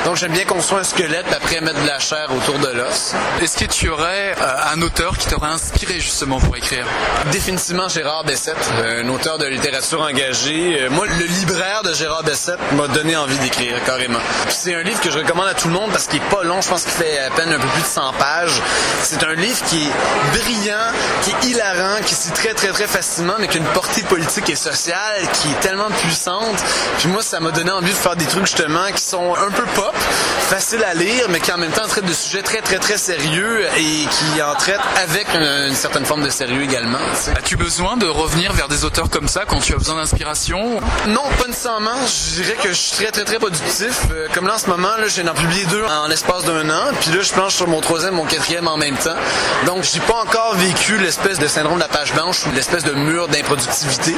Donc 0.04 0.16
j'aime 0.16 0.32
bien 0.32 0.44
construire 0.44 0.80
un 0.80 0.84
squelette, 0.84 1.26
puis 1.46 1.55
après 1.56 1.60
mettre 1.60 1.82
de 1.82 1.86
la 1.86 1.98
chair 1.98 2.28
autour 2.34 2.58
de 2.58 2.68
l'os. 2.68 3.14
Est-ce 3.40 3.56
que 3.56 3.64
tu 3.64 3.88
aurais 3.88 4.34
euh, 4.40 4.72
un 4.74 4.82
auteur 4.82 5.16
qui 5.16 5.26
t'aurait 5.26 5.48
inspiré 5.50 6.00
justement 6.00 6.38
pour 6.38 6.56
écrire? 6.56 6.84
Définitivement 7.32 7.88
Gérard 7.88 8.24
Bessette, 8.24 8.56
un 8.84 9.08
auteur 9.08 9.38
de 9.38 9.46
littérature 9.46 10.00
engagée. 10.00 10.82
Euh, 10.82 10.90
Moi, 10.90 11.06
le 11.06 11.24
libraire 11.24 11.82
de 11.82 11.92
Gérard 11.92 12.24
Bessette 12.24 12.58
m'a 12.72 12.88
donné 12.88 13.16
envie 13.16 13.38
d'écrire 13.38 13.82
carrément. 13.84 14.18
C'est 14.48 14.74
un 14.74 14.82
livre 14.82 15.00
que 15.00 15.10
je 15.10 15.18
recommande 15.18 15.48
à 15.48 15.54
tout 15.54 15.68
le 15.68 15.74
monde 15.74 15.90
parce 15.90 16.06
qu'il 16.06 16.20
est 16.20 16.28
pas 16.30 16.42
long. 16.42 16.60
Je 16.60 16.68
pense 16.68 16.82
qu'il 16.82 16.92
fait 16.92 17.18
à 17.18 17.30
peine 17.30 17.50
un 17.52 17.58
peu 17.58 17.68
plus 17.68 17.82
de 17.82 17.86
100 17.86 18.12
pages. 18.18 18.60
C'est 19.02 19.22
un 19.22 19.34
livre 19.34 19.62
qui 19.66 19.84
est 19.84 20.38
brillant, 20.38 20.92
qui 21.22 21.30
est 21.30 21.50
hilarant, 21.50 22.02
qui 22.04 22.14
se 22.14 22.32
très 22.32 22.54
très 22.54 22.68
très 22.68 22.86
facilement, 22.86 23.34
mais 23.38 23.48
qui 23.48 23.58
a 23.58 23.60
une 23.60 23.66
portée 23.68 24.02
politique 24.02 24.50
et 24.50 24.56
sociale 24.56 25.22
qui 25.32 25.48
est 25.48 25.60
tellement 25.60 25.90
puissante. 26.02 26.62
Puis 26.98 27.08
moi, 27.08 27.22
ça 27.22 27.40
m'a 27.40 27.50
donné 27.50 27.70
envie 27.70 27.92
de 27.92 27.96
faire 27.96 28.16
des 28.16 28.26
trucs 28.26 28.46
justement 28.46 28.90
qui 28.94 29.02
sont 29.02 29.34
un 29.34 29.50
peu 29.50 29.64
pop, 29.74 29.94
faciles 30.48 30.84
à 30.84 30.94
lire, 30.94 31.26
mais 31.30 31.35
qui 31.40 31.52
en 31.52 31.58
même 31.58 31.70
temps 31.70 31.86
traitent 31.86 32.04
de 32.06 32.12
sujets 32.12 32.42
très 32.42 32.60
très 32.60 32.78
très 32.78 32.98
sérieux 32.98 33.66
et 33.76 34.06
qui 34.06 34.42
en 34.42 34.54
traitent 34.54 34.80
avec 35.02 35.26
une, 35.34 35.68
une 35.68 35.74
certaine 35.74 36.04
forme 36.04 36.24
de 36.24 36.30
sérieux 36.30 36.62
également. 36.62 36.98
As-tu 37.36 37.56
besoin 37.56 37.96
de 37.96 38.06
revenir 38.06 38.52
vers 38.52 38.68
des 38.68 38.84
auteurs 38.84 39.10
comme 39.10 39.28
ça 39.28 39.44
quand 39.46 39.60
tu 39.60 39.74
as 39.74 39.76
besoin 39.76 39.96
d'inspiration? 39.96 40.80
Non, 41.08 41.22
pas 41.38 41.46
nécessairement. 41.46 41.96
Je 42.06 42.42
dirais 42.42 42.56
que 42.62 42.68
je 42.68 42.74
suis 42.74 42.96
très, 42.96 43.10
très, 43.10 43.24
très 43.24 43.38
productif. 43.38 44.02
Euh, 44.12 44.28
comme 44.34 44.46
là, 44.46 44.54
en 44.54 44.58
ce 44.58 44.68
moment, 44.68 44.96
là, 44.96 45.08
j'ai 45.08 45.28
en 45.28 45.34
publié 45.34 45.64
deux 45.66 45.84
en 45.84 46.06
l'espace 46.06 46.44
d'un 46.44 46.68
an. 46.70 46.92
Puis 47.00 47.10
là, 47.10 47.22
je 47.22 47.32
planche 47.32 47.54
sur 47.54 47.68
mon 47.68 47.80
troisième, 47.80 48.14
mon 48.14 48.24
quatrième 48.24 48.68
en 48.68 48.76
même 48.76 48.96
temps. 48.96 49.16
Donc, 49.66 49.84
j'ai 49.84 50.00
pas 50.00 50.14
encore 50.22 50.54
vécu 50.56 50.98
l'espèce 50.98 51.38
de 51.38 51.48
syndrome 51.48 51.76
de 51.76 51.80
la 51.80 51.88
page 51.88 52.12
blanche 52.12 52.46
ou 52.46 52.52
l'espèce 52.52 52.84
de 52.84 52.92
mur 52.92 53.28
d'improductivité. 53.28 54.14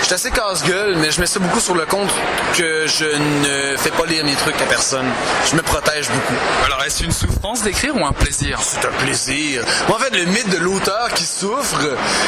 Je 0.00 0.06
suis 0.06 0.14
assez 0.14 0.30
casse-gueule, 0.30 0.96
mais 0.96 1.10
je 1.10 1.20
mets 1.20 1.26
ça 1.26 1.38
beaucoup 1.38 1.60
sur 1.60 1.74
le 1.74 1.86
compte 1.86 2.10
que 2.56 2.86
je 2.86 3.04
ne 3.04 3.76
fais 3.76 3.90
pas 3.90 4.06
lire 4.06 4.24
mes 4.24 4.34
trucs 4.34 4.60
à 4.60 4.66
personne. 4.66 5.06
Je 5.50 5.56
me 5.56 5.62
protège 5.62 6.08
beaucoup. 6.08 6.33
Alors, 6.64 6.82
est-ce 6.84 7.04
une 7.04 7.12
souffrance 7.12 7.62
d'écrire 7.62 7.94
ou 7.96 8.04
un 8.04 8.12
plaisir? 8.12 8.60
C'est 8.62 8.86
un 8.86 8.92
plaisir. 9.04 9.62
Moi, 9.88 9.96
en 9.96 10.00
fait, 10.00 10.16
le 10.16 10.24
mythe 10.24 10.50
de 10.50 10.58
l'auteur 10.58 11.08
qui 11.14 11.24
souffre, 11.24 11.80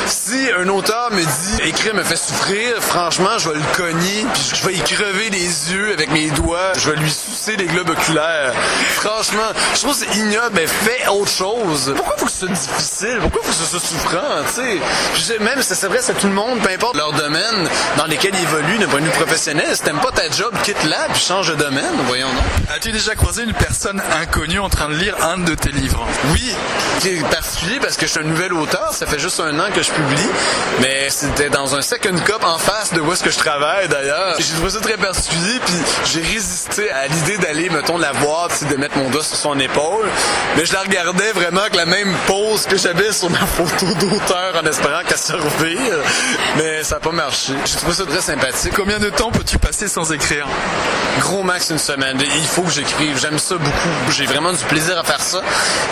si 0.07 0.51
un 0.59 0.69
auteur 0.69 1.11
me 1.13 1.21
dit 1.21 1.63
écrire 1.69 1.95
me 1.95 2.03
fait 2.03 2.17
souffrir, 2.17 2.81
franchement, 2.81 3.39
je 3.39 3.51
vais 3.51 3.57
le 3.57 3.77
cogner, 3.77 4.27
puis 4.33 4.53
je 4.55 4.67
vais 4.67 4.75
y 4.75 4.81
crever 4.81 5.31
les 5.31 5.73
yeux 5.73 5.93
avec 5.93 6.11
mes 6.11 6.31
doigts, 6.31 6.73
je 6.79 6.91
vais 6.91 6.97
lui 6.97 7.11
sucer 7.11 7.57
les 7.57 7.67
globes 7.67 7.91
oculaires. 7.91 8.53
Franchement, 8.91 9.53
je 9.75 9.81
trouve 9.81 9.99
que 9.99 10.07
c'est 10.07 10.19
ignoble, 10.19 10.53
mais 10.55 10.67
fais 10.67 11.07
autre 11.09 11.31
chose. 11.31 11.93
Pourquoi 11.97 12.17
faut 12.17 12.27
que 12.27 12.33
ce 12.33 12.47
soit 12.47 12.49
difficile? 12.49 13.19
Pourquoi 13.21 13.43
faut 13.43 13.51
que 13.51 13.55
ce 13.55 13.65
soit 13.65 13.81
souffrant, 13.81 14.43
tu 14.55 15.23
sais? 15.23 15.39
Même 15.39 15.61
si 15.63 15.69
ça 15.69 15.75
s'adresse 15.75 16.11
à 16.11 16.15
tout 16.15 16.27
le 16.29 16.33
monde, 16.35 16.61
peu 16.61 16.71
importe 16.71 16.97
leur 16.97 17.13
domaine 17.13 17.69
dans 17.97 18.07
lesquels 18.07 18.35
ils 18.35 18.43
évoluent 18.43 18.79
d'un 18.79 18.87
point 18.89 19.01
de 19.01 19.07
vue 19.07 19.11
professionnel. 19.11 19.67
Si 19.75 19.83
t'aimes 19.83 20.01
pas 20.01 20.13
ta 20.13 20.31
job, 20.31 20.53
quitte-la, 20.63 21.09
puis 21.13 21.21
change 21.23 21.49
de 21.49 21.55
domaine, 21.55 21.85
voyons 22.07 22.29
donc. 22.29 22.45
As-tu 22.75 22.93
déjà 22.93 23.15
croisé 23.15 23.43
une 23.43 23.53
personne 23.53 23.96
inconnue 24.21 24.59
en 24.59 24.69
train 24.69 24.89
de 24.89 24.95
lire 24.95 25.15
un 25.23 25.39
de 25.39 25.55
tes 25.55 25.71
livres 25.71 26.07
Oui, 26.33 26.53
qui 27.01 27.09
est 27.09 27.29
particulier 27.29 27.79
parce 27.81 27.97
que 27.97 28.07
je 28.07 28.13
suis 28.13 28.21
un 28.21 28.25
nouvel 28.25 28.53
auteur, 28.53 28.93
ça 28.93 29.07
fait 29.07 29.19
juste 29.19 29.41
un 29.41 29.59
an 29.59 29.71
que 29.75 29.83
je 29.83 29.91
publie, 29.91 30.29
mais 30.81 31.09
c'était 31.11 31.51
dans 31.51 31.75
un 31.75 31.83
second 31.83 32.17
cup 32.25 32.43
en 32.43 32.59
face 32.59 32.93
de 32.93 33.01
où 33.01 33.13
est-ce 33.13 33.23
que 33.25 33.31
je 33.31 33.39
travaille 33.39 33.89
d'ailleurs. 33.89 34.37
J'ai 34.39 34.55
trouvé 34.55 34.71
ça 34.71 34.81
très 34.81 34.97
particulier, 34.97 35.61
puis 35.65 35.75
j'ai 36.13 36.21
résisté 36.21 36.91
à 36.91 37.07
l'idée 37.09 37.39
d'aller, 37.39 37.71
mettons, 37.71 37.99
la 37.99 38.13
voir, 38.13 38.49
de 38.71 38.77
mettre 38.77 38.97
mon 38.99 39.11
doigt 39.11 39.23
sur 39.23 39.37
son 39.37 39.59
épaule, 39.59 40.07
mais 40.57 40.65
je 40.65 40.73
la 40.73 40.81
regardais 40.81 41.33
vraiment 41.33 41.61
avec 41.61 41.77
la 41.77 41.87
même 41.87 42.15
pose 42.27 42.67
que 42.67 42.77
j'avais 42.77 43.13
sur 43.13 43.31
ma 43.31 43.39
photo 43.47 43.87
d'auteur 43.95 44.61
en 44.63 44.67
espérant 44.67 45.03
qu'elle 45.07 45.19
se 45.19 45.33
revire, 45.33 45.97
mais 46.57 46.83
ça 46.83 46.97
n'a 46.97 47.01
pas 47.01 47.13
marché. 47.13 47.53
J'ai 47.65 47.77
trouvé 47.77 47.95
ça 47.95 48.05
très 48.07 48.21
sympathique. 48.21 48.73
Combien 48.75 48.99
de 48.99 49.11
temps 49.11 49.31
peux-tu 49.31 49.59
passer 49.59 49.89
sans 49.89 50.13
écrire? 50.13 50.47
Gros 51.21 51.43
max 51.43 51.71
une 51.71 51.79
semaine. 51.79 52.19
Il 52.21 52.47
faut 52.47 52.63
que 52.63 52.71
j'écrive. 52.71 53.19
J'aime 53.19 53.39
ça 53.39 53.57
beaucoup. 53.57 53.86
J'ai 54.11 54.27
vraiment 54.27 54.53
du 54.53 54.65
plaisir 54.65 54.99
à 54.99 55.05
faire 55.05 55.21
ça. 55.21 55.41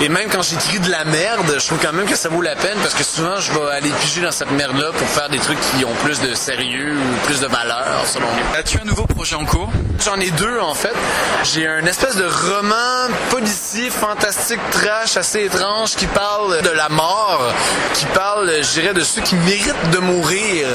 Et 0.00 0.09
même 0.09 0.28
quand 0.30 0.42
j'écris 0.42 0.80
de 0.80 0.90
la 0.90 1.04
merde, 1.04 1.57
je 1.59 1.66
trouve 1.66 1.78
quand 1.80 1.92
même 1.92 2.07
que 2.07 2.16
ça 2.16 2.28
vaut 2.28 2.42
la 2.42 2.54
peine 2.57 2.78
parce 2.83 2.94
que 2.94 3.04
souvent 3.04 3.38
je 3.40 3.52
vais 3.52 3.70
aller 3.72 3.90
piger 4.00 4.20
dans 4.20 4.33
cette 4.33 4.50
merde-là 4.50 4.90
pour 4.96 5.09
faire 5.09 5.28
des 5.28 5.38
trucs 5.38 5.59
qui 5.61 5.85
ont 5.85 5.94
plus 6.02 6.20
de 6.20 6.35
sérieux 6.35 6.94
ou 6.96 7.26
plus 7.26 7.40
de 7.40 7.46
valeur, 7.46 8.02
selon 8.07 8.26
moi. 8.26 8.59
As-tu 8.59 8.78
un 8.80 8.85
nouveau 8.85 9.07
projet 9.07 9.37
en 9.37 9.44
cours? 9.44 9.70
J'en 10.04 10.18
ai 10.20 10.30
deux 10.30 10.59
en 10.61 10.74
fait. 10.74 10.94
J'ai 11.44 11.66
un 11.66 11.85
espèce 11.87 12.16
de 12.16 12.24
roman 12.24 13.12
policier, 13.30 13.90
fantastique, 13.90 14.61
trash, 14.70 15.16
assez 15.16 15.44
étrange 15.44 15.94
qui 15.96 16.07
parle 16.07 16.62
de 16.62 16.70
la 16.70 16.88
mort, 16.88 17.52
qui 17.94 18.07
parle, 18.07 18.50
je 18.62 18.80
dirais, 18.80 18.94
de 18.94 19.02
ceux 19.02 19.22
qui 19.22 19.37
méritent 19.37 19.90
de 19.92 19.98
mourir. 19.98 20.66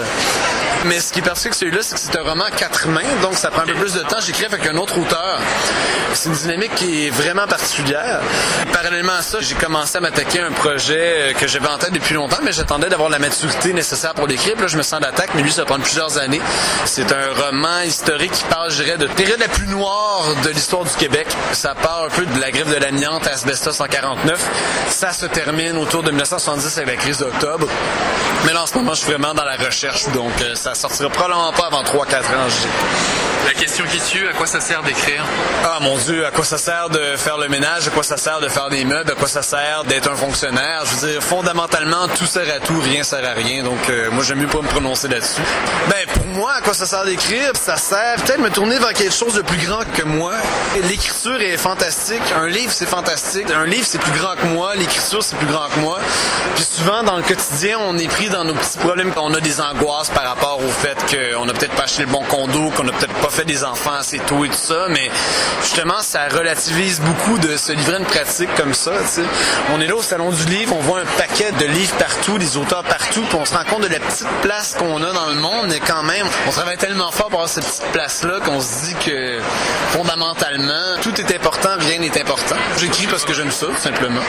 Mais 0.85 0.99
ce 1.01 1.11
qui 1.11 1.19
est 1.19 1.21
particulier 1.21 1.49
avec 1.49 1.55
celui-là, 1.55 1.79
c'est 1.81 1.95
que 1.95 1.99
c'est 2.01 2.17
un 2.17 2.23
roman 2.23 2.45
quatre 2.55 2.87
mains, 2.87 3.01
donc 3.21 3.33
ça 3.35 3.49
prend 3.49 3.63
un 3.63 3.65
peu 3.65 3.73
plus 3.73 3.93
de 3.93 3.99
temps. 3.99 4.19
J'écris 4.25 4.45
avec 4.45 4.65
un 4.65 4.77
autre 4.77 4.97
auteur. 4.97 5.39
C'est 6.13 6.29
une 6.29 6.35
dynamique 6.35 6.73
qui 6.75 7.07
est 7.07 7.08
vraiment 7.09 7.47
particulière. 7.47 8.21
Parallèlement 8.73 9.13
à 9.13 9.21
ça, 9.21 9.39
j'ai 9.41 9.55
commencé 9.55 9.97
à 9.97 10.01
m'attaquer 10.01 10.39
à 10.41 10.47
un 10.47 10.51
projet 10.51 11.31
euh, 11.31 11.33
que 11.33 11.47
j'avais 11.47 11.67
en 11.67 11.77
tête 11.77 11.93
depuis 11.93 12.13
longtemps, 12.15 12.39
mais 12.43 12.51
j'attendais 12.51 12.89
d'avoir 12.89 13.09
la 13.09 13.19
maturité 13.19 13.73
nécessaire 13.73 14.13
pour 14.13 14.27
l'écrire. 14.27 14.53
Puis 14.53 14.61
Là, 14.63 14.67
je 14.67 14.77
me 14.77 14.83
sens 14.83 14.99
d'attaque, 14.99 15.31
mais 15.35 15.41
lui, 15.41 15.51
ça 15.51 15.61
va 15.61 15.65
prendre 15.65 15.83
plusieurs 15.83 16.17
années. 16.17 16.41
C'est 16.85 17.11
un 17.11 17.33
roman 17.45 17.81
historique 17.81 18.31
qui 18.31 18.43
parle, 18.45 18.71
je 18.71 18.83
dirais, 18.83 18.97
de 18.97 19.07
période 19.07 19.39
la 19.39 19.47
plus 19.47 19.67
noire 19.67 20.23
de 20.43 20.49
l'histoire 20.49 20.83
du 20.83 20.93
Québec. 20.95 21.27
Ça 21.53 21.75
part 21.75 22.03
un 22.05 22.09
peu 22.09 22.25
de 22.25 22.39
la 22.39 22.51
griffe 22.51 22.69
de 22.69 22.75
l'amiante 22.75 23.27
à 23.27 23.31
Asbestos 23.31 23.81
en 23.81 23.85
49. 23.87 24.39
Ça 24.89 25.11
se 25.13 25.25
termine 25.25 25.77
autour 25.77 26.03
de 26.03 26.09
1970 26.11 26.77
avec 26.77 26.89
la 26.89 26.95
crise 26.97 27.19
d'octobre. 27.19 27.67
Mais 28.45 28.53
là, 28.53 28.63
en 28.63 28.65
ce 28.67 28.75
moment, 28.75 28.93
je 28.93 28.99
suis 29.01 29.11
vraiment 29.11 29.33
dans 29.33 29.43
la 29.43 29.57
recherche, 29.57 30.07
donc 30.13 30.31
euh, 30.41 30.55
ça 30.55 30.73
sortira 30.73 31.09
probablement 31.09 31.51
pas 31.51 31.67
avant 31.67 31.83
3-4 31.83 32.17
ans. 32.17 32.47
La 33.45 33.53
question 33.53 33.85
qui 33.85 33.99
tue, 33.99 34.27
à 34.27 34.33
quoi 34.33 34.45
ça 34.45 34.59
sert 34.61 34.83
d'écrire? 34.83 35.23
Ah 35.63 35.79
mon 35.81 35.97
Dieu, 35.97 36.25
à 36.25 36.31
quoi 36.31 36.45
ça 36.45 36.57
sert 36.57 36.89
de 36.89 36.98
faire 37.17 37.37
le 37.37 37.47
ménage, 37.49 37.87
à 37.87 37.91
quoi 37.91 38.03
ça 38.03 38.17
sert 38.17 38.39
de 38.39 38.47
faire 38.47 38.69
des 38.69 38.85
meubles, 38.85 39.11
à 39.11 39.15
quoi 39.15 39.27
ça 39.27 39.41
sert 39.41 39.83
d'être 39.85 40.09
un 40.09 40.15
fonctionnaire. 40.15 40.83
Je 40.85 40.95
veux 40.95 41.13
dire, 41.13 41.23
fondamentalement, 41.23 42.07
tout 42.17 42.25
sert 42.25 42.53
à 42.53 42.59
tout, 42.59 42.79
rien 42.79 43.03
sert 43.03 43.23
à 43.25 43.33
rien. 43.33 43.63
Donc 43.63 43.89
euh, 43.89 44.09
moi, 44.11 44.23
j'aime 44.23 44.39
mieux 44.39 44.47
pas 44.47 44.61
me 44.61 44.67
prononcer 44.67 45.07
là-dessus. 45.07 45.41
Ben 45.89 46.05
pour 46.13 46.25
moi, 46.25 46.53
à 46.53 46.61
quoi 46.61 46.73
ça 46.73 46.85
sert 46.85 47.05
d'écrire 47.05 47.51
Ça 47.53 47.77
sert 47.77 48.15
peut-être 48.17 48.37
de 48.37 48.43
me 48.43 48.49
tourner 48.49 48.79
vers 48.79 48.93
quelque 48.93 49.13
chose 49.13 49.33
de 49.33 49.41
plus 49.41 49.65
grand 49.65 49.83
que 49.95 50.03
moi. 50.03 50.33
L'écriture 50.83 51.41
est 51.41 51.57
fantastique. 51.57 52.21
Un 52.35 52.47
livre, 52.47 52.71
c'est 52.71 52.87
fantastique. 52.87 53.49
Un 53.51 53.65
livre, 53.65 53.85
c'est 53.85 53.99
plus 53.99 54.17
grand 54.19 54.35
que 54.35 54.45
moi. 54.47 54.75
L'écriture, 54.75 55.23
c'est 55.23 55.35
plus 55.35 55.47
grand 55.47 55.67
que 55.69 55.79
moi. 55.79 55.99
Puis 56.55 56.63
souvent, 56.63 57.03
dans 57.03 57.17
le 57.17 57.23
quotidien, 57.23 57.77
on 57.79 57.97
est 57.97 58.07
pris 58.07 58.29
dans 58.29 58.43
nos 58.43 58.53
petits 58.53 58.77
problèmes. 58.77 59.13
On 59.17 59.33
a 59.33 59.41
des 59.41 59.61
angoisses 59.61 60.09
par 60.09 60.23
rapport 60.23 60.59
au 60.59 60.69
fait 60.69 60.97
qu'on 61.05 61.47
a 61.47 61.53
peut-être 61.53 61.75
pas 61.75 61.83
acheté 61.83 62.03
le 62.03 62.09
bon 62.11 62.23
condo, 62.23 62.71
qu'on 62.71 62.87
a 62.87 62.91
peut-être 62.91 63.13
pas 63.15 63.29
fait 63.29 63.45
des 63.45 63.63
enfants 63.63 63.93
assez 63.93 64.19
tôt 64.19 64.45
et 64.45 64.49
tout 64.49 64.55
ça. 64.55 64.87
Mais 64.89 65.11
justement, 65.61 66.01
ça 66.01 66.27
relativise 66.27 66.88
beaucoup 66.97 67.37
de 67.37 67.55
se 67.55 67.71
livrer 67.71 67.97
une 67.97 68.05
pratique 68.05 68.53
comme 68.55 68.73
ça. 68.73 68.91
On 69.73 69.79
est 69.79 69.87
là 69.87 69.95
au 69.95 70.01
salon 70.01 70.31
du 70.31 70.43
livre, 70.45 70.75
on 70.75 70.81
voit 70.81 71.01
un 71.01 71.05
paquet 71.17 71.51
de 71.51 71.65
livres 71.65 71.95
partout, 71.97 72.37
des 72.37 72.57
auteurs 72.57 72.83
partout, 72.83 73.21
puis 73.29 73.37
on 73.39 73.45
se 73.45 73.53
rend 73.53 73.63
compte 73.65 73.83
de 73.83 73.87
la 73.87 73.99
petite 73.99 74.27
place 74.41 74.75
qu'on 74.77 75.01
a 75.03 75.11
dans 75.13 75.27
le 75.27 75.35
monde. 75.35 75.67
Mais 75.69 75.79
quand 75.79 76.03
même, 76.03 76.25
on 76.47 76.51
travaille 76.51 76.77
tellement 76.77 77.11
fort 77.11 77.27
pour 77.27 77.39
avoir 77.39 77.49
cette 77.49 77.65
petite 77.65 77.91
place-là 77.91 78.39
qu'on 78.43 78.59
se 78.59 78.85
dit 78.85 78.95
que 79.05 79.39
fondamentalement, 79.91 80.97
tout 81.01 81.19
est 81.21 81.35
important, 81.35 81.69
rien 81.79 81.99
n'est 81.99 82.19
important. 82.19 82.55
J'écris 82.77 83.07
parce 83.07 83.25
que 83.25 83.33
j'aime 83.33 83.51
ça, 83.51 83.67
simplement. 83.77 84.21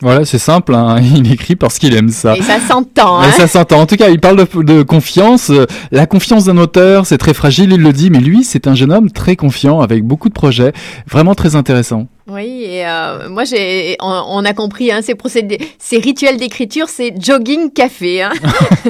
Voilà, 0.00 0.24
c'est 0.24 0.38
simple, 0.38 0.74
hein. 0.74 0.96
il 1.16 1.30
écrit 1.32 1.54
parce 1.56 1.78
qu'il 1.78 1.94
aime 1.94 2.08
ça. 2.08 2.36
Et 2.36 2.42
ça 2.42 2.58
s'entend. 2.60 3.22
Et 3.22 3.26
Hein 3.26 3.30
ça 3.30 3.46
s'entend. 3.46 3.80
En 3.80 3.86
tout 3.86 3.96
cas, 3.96 4.08
il 4.08 4.18
parle 4.20 4.36
de, 4.36 4.62
de 4.62 4.82
confiance. 4.82 5.50
Euh, 5.50 5.66
La 5.92 6.06
confiance 6.06 6.44
d'un 6.44 6.56
auteur, 6.58 7.06
c'est 7.06 7.18
très 7.18 7.34
fragile, 7.34 7.72
il 7.72 7.80
le 7.80 7.92
dit, 7.92 8.10
mais 8.10 8.18
lui, 8.20 8.42
c'est 8.44 8.66
un 8.66 8.74
jeune 8.74 8.92
homme 8.92 9.10
très 9.10 9.36
confiant, 9.36 9.80
avec 9.80 10.04
beaucoup 10.04 10.28
de 10.28 10.34
projets, 10.34 10.72
vraiment 11.08 11.34
très 11.34 11.54
intéressant. 11.54 12.08
Oui, 12.26 12.64
et 12.64 12.86
euh, 12.86 13.28
moi 13.28 13.44
j'ai, 13.44 13.96
on, 14.00 14.24
on 14.28 14.44
a 14.46 14.54
compris, 14.54 14.90
hein, 14.90 15.02
ces 15.02 15.14
procédés, 15.14 15.58
ces 15.78 15.98
rituels 15.98 16.38
d'écriture, 16.38 16.88
c'est 16.88 17.12
jogging 17.20 17.70
café. 17.70 18.22
Hein. 18.22 18.32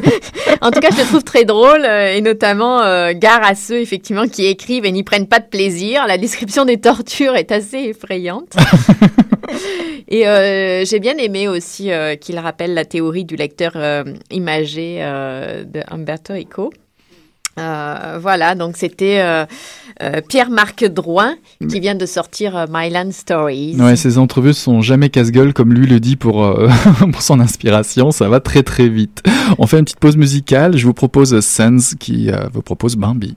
en 0.61 0.71
tout 0.71 0.79
cas, 0.79 0.91
je 0.93 1.01
le 1.01 1.07
trouve 1.07 1.25
très 1.25 1.45
drôle, 1.45 1.85
euh, 1.85 2.15
et 2.15 2.21
notamment 2.21 2.81
euh, 2.83 3.13
gare 3.13 3.43
à 3.43 3.57
ceux 3.57 3.81
effectivement 3.81 4.29
qui 4.29 4.47
écrivent 4.47 4.85
et 4.85 4.93
n'y 4.93 5.03
prennent 5.03 5.27
pas 5.27 5.41
de 5.41 5.47
plaisir. 5.47 6.07
La 6.07 6.17
description 6.17 6.65
des 6.65 6.79
tortures 6.79 7.35
est 7.35 7.51
assez 7.51 7.79
effrayante. 7.79 8.55
et 10.09 10.27
euh, 10.27 10.85
j'ai 10.85 11.01
bien 11.01 11.17
aimé 11.17 11.49
aussi 11.49 11.91
euh, 11.91 12.17
qu'il 12.17 12.39
rappelle 12.39 12.75
la 12.75 12.85
théorie 12.85 13.25
du 13.25 13.37
lecteur 13.37 13.73
euh, 13.77 14.05
imagé 14.31 14.99
de 14.99 15.81
Umberto 15.91 16.35
Eco. 16.35 16.73
Euh, 17.59 18.19
voilà, 18.21 18.55
donc 18.55 18.77
c'était 18.77 19.21
euh, 19.21 19.45
euh, 20.03 20.21
Pierre-Marc 20.29 20.85
Drouin 20.87 21.37
qui 21.69 21.81
vient 21.81 21.95
de 21.95 22.07
sortir 22.07 22.67
Myland 22.71 23.13
Stories. 23.13 23.77
Ouais, 23.79 23.97
ses 23.97 24.19
entrevues 24.19 24.55
sont 24.55 24.81
jamais 24.81 25.09
casse-gueule, 25.09 25.53
comme 25.53 25.73
lui 25.73 25.87
le 25.87 26.01
dit 26.01 26.17
pour, 26.17 26.53
pour 27.13 27.23
son 27.23 27.41
inspiration. 27.41 28.11
Ça 28.11 28.29
va 28.29 28.41
très 28.41 28.63
très 28.63 28.89
vite. 28.89 29.23
On 29.59 29.67
fait 29.67 29.79
une 29.79 29.85
petite 29.85 30.01
pause 30.01 30.17
musicale. 30.17 30.77
Je 30.77 30.87
vous 30.87 30.95
propose 30.95 31.39
Sense 31.41 31.95
qui 31.99 32.31
vous 32.53 32.63
propose 32.63 32.97
Bambi. 32.97 33.37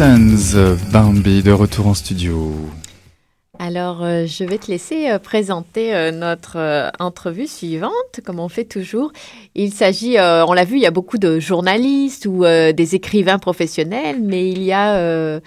Bambi 0.00 1.42
de 1.42 1.52
retour 1.52 1.88
en 1.88 1.92
studio. 1.92 2.54
Alors, 3.58 4.02
euh, 4.02 4.24
je 4.24 4.44
vais 4.44 4.56
te 4.56 4.70
laisser 4.70 5.10
euh, 5.10 5.18
présenter 5.18 5.94
euh, 5.94 6.10
notre 6.10 6.90
entrevue 6.98 7.46
suivante, 7.46 8.20
comme 8.24 8.40
on 8.40 8.48
fait 8.48 8.64
toujours. 8.64 9.12
Il 9.54 9.74
s'agit, 9.74 10.16
on 10.18 10.54
l'a 10.54 10.64
vu, 10.64 10.76
il 10.76 10.80
y 10.80 10.86
a 10.86 10.90
beaucoup 10.90 11.18
de 11.18 11.38
journalistes 11.38 12.24
ou 12.24 12.44
des 12.46 12.94
écrivains 12.94 13.38
professionnels, 13.38 14.22
mais 14.22 14.48
il 14.48 14.62
y 14.62 14.72
a 14.72 15.38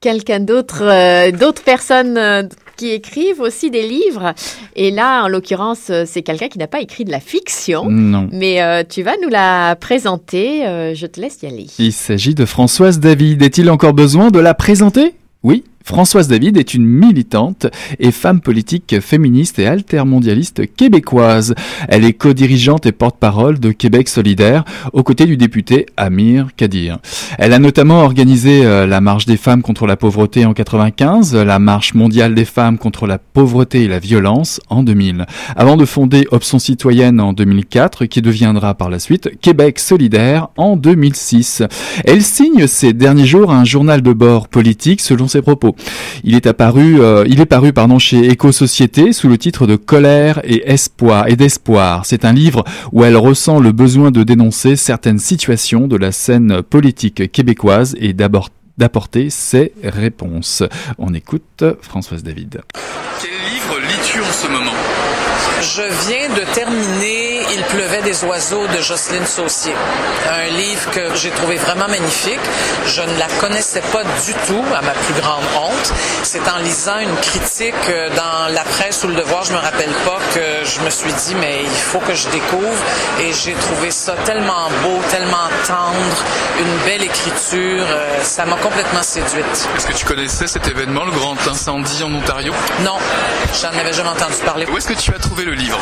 quelqu'un 0.00 0.38
d'autre, 0.38 1.30
d'autres 1.32 1.64
personnes 1.64 2.48
qui 2.78 2.90
écrivent 2.92 3.40
aussi 3.40 3.70
des 3.70 3.86
livres. 3.86 4.32
Et 4.76 4.90
là, 4.90 5.24
en 5.24 5.28
l'occurrence, 5.28 5.90
euh, 5.90 6.04
c'est 6.06 6.22
quelqu'un 6.22 6.48
qui 6.48 6.58
n'a 6.58 6.68
pas 6.68 6.80
écrit 6.80 7.04
de 7.04 7.10
la 7.10 7.20
fiction. 7.20 7.90
Non. 7.90 8.28
Mais 8.32 8.62
euh, 8.62 8.84
tu 8.88 9.02
vas 9.02 9.16
nous 9.22 9.28
la 9.28 9.76
présenter. 9.76 10.66
euh, 10.66 10.94
je 10.94 11.06
te 11.06 11.20
laisse 11.20 11.42
y 11.42 11.46
aller. 11.46 11.66
Il 11.78 11.92
s'agit 11.92 12.34
de 12.34 12.46
Françoise 12.46 13.00
David. 13.00 13.42
Est-il 13.42 13.68
encore 13.70 13.92
besoin 13.92 14.30
de 14.30 14.38
la 14.38 14.54
présenter? 14.54 15.14
Oui, 15.42 15.64
Françoise 15.88 16.28
David 16.28 16.58
est 16.58 16.74
une 16.74 16.84
militante 16.84 17.66
et 17.98 18.12
femme 18.12 18.42
politique 18.42 19.00
féministe 19.00 19.58
et 19.58 19.66
altermondialiste 19.66 20.74
québécoise. 20.76 21.54
Elle 21.88 22.04
est 22.04 22.12
co-dirigeante 22.12 22.84
et 22.84 22.92
porte-parole 22.92 23.58
de 23.58 23.72
Québec 23.72 24.10
solidaire 24.10 24.66
aux 24.92 25.02
côtés 25.02 25.24
du 25.24 25.38
député 25.38 25.86
Amir 25.96 26.48
Kadir. 26.58 26.98
Elle 27.38 27.54
a 27.54 27.58
notamment 27.58 28.02
organisé 28.02 28.66
euh, 28.66 28.86
la 28.86 29.00
marche 29.00 29.24
des 29.24 29.38
femmes 29.38 29.62
contre 29.62 29.86
la 29.86 29.96
pauvreté 29.96 30.44
en 30.44 30.52
95, 30.52 31.34
la 31.34 31.58
marche 31.58 31.94
mondiale 31.94 32.34
des 32.34 32.44
femmes 32.44 32.76
contre 32.76 33.06
la 33.06 33.16
pauvreté 33.16 33.84
et 33.84 33.88
la 33.88 33.98
violence 33.98 34.60
en 34.68 34.82
2000, 34.82 35.24
avant 35.56 35.78
de 35.78 35.86
fonder 35.86 36.26
Option 36.32 36.58
citoyenne 36.58 37.18
en 37.18 37.32
2004 37.32 38.04
qui 38.04 38.20
deviendra 38.20 38.74
par 38.74 38.90
la 38.90 38.98
suite 38.98 39.40
Québec 39.40 39.78
solidaire 39.78 40.48
en 40.58 40.76
2006. 40.76 41.62
Elle 42.04 42.22
signe 42.22 42.66
ces 42.66 42.92
derniers 42.92 43.26
jours 43.26 43.52
un 43.52 43.64
journal 43.64 44.02
de 44.02 44.12
bord 44.12 44.48
politique 44.48 45.00
selon 45.00 45.28
ses 45.28 45.40
propos. 45.40 45.76
Il 46.24 46.34
est 46.34 46.46
apparu, 46.46 47.00
euh, 47.00 47.24
il 47.28 47.44
paru 47.46 47.72
chez 47.98 48.26
Éco-Société 48.26 49.12
sous 49.12 49.28
le 49.28 49.38
titre 49.38 49.66
de 49.66 49.76
Colère 49.76 50.40
et 50.44 50.70
espoir 50.70 51.28
et 51.28 51.36
d'espoir. 51.36 52.04
C'est 52.04 52.24
un 52.24 52.32
livre 52.32 52.64
où 52.92 53.04
elle 53.04 53.16
ressent 53.16 53.60
le 53.60 53.72
besoin 53.72 54.10
de 54.10 54.22
dénoncer 54.22 54.76
certaines 54.76 55.18
situations 55.18 55.86
de 55.86 55.96
la 55.96 56.12
scène 56.12 56.62
politique 56.62 57.30
québécoise 57.30 57.94
et 57.98 58.12
d'apporter 58.78 59.28
ses 59.28 59.72
réponses. 59.82 60.62
On 60.98 61.12
écoute 61.12 61.64
Françoise 61.82 62.22
David. 62.22 62.62
Quel 63.20 63.30
livre 63.30 63.78
lis-tu 63.80 64.20
en 64.20 64.32
ce 64.32 64.46
moment? 64.46 64.72
Je 65.60 65.82
viens 66.08 66.28
de 66.28 66.44
terminer 66.54 67.42
Il 67.52 67.62
pleuvait 67.64 68.02
des 68.02 68.24
oiseaux 68.24 68.66
de 68.68 68.80
Jocelyne 68.80 69.26
Saucier. 69.26 69.74
Un 70.30 70.46
livre 70.56 70.90
que 70.92 71.14
j'ai 71.16 71.30
trouvé 71.30 71.56
vraiment 71.56 71.88
magnifique. 71.88 72.38
Je 72.86 73.02
ne 73.02 73.18
la 73.18 73.26
connaissais 73.40 73.80
pas 73.92 74.04
du 74.04 74.32
tout, 74.46 74.64
à 74.74 74.82
ma 74.82 74.92
plus 74.92 75.14
grande 75.20 75.44
honte. 75.56 75.92
C'est 76.22 76.48
en 76.48 76.58
lisant 76.58 76.98
une 77.00 77.14
critique 77.16 77.74
euh, 77.88 78.08
dans 78.14 78.52
la 78.52 78.62
presse 78.62 79.02
ou 79.04 79.08
le 79.08 79.14
devoir, 79.14 79.44
je 79.44 79.52
me 79.52 79.58
rappelle 79.58 79.92
pas, 80.04 80.18
que 80.34 80.64
je 80.64 80.80
me 80.80 80.90
suis 80.90 81.12
dit, 81.12 81.34
mais 81.40 81.62
il 81.62 81.80
faut 81.90 82.00
que 82.00 82.14
je 82.14 82.28
découvre. 82.28 82.82
Et 83.20 83.32
j'ai 83.32 83.54
trouvé 83.54 83.90
ça 83.90 84.14
tellement 84.24 84.68
beau, 84.82 85.00
tellement 85.10 85.48
tendre, 85.66 86.24
une 86.60 86.86
belle 86.86 87.02
écriture. 87.02 87.86
Euh, 87.88 88.22
ça 88.22 88.44
m'a 88.44 88.56
complètement 88.68 89.02
séduite. 89.02 89.68
Est-ce 89.76 89.86
que 89.86 89.92
tu 89.94 90.04
connaissais 90.04 90.46
cet 90.46 90.68
événement, 90.68 91.04
le 91.04 91.12
grand 91.12 91.36
incendie 91.48 92.02
en 92.02 92.12
Ontario? 92.12 92.52
Non, 92.84 92.96
j'en 93.60 93.68
avais 93.68 93.94
jamais 93.94 94.10
entendu 94.10 94.34
parler. 94.44 94.66
Où 94.66 94.76
est-ce 94.76 94.88
que 94.88 94.92
tu 94.94 95.10
as 95.14 95.18
trouvé 95.18 95.44
le 95.44 95.54
livre? 95.54 95.78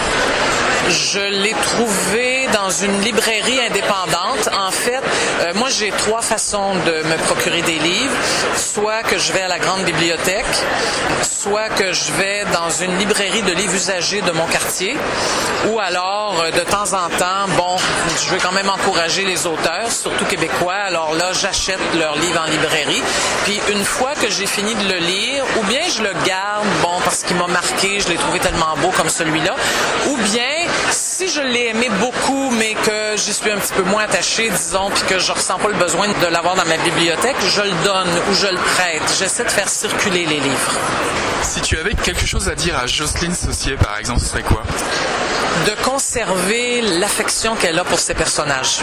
Je 0.88 1.18
l'ai 1.18 1.54
trouvé 1.62 2.48
dans 2.52 2.70
une 2.70 3.00
librairie 3.00 3.58
indépendante. 3.68 4.48
En 4.56 4.70
fait, 4.70 5.02
euh, 5.40 5.52
moi 5.54 5.68
j'ai 5.68 5.90
trois 5.90 6.22
façons 6.22 6.76
de 6.76 7.02
me 7.02 7.16
procurer 7.24 7.62
des 7.62 7.78
livres. 7.78 8.14
Soit 8.54 9.02
que 9.02 9.18
je 9.18 9.32
vais 9.32 9.42
à 9.42 9.48
la 9.48 9.58
grande 9.58 9.82
bibliothèque, 9.82 10.46
soit 11.22 11.70
que 11.70 11.92
je 11.92 12.12
vais 12.12 12.44
dans 12.52 12.70
une 12.70 12.96
librairie 12.98 13.42
de 13.42 13.52
livres 13.52 13.74
usagés 13.74 14.20
de 14.20 14.30
mon 14.30 14.46
quartier, 14.46 14.96
ou 15.70 15.80
alors 15.80 16.40
euh, 16.40 16.50
de 16.52 16.60
temps 16.60 16.92
en 16.92 17.08
temps, 17.18 17.48
bon, 17.56 17.76
je 18.22 18.30
veux 18.30 18.38
quand 18.38 18.52
même 18.52 18.70
encourager 18.70 19.24
les 19.24 19.44
auteurs, 19.46 19.90
surtout 19.90 20.24
québécois. 20.26 20.74
Alors 20.74 21.14
là, 21.14 21.32
j'achète 21.32 21.80
leurs 21.98 22.16
livres 22.16 22.40
en 22.40 22.48
librairie. 22.48 22.75
Puis 23.44 23.60
une 23.72 23.84
fois 23.84 24.12
que 24.14 24.28
j'ai 24.28 24.46
fini 24.46 24.74
de 24.74 24.92
le 24.92 24.98
lire, 24.98 25.44
ou 25.58 25.64
bien 25.64 25.80
je 25.88 26.02
le 26.02 26.12
garde, 26.26 26.66
bon, 26.82 27.00
parce 27.04 27.22
qu'il 27.22 27.36
m'a 27.36 27.46
marqué, 27.46 28.00
je 28.00 28.08
l'ai 28.08 28.16
trouvé 28.16 28.38
tellement 28.38 28.76
beau 28.82 28.90
comme 28.96 29.08
celui-là, 29.08 29.54
ou 30.08 30.16
bien 30.18 30.66
si 31.16 31.28
je 31.30 31.40
l'ai 31.40 31.68
aimé 31.68 31.88
beaucoup, 31.98 32.50
mais 32.50 32.74
que 32.74 33.16
j'y 33.16 33.32
suis 33.32 33.50
un 33.50 33.56
petit 33.56 33.72
peu 33.72 33.84
moins 33.84 34.02
attaché, 34.02 34.50
disons, 34.50 34.90
puis 34.90 35.02
que 35.04 35.18
je 35.18 35.32
ressens 35.32 35.56
pas 35.58 35.68
le 35.68 35.78
besoin 35.78 36.08
de 36.08 36.26
l'avoir 36.26 36.56
dans 36.56 36.66
ma 36.66 36.76
bibliothèque, 36.76 37.36
je 37.40 37.62
le 37.62 37.72
donne 37.84 38.10
ou 38.30 38.34
je 38.34 38.48
le 38.48 38.58
prête. 38.58 39.02
J'essaie 39.18 39.44
de 39.44 39.50
faire 39.50 39.70
circuler 39.70 40.26
les 40.26 40.40
livres. 40.40 40.72
Si 41.40 41.62
tu 41.62 41.78
avais 41.78 41.94
quelque 41.94 42.26
chose 42.26 42.50
à 42.50 42.54
dire 42.54 42.78
à 42.78 42.86
Jocelyne 42.86 43.34
Saucier, 43.34 43.76
par 43.76 43.96
exemple, 43.98 44.20
ce 44.20 44.26
serait 44.26 44.42
quoi? 44.42 44.62
De 45.64 45.82
conserver 45.82 46.82
l'affection 46.82 47.54
qu'elle 47.56 47.78
a 47.78 47.84
pour 47.84 47.98
ses 47.98 48.12
personnages. 48.12 48.80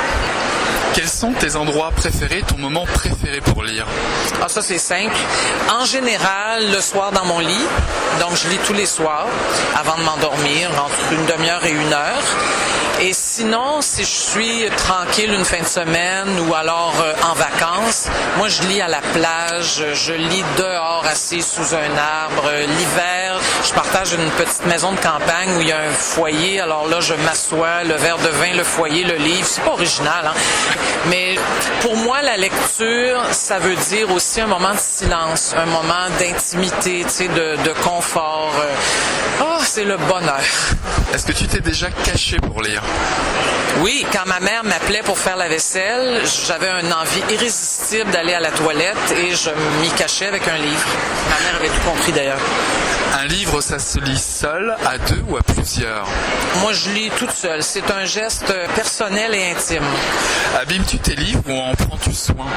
Quels 0.96 1.10
sont 1.10 1.34
tes 1.34 1.56
endroits 1.56 1.90
préférés, 1.90 2.44
ton 2.48 2.58
moment 2.58 2.86
préféré 2.86 3.42
pour 3.42 3.64
lire? 3.64 3.88
Ah, 4.40 4.48
ça 4.48 4.62
c'est 4.62 4.78
simple. 4.78 5.16
En 5.72 5.86
général, 5.86 6.72
le 6.72 6.82
soir 6.82 7.12
dans 7.12 7.26
mon 7.26 7.40
lit. 7.40 7.66
Donc, 8.20 8.36
je 8.36 8.48
lis 8.48 8.60
tous 8.68 8.74
les 8.74 8.86
soirs 8.86 9.26
avant 9.76 9.98
de 9.98 10.04
m'endormir, 10.04 10.70
entre 10.70 11.14
une 11.14 11.26
demi-heure 11.26 11.66
et 11.66 11.72
une 11.72 11.94
heure. 11.94 12.23
Et 13.00 13.12
sinon, 13.12 13.82
si 13.82 14.04
je 14.04 14.10
suis 14.10 14.70
tranquille 14.78 15.34
une 15.34 15.44
fin 15.44 15.60
de 15.60 15.68
semaine 15.68 16.40
ou 16.48 16.54
alors 16.54 16.94
euh, 17.02 17.14
en 17.30 17.34
vacances, 17.34 18.08
moi 18.38 18.48
je 18.48 18.62
lis 18.64 18.82
à 18.82 18.88
la 18.88 19.02
plage, 19.02 19.84
je 19.94 20.14
lis 20.14 20.44
dehors 20.58 21.04
assis 21.06 21.42
sous 21.42 21.76
un 21.76 21.98
arbre. 21.98 22.50
L'hiver, 22.62 23.40
je 23.66 23.74
partage 23.74 24.14
une 24.14 24.30
petite 24.32 24.66
maison 24.68 24.94
de 24.94 25.00
campagne 25.00 25.56
où 25.58 25.62
il 25.62 25.68
y 25.68 25.72
a 25.72 25.80
un 25.80 25.92
foyer. 25.92 26.62
Alors 26.62 26.88
là, 26.88 27.00
je 27.02 27.14
m'assois, 27.16 27.84
le 27.84 27.96
verre 27.96 28.20
de 28.20 28.30
vin, 28.30 28.54
le 28.54 28.64
foyer, 28.64 29.04
le 29.04 29.16
livre. 29.16 29.46
C'est 29.46 29.64
pas 29.64 29.72
original, 29.72 30.28
hein? 30.28 30.34
Mais 31.10 31.36
pour 31.82 31.98
moi, 31.98 32.22
la 32.22 32.38
lecture, 32.38 33.22
ça 33.32 33.60
veut 33.60 33.76
dire 33.76 34.12
aussi 34.12 34.40
un 34.40 34.48
moment 34.48 34.74
de 34.74 34.80
silence, 34.80 35.54
un 35.58 35.66
moment 35.66 36.08
d'intimité, 36.20 37.04
tu 37.04 37.10
sais, 37.10 37.28
de, 37.28 37.74
confort. 37.84 38.54
Oh, 39.42 39.58
c'est 39.74 39.86
le 39.86 39.98
bonheur. 39.98 40.40
Est-ce 41.16 41.26
que 41.26 41.32
tu 41.32 41.48
t'es 41.48 41.60
déjà 41.60 41.88
caché 41.90 42.38
pour 42.38 42.62
lire? 42.62 42.84
Oui, 43.82 44.06
quand 44.14 44.28
ma 44.28 44.40
mère 44.40 44.64
m'appelait 44.64 45.02
pour 45.02 45.18
faire 45.18 45.36
la 45.36 45.48
vaisselle, 45.48 46.22
j'avais 46.48 46.70
une 46.70 46.94
envie 46.94 47.24
irrésistible 47.34 48.12
d'aller 48.12 48.36
à 48.36 48.40
la 48.40 48.52
toilette 48.52 49.16
et 49.18 49.34
je 49.34 49.50
m'y 49.82 49.90
cachais 49.98 50.28
avec 50.28 50.48
un 50.48 50.58
livre. 50.58 50.88
Ma 51.28 51.44
mère 51.44 51.56
avait 51.60 51.70
tout 51.70 51.90
compris 51.90 52.12
d'ailleurs. 52.12 52.38
Un 53.16 53.26
livre, 53.26 53.62
ça 53.62 53.78
se 53.80 54.00
lit 54.00 54.18
seul, 54.18 54.76
à 54.86 54.98
deux 54.98 55.24
ou 55.30 55.38
à 55.38 55.42
plusieurs? 55.44 56.06
Moi, 56.62 56.74
je 56.74 56.90
lis 56.90 57.12
toute 57.18 57.32
seule. 57.32 57.62
C'est 57.62 57.90
un 57.92 58.06
geste 58.06 58.54
personnel 58.76 59.36
et 59.36 59.52
intime. 59.52 59.84
Abîmes-tu 60.60 60.98
tes 60.98 61.16
livres 61.16 61.42
ou 61.48 61.60
en 61.60 61.76
prends-tu 61.76 62.12
soin? 62.12 62.48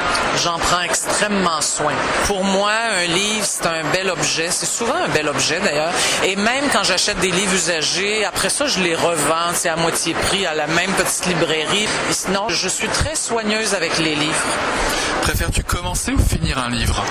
J'en 0.43 0.57
prends 0.57 0.81
extrêmement 0.81 1.61
soin. 1.61 1.93
Pour 2.25 2.43
moi, 2.43 2.71
un 2.71 3.05
livre, 3.05 3.45
c'est 3.45 3.67
un 3.67 3.83
bel 3.93 4.09
objet. 4.09 4.49
C'est 4.49 4.65
souvent 4.65 4.95
un 4.95 5.09
bel 5.09 5.29
objet 5.29 5.59
d'ailleurs. 5.59 5.93
Et 6.25 6.35
même 6.35 6.65
quand 6.73 6.83
j'achète 6.83 7.06
des 7.15 7.31
livres 7.31 7.53
usagés, 7.53 8.25
après 8.25 8.49
ça, 8.49 8.65
je 8.67 8.79
les 8.79 8.95
revends, 8.95 9.53
c'est 9.53 9.69
à 9.69 9.75
moitié 9.75 10.13
prix 10.13 10.45
à 10.45 10.53
la 10.53 10.67
même 10.67 10.91
petite 10.93 11.25
librairie. 11.27 11.87
Et 12.09 12.13
sinon, 12.13 12.49
je 12.49 12.67
suis 12.67 12.87
très 12.87 13.15
soigneuse 13.15 13.73
avec 13.73 13.97
les 13.97 14.15
livres. 14.15 14.45
Préfères-tu 15.21 15.63
commencer 15.63 16.11
ou 16.11 16.19
finir 16.19 16.57
un 16.57 16.69
livre? 16.69 17.03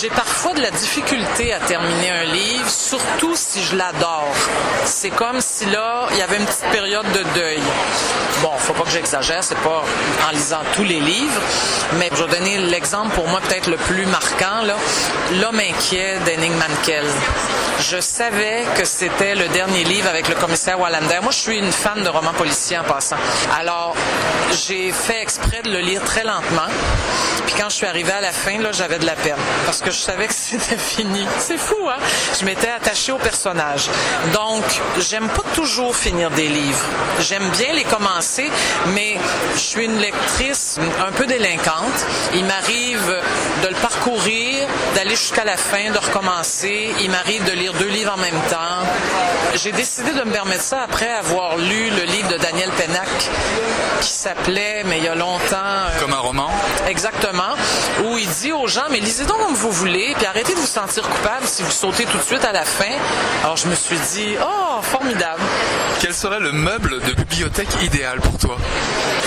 J'ai 0.00 0.10
parfois 0.10 0.52
de 0.52 0.60
la 0.60 0.70
difficulté 0.70 1.54
à 1.54 1.58
terminer 1.60 2.10
un 2.10 2.24
livre, 2.24 2.68
surtout 2.68 3.34
si 3.34 3.62
je 3.62 3.76
l'adore. 3.76 4.34
C'est 4.84 5.10
comme 5.10 5.40
si 5.40 5.64
là, 5.66 6.08
il 6.10 6.18
y 6.18 6.22
avait 6.22 6.36
une 6.36 6.44
petite 6.44 6.70
période 6.70 7.06
de 7.12 7.22
deuil. 7.38 7.62
Bon, 8.42 8.50
faut 8.58 8.74
pas 8.74 8.82
que 8.82 8.90
j'exagère, 8.90 9.42
c'est 9.42 9.58
pas 9.58 9.82
en 10.28 10.32
lisant 10.32 10.60
tous 10.74 10.84
les 10.84 11.00
livres, 11.00 11.40
mais 11.98 12.10
je 12.14 12.22
vais 12.22 12.38
donner 12.38 12.58
l'exemple 12.58 13.14
pour 13.14 13.26
moi 13.28 13.40
peut-être 13.48 13.68
le 13.68 13.76
plus 13.76 14.04
marquant, 14.06 14.62
là. 14.64 14.76
L'homme 15.40 15.60
inquiet 15.60 16.18
d'Henning 16.26 16.52
Mankell. 16.58 17.06
Je 17.80 18.00
savais 18.00 18.45
que 18.76 18.84
c'était 18.84 19.34
le 19.34 19.48
dernier 19.48 19.84
livre 19.84 20.08
avec 20.08 20.28
le 20.28 20.34
commissaire 20.34 20.78
Wallander. 20.78 21.18
Moi, 21.22 21.32
je 21.32 21.38
suis 21.38 21.58
une 21.58 21.72
fan 21.72 22.02
de 22.02 22.08
romans 22.08 22.32
policiers 22.32 22.78
en 22.78 22.84
passant. 22.84 23.16
Alors, 23.58 23.94
j'ai 24.66 24.92
fait 24.92 25.20
exprès 25.22 25.62
de 25.62 25.70
le 25.70 25.80
lire 25.80 26.02
très 26.04 26.22
lentement. 26.22 26.68
Puis 27.46 27.54
quand 27.58 27.68
je 27.68 27.76
suis 27.76 27.86
arrivée 27.86 28.12
à 28.12 28.20
la 28.20 28.32
fin, 28.32 28.58
là, 28.58 28.72
j'avais 28.72 28.98
de 28.98 29.06
la 29.06 29.14
peine 29.14 29.36
parce 29.64 29.80
que 29.80 29.90
je 29.90 29.96
savais 29.96 30.26
que 30.26 30.34
c'était 30.36 30.76
fini. 30.76 31.26
C'est 31.38 31.58
fou, 31.58 31.88
hein? 31.88 31.98
Je 32.38 32.44
m'étais 32.44 32.68
attachée 32.68 33.12
au 33.12 33.18
personnage. 33.18 33.88
Donc, 34.32 34.64
j'aime 34.98 35.28
pas 35.28 35.42
toujours 35.54 35.96
finir 35.96 36.30
des 36.30 36.48
livres. 36.48 36.84
J'aime 37.20 37.48
bien 37.50 37.72
les 37.74 37.84
commencer, 37.84 38.50
mais 38.88 39.16
je 39.54 39.60
suis 39.60 39.84
une 39.84 39.98
lectrice 39.98 40.78
un 41.06 41.12
peu 41.12 41.26
délinquante. 41.26 42.06
Il 42.34 42.44
m'arrive 42.44 43.22
de 43.62 43.68
le 43.68 43.74
parcourir, 43.76 44.68
d'aller 44.94 45.16
jusqu'à 45.16 45.44
la 45.44 45.56
fin, 45.56 45.90
de 45.90 45.98
recommencer. 45.98 46.92
Il 47.00 47.10
m'arrive 47.10 47.44
de 47.44 47.52
lire 47.52 47.72
deux 47.74 47.88
livres 47.88 48.14
en 48.14 48.20
même 48.20 48.35
J'ai 49.54 49.72
décidé 49.72 50.12
de 50.12 50.22
me 50.22 50.30
permettre 50.32 50.62
ça 50.62 50.82
après 50.82 51.08
avoir 51.10 51.56
lu 51.56 51.90
le 51.90 52.02
livre 52.04 52.28
de 52.28 52.36
Daniel 52.36 52.70
Pennac 52.70 53.08
qui 54.00 54.08
s'appelait, 54.08 54.82
mais 54.84 54.98
il 54.98 55.04
y 55.04 55.08
a 55.08 55.14
longtemps... 55.14 55.56
euh, 55.56 56.00
Comme 56.00 56.12
un 56.12 56.18
roman 56.18 56.50
Exactement. 56.86 57.54
Où 58.04 58.18
il 58.18 58.28
dit 58.28 58.52
aux 58.52 58.66
gens, 58.66 58.84
mais 58.90 59.00
lisez 59.00 59.24
donc 59.24 59.38
comme 59.38 59.54
vous 59.54 59.70
voulez, 59.72 60.14
puis 60.16 60.26
arrêtez 60.26 60.52
de 60.54 60.58
vous 60.58 60.66
sentir 60.66 61.02
coupable 61.08 61.46
si 61.46 61.62
vous 61.62 61.70
sautez 61.70 62.04
tout 62.04 62.18
de 62.18 62.22
suite 62.22 62.44
à 62.44 62.52
la 62.52 62.64
fin. 62.64 62.84
Alors 63.42 63.56
je 63.56 63.66
me 63.68 63.74
suis 63.74 63.98
dit, 64.14 64.34
oh, 64.42 64.46
Oh, 64.78 64.82
formidable. 64.82 65.40
Quel 66.00 66.12
serait 66.12 66.38
le 66.40 66.52
meuble 66.52 67.00
de 67.00 67.12
bibliothèque 67.14 67.68
idéal 67.82 68.20
pour 68.20 68.36
toi? 68.36 68.58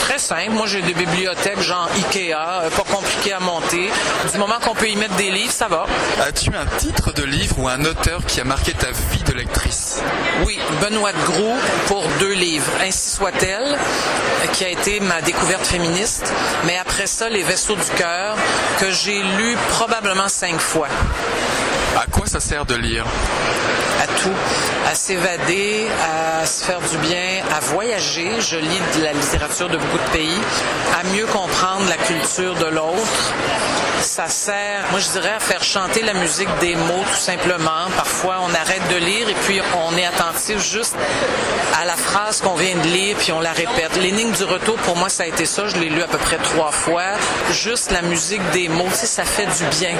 Très 0.01 0.19
simple. 0.19 0.51
Moi, 0.51 0.67
j'ai 0.67 0.81
des 0.83 0.93
bibliothèques 0.93 1.59
genre 1.61 1.89
Ikea, 1.95 2.33
euh, 2.35 2.69
pas 2.69 2.83
compliqué 2.83 3.33
à 3.33 3.39
monter. 3.39 3.89
Du 4.31 4.37
moment 4.37 4.59
qu'on 4.63 4.75
peut 4.75 4.87
y 4.87 4.95
mettre 4.95 5.15
des 5.15 5.31
livres, 5.31 5.51
ça 5.51 5.67
va. 5.67 5.87
As-tu 6.21 6.49
un 6.49 6.65
titre 6.77 7.13
de 7.13 7.23
livre 7.23 7.55
ou 7.57 7.67
un 7.67 7.83
auteur 7.85 8.23
qui 8.27 8.41
a 8.41 8.43
marqué 8.43 8.73
ta 8.73 8.91
vie 8.91 8.98
Oui, 10.45 10.57
Benoît 10.81 11.11
de 11.11 11.25
Gros 11.25 11.55
pour 11.87 12.03
deux 12.19 12.33
livres. 12.33 12.71
Ainsi 12.81 13.09
soit-elle, 13.11 13.77
qui 14.53 14.65
a 14.65 14.69
été 14.69 14.99
ma 14.99 15.21
découverte 15.21 15.65
féministe. 15.65 16.33
Mais 16.65 16.77
après 16.77 17.07
ça, 17.07 17.29
Les 17.29 17.43
Vaisseaux 17.43 17.75
du 17.75 17.89
cœur, 17.97 18.35
que 18.79 18.91
j'ai 18.91 19.21
lu 19.21 19.55
probablement 19.69 20.27
cinq 20.27 20.59
fois. 20.59 20.87
À 21.97 22.05
quoi 22.11 22.25
ça 22.27 22.39
sert 22.39 22.65
de 22.65 22.75
lire? 22.75 23.05
À 24.01 24.07
tout, 24.21 24.31
à 24.89 24.95
s'évader, 24.95 25.87
à 26.01 26.45
se 26.45 26.63
faire 26.63 26.79
du 26.79 26.97
bien, 26.99 27.43
à 27.53 27.59
voyager. 27.59 28.39
Je 28.39 28.57
lis 28.57 28.81
de 28.97 29.03
la 29.03 29.11
littérature 29.11 29.67
de 29.67 29.77
beaucoup 29.77 29.97
de 29.97 30.17
pays, 30.17 30.39
à 30.97 31.03
mieux 31.15 31.25
comprendre 31.25 31.87
la 31.89 31.97
culture 31.97 32.55
de 32.55 32.67
l'autre. 32.67 33.33
Ça 33.99 34.29
sert, 34.29 34.85
moi 34.91 35.01
je 35.01 35.09
dirais, 35.09 35.33
à 35.35 35.39
faire 35.39 35.61
chanter 35.61 36.01
la 36.03 36.13
musique 36.13 36.47
des 36.61 36.75
mots 36.75 37.03
tout 37.11 37.19
simplement. 37.19 37.89
Parfois, 37.97 38.37
on 38.43 38.53
arrête 38.53 38.87
de 38.89 38.95
lire 38.95 39.27
et 39.27 39.35
puis 39.45 39.59
on 39.75 39.97
est 39.97 40.05
attentif 40.05 40.59
juste 40.59 40.95
à 41.81 41.85
la 41.85 41.97
phrase 41.97 42.39
qu'on 42.39 42.55
vient 42.55 42.75
de 42.77 42.87
lire 42.87 43.17
puis 43.17 43.33
on 43.33 43.41
la 43.41 43.51
répète. 43.51 43.97
L'énigme 44.01 44.31
du 44.31 44.45
retour, 44.45 44.75
pour 44.77 44.95
moi, 44.95 45.09
ça 45.09 45.23
a 45.23 45.25
été 45.25 45.45
ça. 45.45 45.67
Je 45.67 45.75
l'ai 45.75 45.89
lu 45.89 46.01
à 46.01 46.07
peu 46.07 46.17
près 46.17 46.37
trois 46.37 46.71
fois. 46.71 47.17
Juste 47.51 47.91
la 47.91 48.01
musique 48.01 48.41
des 48.51 48.69
mots, 48.69 48.87
tu 48.91 48.99
sais, 48.99 49.07
ça 49.07 49.25
fait 49.25 49.47
du 49.47 49.65
bien. 49.77 49.95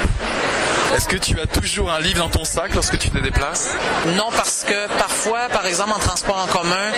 Est-ce 0.95 1.08
que 1.08 1.17
tu 1.17 1.39
as 1.39 1.45
toujours 1.45 1.79
un 1.88 2.00
livre 2.00 2.20
dans 2.20 2.30
ton 2.30 2.44
sac 2.44 2.74
lorsque 2.74 2.98
tu 2.98 3.10
te 3.10 3.18
déplaces? 3.20 3.70
Non, 4.18 4.30
parce 4.36 4.65
que 4.68 4.88
parfois, 4.98 5.48
par 5.50 5.65
exemple, 5.65 5.92
en 5.92 6.00
transport 6.00 6.38
en 6.38 6.48
commun, 6.48 6.92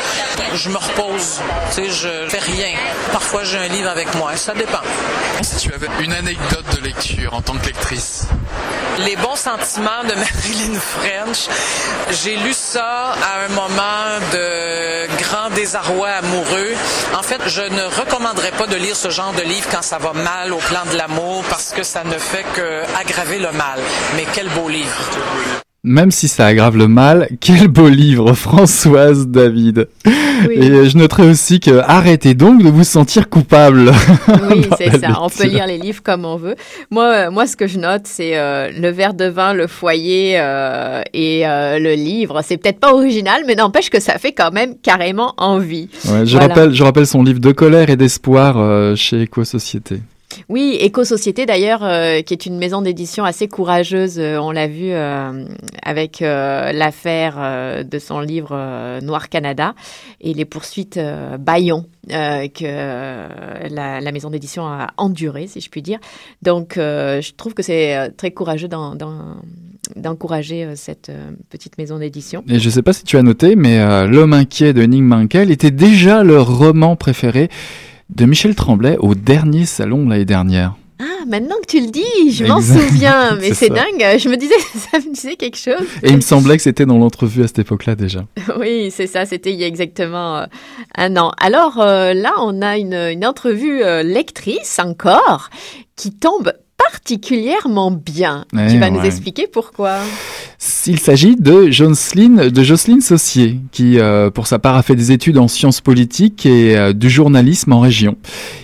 je 0.53 0.69
me 0.69 0.77
repose. 0.77 1.41
Tu 1.69 1.75
sais, 1.75 1.89
je 1.89 2.29
fais 2.29 2.39
rien. 2.39 2.73
Parfois, 3.11 3.43
j'ai 3.43 3.57
un 3.57 3.67
livre 3.67 3.89
avec 3.89 4.13
moi. 4.15 4.35
Ça 4.35 4.53
dépend. 4.53 4.81
Si 5.41 5.57
tu 5.57 5.73
avais 5.73 5.87
une 6.01 6.13
anecdote 6.13 6.65
de 6.75 6.81
lecture 6.81 7.33
en 7.33 7.41
tant 7.41 7.57
que 7.57 7.67
lectrice 7.67 8.27
les 9.05 9.15
bons 9.15 9.35
sentiments 9.35 10.03
de 10.03 10.13
Marilyn 10.15 10.79
French. 10.79 11.47
J'ai 12.23 12.35
lu 12.37 12.53
ça 12.53 13.13
à 13.13 13.45
un 13.45 13.49
moment 13.49 14.19
de 14.31 15.07
grand 15.17 15.49
désarroi 15.51 16.09
amoureux. 16.09 16.73
En 17.17 17.23
fait, 17.23 17.41
je 17.47 17.61
ne 17.61 17.83
recommanderais 17.99 18.51
pas 18.51 18.67
de 18.67 18.75
lire 18.75 18.95
ce 18.95 19.09
genre 19.09 19.33
de 19.33 19.41
livre 19.41 19.67
quand 19.71 19.81
ça 19.81 19.97
va 19.97 20.13
mal 20.13 20.53
au 20.53 20.57
plan 20.57 20.83
de 20.91 20.97
l'amour 20.97 21.43
parce 21.49 21.71
que 21.71 21.83
ça 21.83 22.03
ne 22.03 22.17
fait 22.17 22.45
que 22.53 22.83
aggraver 22.99 23.39
le 23.39 23.51
mal. 23.51 23.79
Mais 24.15 24.25
quel 24.33 24.49
beau 24.49 24.67
livre. 24.71 25.31
Même 25.83 26.11
si 26.11 26.27
ça 26.27 26.45
aggrave 26.45 26.77
le 26.77 26.87
mal, 26.87 27.27
quel 27.39 27.67
beau 27.67 27.89
livre, 27.89 28.33
Françoise 28.35 29.27
David. 29.27 29.87
Et 30.51 30.87
je 30.87 30.97
noterai 30.97 31.27
aussi 31.27 31.59
que 31.59 31.79
arrêtez 31.79 32.35
donc 32.35 32.63
de 32.63 32.69
vous 32.69 32.83
sentir 32.83 33.29
coupable. 33.29 33.91
Oui, 34.49 34.65
c'est 34.77 34.99
ça. 34.99 35.17
On 35.21 35.29
peut 35.29 35.45
lire 35.45 35.65
les 35.65 35.77
livres 35.77 36.03
comme 36.03 36.25
on 36.25 36.35
veut. 36.35 36.55
Moi, 36.89 37.05
euh, 37.05 37.31
moi, 37.31 37.47
ce 37.47 37.55
que 37.55 37.67
je 37.67 37.79
note, 37.79 38.03
c'est 38.05 38.37
euh, 38.37 38.69
le 38.69 38.89
verre 38.89 39.13
de 39.13 39.25
vin, 39.25 39.53
le 39.53 39.67
foyer 39.67 40.35
euh, 40.37 41.01
et 41.13 41.43
le 41.45 41.93
livre. 41.95 42.41
C'est 42.43 42.57
peut-être 42.57 42.79
pas 42.79 42.93
original, 42.93 43.43
mais 43.47 43.55
n'empêche 43.55 43.89
que 43.89 43.99
ça 43.99 44.17
fait 44.17 44.33
quand 44.33 44.51
même 44.51 44.75
carrément 44.81 45.33
envie. 45.37 45.89
je 46.03 46.37
rappelle, 46.37 46.73
je 46.73 46.83
rappelle 46.83 47.07
son 47.07 47.23
livre 47.23 47.39
de 47.39 47.51
colère 47.51 47.89
et 47.89 47.95
d'espoir 47.95 48.95
chez 48.95 49.21
Éco-Société. 49.21 50.01
Oui, 50.49 50.77
Éco-Société 50.79 51.45
d'ailleurs, 51.45 51.83
euh, 51.83 52.21
qui 52.21 52.33
est 52.33 52.45
une 52.45 52.57
maison 52.57 52.81
d'édition 52.81 53.23
assez 53.23 53.47
courageuse. 53.47 54.19
Euh, 54.19 54.37
on 54.39 54.51
l'a 54.51 54.67
vu 54.67 54.91
euh, 54.91 55.45
avec 55.83 56.19
l'affaire 56.21 57.83
de 57.83 57.99
son 57.99 58.19
livre 58.19 58.99
Noir 59.01 59.29
Canada 59.29 59.73
et 60.19 60.33
les 60.33 60.45
poursuites 60.45 60.99
Bayon 61.39 61.85
que 62.07 63.69
la, 63.69 64.11
maison 64.11 64.29
d'édition 64.29 64.65
a 64.65 64.89
enduré, 64.97 65.47
si 65.47 65.61
je 65.61 65.69
puis 65.69 65.81
dire. 65.81 65.99
Donc, 66.41 66.73
je 66.75 67.33
trouve 67.33 67.53
que 67.53 67.63
c'est 67.63 68.11
très 68.17 68.31
courageux 68.31 68.69
d'encourager 69.95 70.75
cette 70.75 71.11
petite 71.49 71.77
maison 71.77 71.97
d'édition. 71.97 72.43
Et 72.47 72.59
je 72.59 72.65
ne 72.65 72.71
sais 72.71 72.81
pas 72.81 72.93
si 72.93 73.03
tu 73.03 73.17
as 73.17 73.23
noté, 73.23 73.55
mais 73.55 74.07
L'homme 74.07 74.33
inquiet 74.33 74.73
de 74.73 74.83
Nick 74.83 75.03
Mankel 75.03 75.51
était 75.51 75.71
déjà 75.71 76.23
leur 76.23 76.57
roman 76.57 76.95
préféré 76.95 77.49
de 78.11 78.25
Michel 78.25 78.55
Tremblay 78.55 78.97
au 78.99 79.15
dernier 79.15 79.65
salon 79.65 80.07
l'année 80.07 80.25
dernière. 80.25 80.75
Ah, 80.99 81.25
maintenant 81.25 81.55
que 81.61 81.67
tu 81.67 81.81
le 81.81 81.89
dis, 81.89 82.31
je 82.31 82.45
m'en 82.45 82.61
souviens, 82.61 83.35
mais 83.41 83.53
c'est 83.53 83.69
dingue. 83.69 84.19
Je 84.19 84.29
me 84.29 84.35
disais, 84.35 84.53
ça 84.75 84.99
me 84.99 85.13
disait 85.13 85.35
quelque 85.35 85.57
chose. 85.57 85.87
Et 86.03 86.09
il 86.09 86.17
me 86.17 86.21
semblait 86.21 86.57
que 86.57 86.63
c'était 86.63 86.85
dans 86.85 86.97
l'entrevue 86.97 87.43
à 87.43 87.47
cette 87.47 87.59
époque-là 87.59 87.95
déjà. 87.95 88.25
oui, 88.59 88.91
c'est 88.91 89.07
ça, 89.07 89.25
c'était 89.25 89.51
il 89.51 89.59
y 89.59 89.63
a 89.63 89.67
exactement 89.67 90.37
euh, 90.37 90.45
un 90.95 91.15
an. 91.17 91.31
Alors 91.39 91.79
euh, 91.79 92.13
là, 92.13 92.33
on 92.39 92.61
a 92.61 92.77
une, 92.77 92.93
une 92.93 93.25
entrevue 93.25 93.81
euh, 93.83 94.03
lectrice 94.03 94.77
encore 94.79 95.49
qui 95.95 96.11
tombe 96.11 96.53
particulièrement 96.91 97.91
bien. 97.91 98.45
tu 98.51 98.59
eh 98.75 98.77
vas 98.77 98.89
nous 98.89 99.01
expliquer 99.01 99.47
pourquoi 99.51 99.97
Il 100.87 100.99
s'agit 100.99 101.35
de 101.35 101.69
Jocelyne, 101.69 102.49
de 102.49 102.63
Jocelyne 102.63 103.01
Saucier, 103.01 103.59
qui 103.71 103.99
euh, 103.99 104.29
pour 104.29 104.47
sa 104.47 104.59
part 104.59 104.75
a 104.75 104.83
fait 104.83 104.95
des 104.95 105.11
études 105.11 105.37
en 105.37 105.47
sciences 105.47 105.81
politiques 105.81 106.45
et 106.45 106.77
euh, 106.77 106.93
du 106.93 107.09
journalisme 107.09 107.73
en 107.73 107.79
région. 107.79 108.17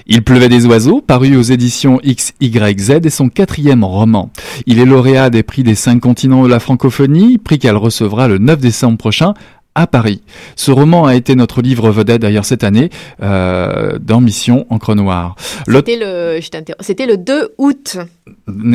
Il 0.05 0.23
pleuvait 0.23 0.49
des 0.49 0.65
oiseaux, 0.65 1.01
paru 1.01 1.35
aux 1.35 1.41
éditions 1.41 1.99
XYZ, 2.05 2.99
et 3.03 3.09
son 3.09 3.29
quatrième 3.29 3.83
roman. 3.83 4.31
Il 4.65 4.79
est 4.79 4.85
lauréat 4.85 5.29
des 5.29 5.43
prix 5.43 5.63
des 5.63 5.75
cinq 5.75 5.99
continents 5.99 6.43
de 6.43 6.49
la 6.49 6.59
francophonie, 6.59 7.37
prix 7.37 7.59
qu'elle 7.59 7.77
recevra 7.77 8.27
le 8.27 8.37
9 8.37 8.59
décembre 8.59 8.97
prochain 8.97 9.33
à 9.77 9.85
Paris. 9.85 10.21
Ce 10.55 10.71
roman 10.71 11.05
a 11.05 11.15
été 11.15 11.35
notre 11.35 11.61
livre 11.61 11.91
vedette 11.91 12.21
d'ailleurs 12.21 12.45
cette 12.45 12.63
année 12.63 12.89
euh, 13.21 13.99
dans 14.01 14.19
Mission 14.19 14.65
Encre 14.71 14.95
Noire. 14.95 15.35
C'était 15.67 15.97
le, 15.97 16.39
c'était 16.79 17.05
le 17.05 17.15
2 17.15 17.53
août. 17.59 17.97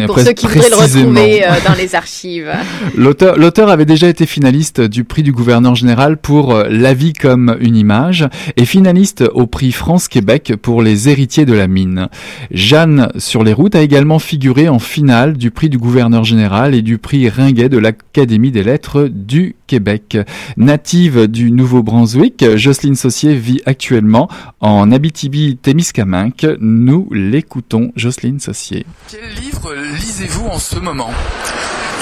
Pour 0.06 0.18
ceux 0.20 0.32
qui 0.32 0.46
voudraient 0.46 0.70
le 0.70 0.76
retrouver 0.76 1.44
euh, 1.44 1.50
dans 1.66 1.74
les 1.74 1.94
archives. 1.94 2.50
L'auteur, 2.96 3.36
l'auteur 3.36 3.68
avait 3.68 3.84
déjà 3.84 4.08
été 4.08 4.26
finaliste 4.26 4.80
du 4.80 5.04
prix 5.04 5.22
du 5.22 5.32
gouverneur 5.32 5.74
général 5.74 6.18
pour 6.18 6.54
euh, 6.54 6.68
La 6.70 6.94
vie 6.94 7.12
comme 7.12 7.56
une 7.60 7.76
image 7.76 8.28
et 8.56 8.64
finaliste 8.64 9.24
au 9.34 9.46
prix 9.46 9.72
France-Québec 9.72 10.54
pour 10.62 10.82
Les 10.82 11.08
héritiers 11.08 11.46
de 11.46 11.52
la 11.52 11.66
mine. 11.66 12.08
Jeanne 12.50 13.10
sur 13.16 13.42
les 13.42 13.52
routes 13.52 13.74
a 13.74 13.82
également 13.82 14.20
figuré 14.20 14.68
en 14.68 14.78
finale 14.78 15.36
du 15.36 15.50
prix 15.50 15.68
du 15.68 15.78
gouverneur 15.78 16.22
général 16.22 16.74
et 16.74 16.82
du 16.82 16.98
prix 16.98 17.28
Ringuet 17.28 17.68
de 17.68 17.78
l'Académie 17.78 18.52
des 18.52 18.62
lettres 18.62 19.08
du 19.10 19.56
Québec. 19.72 20.18
Native 20.58 21.28
du 21.28 21.50
Nouveau-Brunswick, 21.50 22.44
Jocelyne 22.56 22.94
Saucier 22.94 23.34
vit 23.34 23.62
actuellement 23.64 24.28
en 24.60 24.92
Abitibi-Témiscamingue. 24.92 26.58
Nous 26.60 27.08
l'écoutons, 27.10 27.90
Jocelyne 27.96 28.38
Saucier. 28.38 28.84
Quel 29.10 29.32
livre 29.42 29.72
lisez-vous 29.94 30.44
en 30.44 30.58
ce 30.58 30.78
moment? 30.78 31.08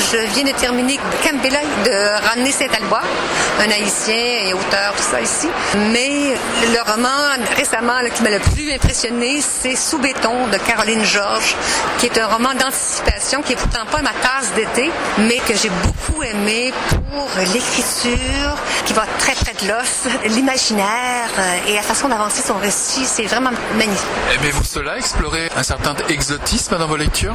Je 0.01 0.17
viens 0.35 0.45
de 0.45 0.59
terminer 0.59 0.99
Campbell 1.23 1.59
de 1.85 2.31
René 2.31 2.51
Saint-Albois, 2.51 3.03
un 3.59 3.71
haïtien 3.71 4.49
et 4.49 4.55
auteur, 4.55 4.95
tout 4.97 5.03
ça 5.03 5.21
ici. 5.21 5.49
Mais 5.93 6.35
le 6.73 6.91
roman 6.91 7.09
récemment 7.57 8.01
qui 8.15 8.23
m'a 8.23 8.31
le 8.31 8.39
plus 8.39 8.73
impressionné, 8.73 9.41
c'est 9.41 9.77
Sous 9.77 9.99
béton 9.99 10.47
de 10.49 10.57
Caroline 10.59 11.05
Georges, 11.05 11.55
qui 11.99 12.07
est 12.07 12.19
un 12.19 12.27
roman 12.27 12.55
d'anticipation 12.55 13.43
qui 13.43 13.53
est 13.53 13.57
pourtant 13.57 13.87
pas 13.91 14.01
ma 14.03 14.11
tasse 14.11 14.53
d'été, 14.55 14.91
mais 15.19 15.39
que 15.39 15.55
j'ai 15.55 15.71
beaucoup 15.71 16.23
aimé 16.23 16.73
pour 17.11 17.29
l'écriture, 17.53 18.57
qui 18.87 18.93
va 18.93 19.05
très 19.19 19.33
près 19.35 19.55
de 19.63 19.69
l'os, 19.69 20.09
l'imaginaire 20.35 21.29
euh, 21.39 21.69
et 21.69 21.75
la 21.75 21.83
façon 21.83 22.09
d'avancer 22.09 22.43
son 22.47 22.55
récit. 22.55 23.05
C'est 23.05 23.25
vraiment 23.25 23.51
magnifique. 23.77 24.07
Aimez-vous 24.35 24.65
cela, 24.65 24.97
explorer 24.97 25.51
un 25.57 25.63
certain 25.63 25.95
exotisme 26.09 26.79
dans 26.79 26.87
vos 26.87 26.97
lectures? 26.97 27.35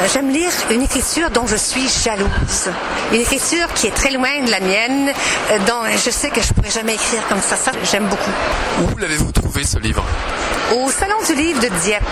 Euh, 0.00 0.06
j'aime 0.12 0.30
lire 0.30 0.50
une 0.70 0.82
écriture 0.82 1.30
dont 1.30 1.46
je 1.46 1.56
suis 1.56 1.88
jalouse. 2.04 2.70
Une 3.12 3.20
écriture 3.20 3.66
qui 3.74 3.86
est 3.86 3.94
très 3.94 4.10
loin 4.10 4.42
de 4.44 4.50
la 4.50 4.60
mienne, 4.60 5.10
euh, 5.50 5.58
dont 5.66 5.82
je 5.92 6.10
sais 6.10 6.28
que 6.28 6.42
je 6.42 6.52
pourrais 6.52 6.70
jamais 6.70 6.94
écrire 6.94 7.22
comme 7.28 7.40
ça. 7.40 7.56
Ça, 7.56 7.72
j'aime 7.90 8.04
beaucoup. 8.04 8.30
Où 8.82 8.98
l'avez-vous 8.98 9.32
trouvé 9.32 9.64
ce 9.64 9.78
livre? 9.78 10.04
Au 10.74 10.90
Salon 10.90 11.16
du 11.26 11.34
livre 11.34 11.60
de 11.60 11.68
Dieppe. 11.82 12.04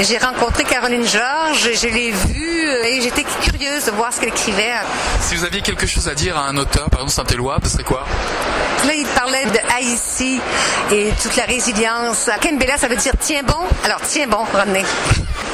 J'ai 0.00 0.18
rencontré 0.18 0.64
Caroline 0.64 1.06
Georges, 1.06 1.70
je 1.74 1.86
l'ai 1.86 2.10
vue 2.10 2.66
euh, 2.66 2.84
et 2.84 3.00
j'étais 3.00 3.24
curieuse 3.42 3.86
de 3.86 3.90
voir 3.92 4.12
ce 4.12 4.20
qu'elle 4.20 4.30
écrivait. 4.30 4.72
Si 5.20 5.36
vous 5.36 5.44
aviez 5.44 5.62
quelque 5.62 5.86
chose 5.86 6.08
à 6.08 6.14
dire 6.14 6.36
à 6.36 6.48
un 6.48 6.56
auteur, 6.56 6.90
par 6.90 7.00
exemple 7.00 7.12
Saint-Éloi, 7.12 7.58
ce 7.64 7.70
serait 7.70 7.84
quoi? 7.84 8.04
Là, 8.86 8.94
il 8.94 9.06
parlait 9.06 9.44
de 9.44 9.58
Haïti 9.76 10.40
et 10.90 11.10
toute 11.22 11.36
la 11.36 11.44
résilience. 11.44 12.28
Kembela, 12.40 12.76
ça 12.78 12.88
veut 12.88 12.96
dire 12.96 13.12
tiens 13.20 13.42
bon. 13.44 13.60
Alors 13.84 14.00
tiens 14.06 14.26
bon, 14.26 14.44
René. 14.52 14.82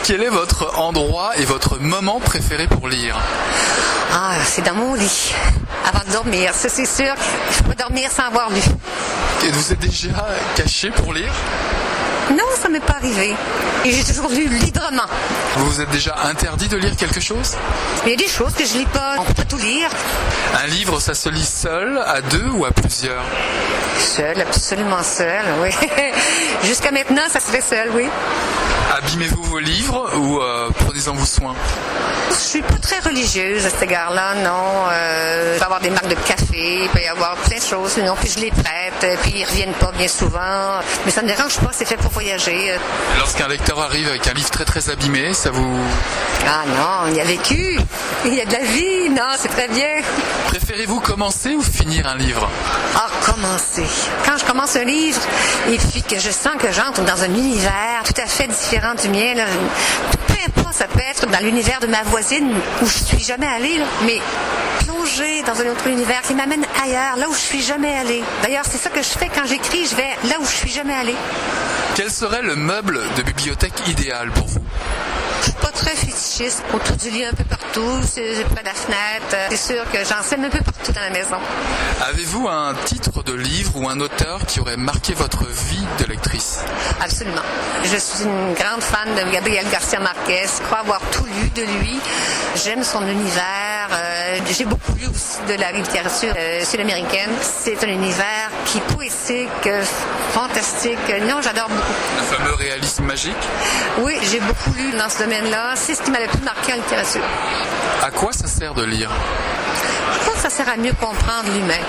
Quel 0.04 0.22
est 0.22 0.28
votre 0.30 0.78
endroit 0.78 1.32
et 1.38 1.44
votre 1.44 1.78
moment 1.78 2.20
préféré 2.20 2.66
pour 2.66 2.88
lire 2.88 3.16
Ah, 4.12 4.34
c'est 4.44 4.62
dans 4.64 4.74
mon 4.74 4.94
lit. 4.94 5.32
Avant 5.86 6.04
de 6.06 6.12
dormir, 6.12 6.54
ça 6.54 6.68
c'est 6.68 6.86
sûr. 6.86 7.14
Je 7.56 7.62
peux 7.62 7.74
dormir 7.74 8.10
sans 8.10 8.24
avoir 8.24 8.50
lu. 8.50 8.60
Et 9.46 9.50
vous 9.50 9.72
êtes 9.72 9.78
déjà 9.78 10.08
caché 10.56 10.90
pour 10.90 11.12
lire 11.12 11.32
non, 12.30 12.44
ça 12.60 12.68
m'est 12.68 12.80
pas 12.80 12.94
arrivé. 12.94 13.34
Et 13.84 13.90
j'ai 13.90 14.04
toujours 14.04 14.30
lu 14.30 14.48
librement. 14.48 15.06
Vous 15.56 15.70
vous 15.70 15.80
êtes 15.80 15.90
déjà 15.90 16.14
interdit 16.24 16.68
de 16.68 16.76
lire 16.76 16.94
quelque 16.96 17.20
chose? 17.20 17.56
Il 18.04 18.10
y 18.10 18.14
a 18.14 18.16
des 18.16 18.28
choses 18.28 18.54
que 18.54 18.64
je 18.64 18.78
lis 18.78 18.86
pas. 18.86 19.16
On 19.18 19.24
peut 19.24 19.34
pas 19.34 19.44
tout 19.44 19.56
lire. 19.56 19.88
Un 20.62 20.66
livre, 20.66 21.00
ça 21.00 21.14
se 21.14 21.28
lit 21.28 21.44
seul, 21.44 21.98
à 21.98 22.20
deux 22.20 22.48
ou 22.50 22.64
à 22.64 22.70
plusieurs? 22.70 23.22
Seul, 23.98 24.40
absolument 24.40 25.02
seul, 25.02 25.44
oui. 25.62 25.70
Jusqu'à 26.64 26.90
maintenant, 26.90 27.22
ça 27.30 27.40
se 27.40 27.50
fait 27.50 27.62
seul, 27.62 27.90
oui. 27.94 28.06
Abîmez-vous 28.96 29.42
vos 29.42 29.58
livres 29.58 30.10
ou 30.16 30.40
euh, 30.40 30.67
prenez-en 30.98 31.14
vous 31.14 31.26
soin 31.26 31.54
Je 32.30 32.34
suis 32.34 32.62
pas 32.62 32.74
très 32.80 32.98
religieuse 33.00 33.64
à 33.66 33.70
cet 33.70 33.82
égard-là, 33.82 34.34
non. 34.42 34.86
Euh, 34.90 35.54
il 35.54 35.58
peut 35.58 35.62
y 35.62 35.64
avoir 35.64 35.80
des 35.80 35.90
marques 35.90 36.08
de 36.08 36.14
café, 36.14 36.84
il 36.84 36.88
peut 36.88 37.00
y 37.00 37.06
avoir 37.06 37.36
plein 37.36 37.58
de 37.58 37.62
choses, 37.62 37.96
non, 37.98 38.14
puis 38.18 38.30
je 38.34 38.40
les 38.40 38.50
prête, 38.50 39.18
puis 39.22 39.34
ils 39.36 39.44
reviennent 39.44 39.74
pas 39.74 39.92
bien 39.96 40.08
souvent. 40.08 40.80
Mais 41.04 41.10
ça 41.10 41.22
ne 41.22 41.28
dérange 41.28 41.58
pas, 41.58 41.70
c'est 41.72 41.84
fait 41.86 41.96
pour 41.96 42.10
voyager. 42.10 42.76
Lorsqu'un 43.18 43.48
lecteur 43.48 43.80
arrive 43.80 44.08
avec 44.08 44.26
un 44.26 44.32
livre 44.32 44.50
très 44.50 44.64
très 44.64 44.90
abîmé, 44.90 45.34
ça 45.34 45.50
vous... 45.50 45.78
Ah 46.46 46.64
non, 46.66 47.10
il 47.10 47.16
y 47.16 47.20
a 47.20 47.24
vécu, 47.24 47.78
il 48.24 48.34
y 48.34 48.40
a 48.40 48.44
de 48.44 48.52
la 48.52 48.64
vie, 48.64 49.10
non, 49.10 49.34
c'est 49.38 49.48
très 49.48 49.68
bien. 49.68 50.00
Préférez-vous 50.46 51.00
commencer 51.00 51.54
ou 51.54 51.62
finir 51.62 52.06
un 52.06 52.16
livre 52.16 52.48
Ah, 52.96 53.08
commencer. 53.24 53.84
Quand 54.24 54.38
je 54.38 54.44
commence 54.44 54.76
un 54.76 54.84
livre 54.84 55.20
et 55.68 55.76
puis 55.76 56.02
que 56.02 56.18
je 56.18 56.30
sens 56.30 56.54
que 56.58 56.72
j'entre 56.72 57.02
dans 57.02 57.22
un 57.22 57.34
univers 57.34 58.02
tout 58.04 58.20
à 58.20 58.26
fait 58.26 58.46
différent 58.46 58.94
du 58.94 59.08
mien, 59.08 59.34
là, 59.34 59.44
peu 60.54 60.62
ça 60.72 60.86
peut 60.86 61.00
être 61.10 61.26
dans 61.30 61.40
l'univers 61.40 61.80
de 61.80 61.86
ma 61.86 62.02
voisine 62.04 62.52
où 62.82 62.86
je 62.86 62.98
suis 62.98 63.18
jamais 63.18 63.46
allée, 63.46 63.80
mais 64.04 64.20
plonger 64.84 65.42
dans 65.42 65.60
un 65.60 65.70
autre 65.70 65.86
univers 65.86 66.22
qui 66.22 66.34
m'amène 66.34 66.64
ailleurs, 66.82 67.16
là 67.16 67.28
où 67.28 67.32
je 67.32 67.38
suis 67.38 67.62
jamais 67.62 67.94
allée. 67.94 68.22
D'ailleurs, 68.42 68.64
c'est 68.64 68.78
ça 68.78 68.90
que 68.90 69.02
je 69.02 69.08
fais 69.08 69.28
quand 69.34 69.46
j'écris, 69.46 69.86
je 69.86 69.96
vais 69.96 70.28
là 70.28 70.36
où 70.40 70.44
je 70.44 70.54
suis 70.54 70.70
jamais 70.70 70.94
allée. 70.94 71.16
Quel 71.94 72.10
serait 72.10 72.42
le 72.42 72.54
meuble 72.54 73.00
de 73.16 73.22
bibliothèque 73.22 73.88
idéal 73.88 74.30
pour 74.30 74.46
vous? 74.46 74.60
Je 75.40 75.44
suis 75.44 75.52
pas 75.52 75.68
très 75.72 75.94
fétichiste. 75.94 76.62
Autour 76.72 76.96
du 76.96 77.10
lit 77.10 77.24
un 77.24 77.32
peu 77.32 77.44
partout, 77.44 78.00
près 78.54 78.62
de 78.62 78.66
la 78.66 78.74
fenêtre. 78.74 79.36
C'est 79.50 79.56
sûr 79.74 79.84
que 79.90 79.98
j'enseigne 80.04 80.44
un 80.44 80.50
peu 80.50 80.60
partout 80.60 80.92
dans 80.92 81.00
la 81.00 81.10
maison. 81.10 81.36
Avez-vous 82.08 82.48
un 82.48 82.74
titre 82.84 83.22
de 83.22 83.32
livre 83.34 83.72
ou 83.76 83.88
un 83.88 84.00
auteur 84.00 84.46
qui 84.46 84.60
aurait 84.60 84.76
marqué 84.76 85.14
votre 85.14 85.44
vie 85.46 85.84
de 85.98 86.04
lectrice? 86.06 86.58
Absolument. 87.00 87.42
Je 87.84 87.96
suis 87.96 88.24
une 88.24 88.54
grande 88.54 88.82
fan 88.82 89.14
de 89.14 89.32
Gabriel 89.32 89.66
Garcia 89.70 90.00
Marquez. 90.00 90.46
Je 90.58 90.62
crois 90.64 90.78
avoir 90.80 91.00
tout 91.12 91.24
lu 91.24 91.48
de 91.54 91.62
lui. 91.62 91.98
J'aime 92.56 92.82
son 92.84 93.06
univers. 93.06 93.88
Euh, 93.92 94.38
J'ai 94.50 94.64
beaucoup 94.64 94.92
lu 94.92 95.06
aussi 95.06 95.38
de 95.48 95.60
la 95.60 95.72
littérature 95.72 96.34
euh, 96.36 96.64
sud-américaine. 96.64 97.30
C'est 97.42 97.82
un 97.84 97.88
univers 97.88 98.50
qui 98.66 98.78
est 98.78 98.94
poétique, 98.94 99.68
fantastique. 100.32 100.98
Non, 101.28 101.40
j'adore 101.42 101.68
beaucoup. 101.68 101.92
Le 102.18 102.36
fameux 102.36 102.54
réalisme 102.54 103.04
magique? 103.04 103.36
Oui, 103.98 104.18
j'ai 104.30 104.40
beaucoup 104.40 104.72
lu 104.76 104.92
dans 104.92 105.08
ce 105.08 105.22
domaine-là. 105.28 105.74
C'est 105.76 105.94
ce 105.94 106.02
qui 106.02 106.10
m'a 106.10 106.20
le 106.20 106.26
plus 106.26 106.42
marqué 106.42 106.72
en 106.72 106.76
littérature. 106.76 107.22
À 108.02 108.10
quoi 108.10 108.32
ça 108.32 108.46
sert 108.46 108.74
de 108.74 108.84
lire? 108.84 109.10
Je 110.14 110.18
crois 110.20 110.34
que 110.34 110.40
ça 110.40 110.50
sert 110.50 110.68
à 110.68 110.76
mieux 110.76 110.92
comprendre 110.92 111.52
l'humain, 111.52 111.84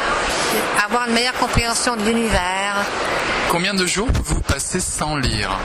avoir 0.84 1.08
une 1.08 1.14
meilleure 1.14 1.34
compréhension 1.34 1.96
de 1.96 2.04
l'univers. 2.04 2.76
Combien 3.50 3.74
de 3.74 3.86
jours 3.86 4.08
vous 4.26 4.42
passez 4.42 4.80
sans 4.80 5.16
lire? 5.16 5.58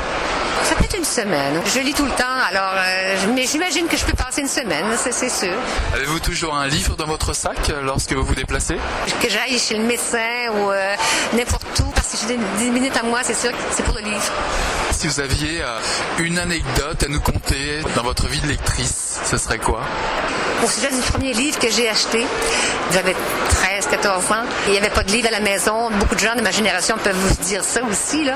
Ça 0.62 0.74
peut 0.76 0.84
être 0.84 0.96
une 0.96 1.04
semaine. 1.04 1.60
Je 1.74 1.80
lis 1.80 1.92
tout 1.92 2.04
le 2.06 2.12
temps, 2.12 2.24
alors, 2.48 2.74
euh, 2.76 3.16
mais 3.34 3.44
j'imagine 3.46 3.86
que 3.86 3.96
je 3.96 4.04
peux 4.04 4.14
passer 4.14 4.40
une 4.40 4.48
semaine, 4.48 4.86
c'est 4.96 5.28
sûr. 5.28 5.52
Avez-vous 5.94 6.20
toujours 6.20 6.54
un 6.54 6.68
livre 6.68 6.96
dans 6.96 7.06
votre 7.06 7.34
sac 7.34 7.70
lorsque 7.82 8.12
vous 8.12 8.24
vous 8.24 8.34
déplacez? 8.34 8.76
Que 9.20 9.28
j'aille 9.28 9.58
chez 9.58 9.76
le 9.76 9.84
médecin 9.84 10.50
ou 10.56 10.70
euh, 10.70 10.94
n'importe 11.34 11.80
où, 11.80 11.90
parce 11.94 12.08
que 12.12 12.16
j'ai 12.28 12.38
10 12.64 12.70
minutes 12.70 12.96
à 12.96 13.02
moi, 13.02 13.20
c'est 13.22 13.34
sûr 13.34 13.50
c'est 13.72 13.84
pour 13.84 13.94
le 13.94 14.02
livre. 14.02 14.32
Si 14.96 15.08
vous 15.08 15.20
aviez 15.20 15.60
euh, 15.60 15.80
une 16.20 16.38
anecdote 16.38 17.02
à 17.02 17.08
nous 17.08 17.20
conter 17.20 17.80
dans 17.96 18.02
votre 18.02 18.26
vie 18.28 18.40
de 18.40 18.46
lectrice, 18.46 19.18
ce 19.24 19.36
serait 19.36 19.58
quoi? 19.58 19.80
Au 20.64 20.68
sujet 20.68 20.88
du 20.88 21.00
premier 21.12 21.34
livre 21.34 21.58
que 21.58 21.68
j'ai 21.68 21.88
acheté, 21.88 22.24
j'avais 22.92 23.14
13, 23.50 23.88
14 23.90 24.24
ans, 24.30 24.44
il 24.66 24.72
n'y 24.72 24.78
avait 24.78 24.90
pas 24.90 25.02
de 25.02 25.10
livre 25.10 25.28
à 25.28 25.32
la 25.32 25.40
maison. 25.40 25.90
Beaucoup 25.98 26.14
de 26.14 26.20
gens 26.20 26.36
de 26.36 26.42
ma 26.42 26.52
génération 26.52 26.96
peuvent 27.02 27.16
vous 27.16 27.44
dire 27.44 27.64
ça 27.64 27.80
aussi, 27.82 28.24
là. 28.24 28.34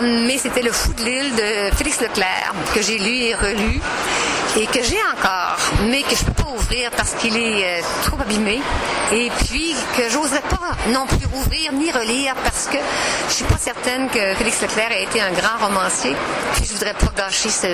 Mais 0.00 0.38
c'était 0.38 0.62
Le 0.62 0.72
Fou 0.72 0.92
de 0.94 1.02
l'île 1.04 1.34
de 1.34 1.76
Félix 1.76 2.00
Leclerc, 2.00 2.54
que 2.74 2.80
j'ai 2.80 2.98
lu 2.98 3.14
et 3.16 3.34
relu, 3.34 3.80
et 4.56 4.66
que 4.66 4.82
j'ai 4.82 4.98
encore, 5.12 5.58
mais 5.90 6.02
que 6.02 6.14
je 6.16 6.24
peux 6.24 6.32
pas 6.32 6.48
ouvrir 6.56 6.90
parce 6.96 7.12
qu'il 7.14 7.36
est 7.36 7.64
euh, 7.64 7.82
trop 8.04 8.18
abîmé, 8.20 8.60
et 9.12 9.30
puis 9.44 9.74
que 9.96 10.08
j'oserais 10.10 10.42
pas 10.48 10.76
non 10.92 11.06
plus 11.06 11.26
ouvrir 11.34 11.72
ni 11.72 11.90
relire 11.90 12.34
parce 12.42 12.66
que 12.66 12.78
je 13.28 13.34
suis 13.34 13.44
pas 13.44 13.58
certaine 13.58 14.08
que 14.08 14.34
Félix 14.36 14.62
Leclerc 14.62 14.92
ait 14.92 15.04
été 15.04 15.20
un 15.20 15.30
grand 15.30 15.58
romancier, 15.60 15.95
puis 16.54 16.64
je 16.64 16.72
voudrais 16.72 16.94
pas 16.94 17.12
gâcher 17.16 17.48
ce 17.48 17.66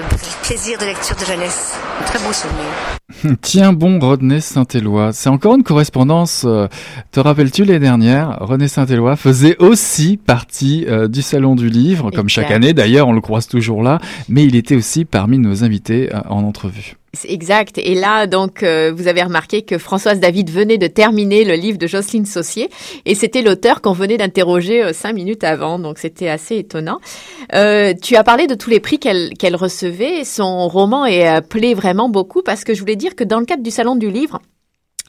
plaisir 0.44 0.78
de 0.78 0.84
lecture 0.84 1.16
de 1.16 1.24
jeunesse. 1.24 1.74
Un 2.00 2.04
très 2.04 2.18
beau 2.20 2.32
souvenir. 2.32 3.01
Tiens 3.42 3.72
bon, 3.72 3.98
Rodney 3.98 4.40
Saint-Éloi. 4.40 5.12
C'est 5.12 5.28
encore 5.28 5.54
une 5.54 5.62
correspondance. 5.62 6.44
euh, 6.46 6.68
te 7.10 7.20
rappelles-tu 7.20 7.64
l'année 7.64 7.80
dernière, 7.80 8.38
René 8.40 8.68
Saint-Éloi 8.68 9.16
faisait 9.16 9.56
aussi 9.58 10.16
partie 10.16 10.86
euh, 10.88 11.08
du 11.08 11.22
Salon 11.22 11.54
du 11.54 11.68
Livre, 11.68 12.10
comme 12.10 12.28
chaque 12.28 12.50
année 12.50 12.72
d'ailleurs, 12.72 13.08
on 13.08 13.12
le 13.12 13.20
croise 13.20 13.46
toujours 13.46 13.82
là, 13.82 13.98
mais 14.28 14.44
il 14.44 14.56
était 14.56 14.76
aussi 14.76 15.04
parmi 15.04 15.38
nos 15.38 15.64
invités 15.64 16.14
euh, 16.14 16.20
en 16.28 16.44
entrevue. 16.44 16.96
C'est 17.14 17.30
Exact. 17.30 17.76
Et 17.76 17.94
là, 17.94 18.26
donc, 18.26 18.62
euh, 18.62 18.90
vous 18.94 19.06
avez 19.06 19.22
remarqué 19.22 19.60
que 19.62 19.76
Françoise 19.76 20.18
David 20.18 20.48
venait 20.48 20.78
de 20.78 20.86
terminer 20.86 21.44
le 21.44 21.54
livre 21.54 21.76
de 21.76 21.86
Jocelyne 21.86 22.24
Saucier, 22.24 22.70
et 23.04 23.14
c'était 23.14 23.42
l'auteur 23.42 23.82
qu'on 23.82 23.92
venait 23.92 24.16
d'interroger 24.16 24.82
euh, 24.82 24.92
cinq 24.94 25.12
minutes 25.14 25.44
avant, 25.44 25.78
donc 25.78 25.98
c'était 25.98 26.28
assez 26.28 26.56
étonnant. 26.56 27.00
Euh, 27.54 27.92
tu 28.00 28.16
as 28.16 28.24
parlé 28.24 28.46
de 28.46 28.54
tous 28.54 28.70
les 28.70 28.80
prix 28.80 28.98
qu'elle 28.98 29.34
qu'elle 29.38 29.56
recevait. 29.56 30.24
Son 30.24 30.68
roman 30.68 31.04
est 31.04 31.42
plaît 31.46 31.74
vraiment 31.74 32.08
beaucoup 32.08 32.40
parce 32.42 32.64
que 32.64 32.72
je 32.72 32.80
voulais 32.80 32.96
dire 33.02 33.16
que 33.16 33.24
dans 33.24 33.40
le 33.40 33.46
cadre 33.46 33.62
du 33.62 33.70
salon 33.70 33.96
du 33.96 34.10
livre. 34.10 34.40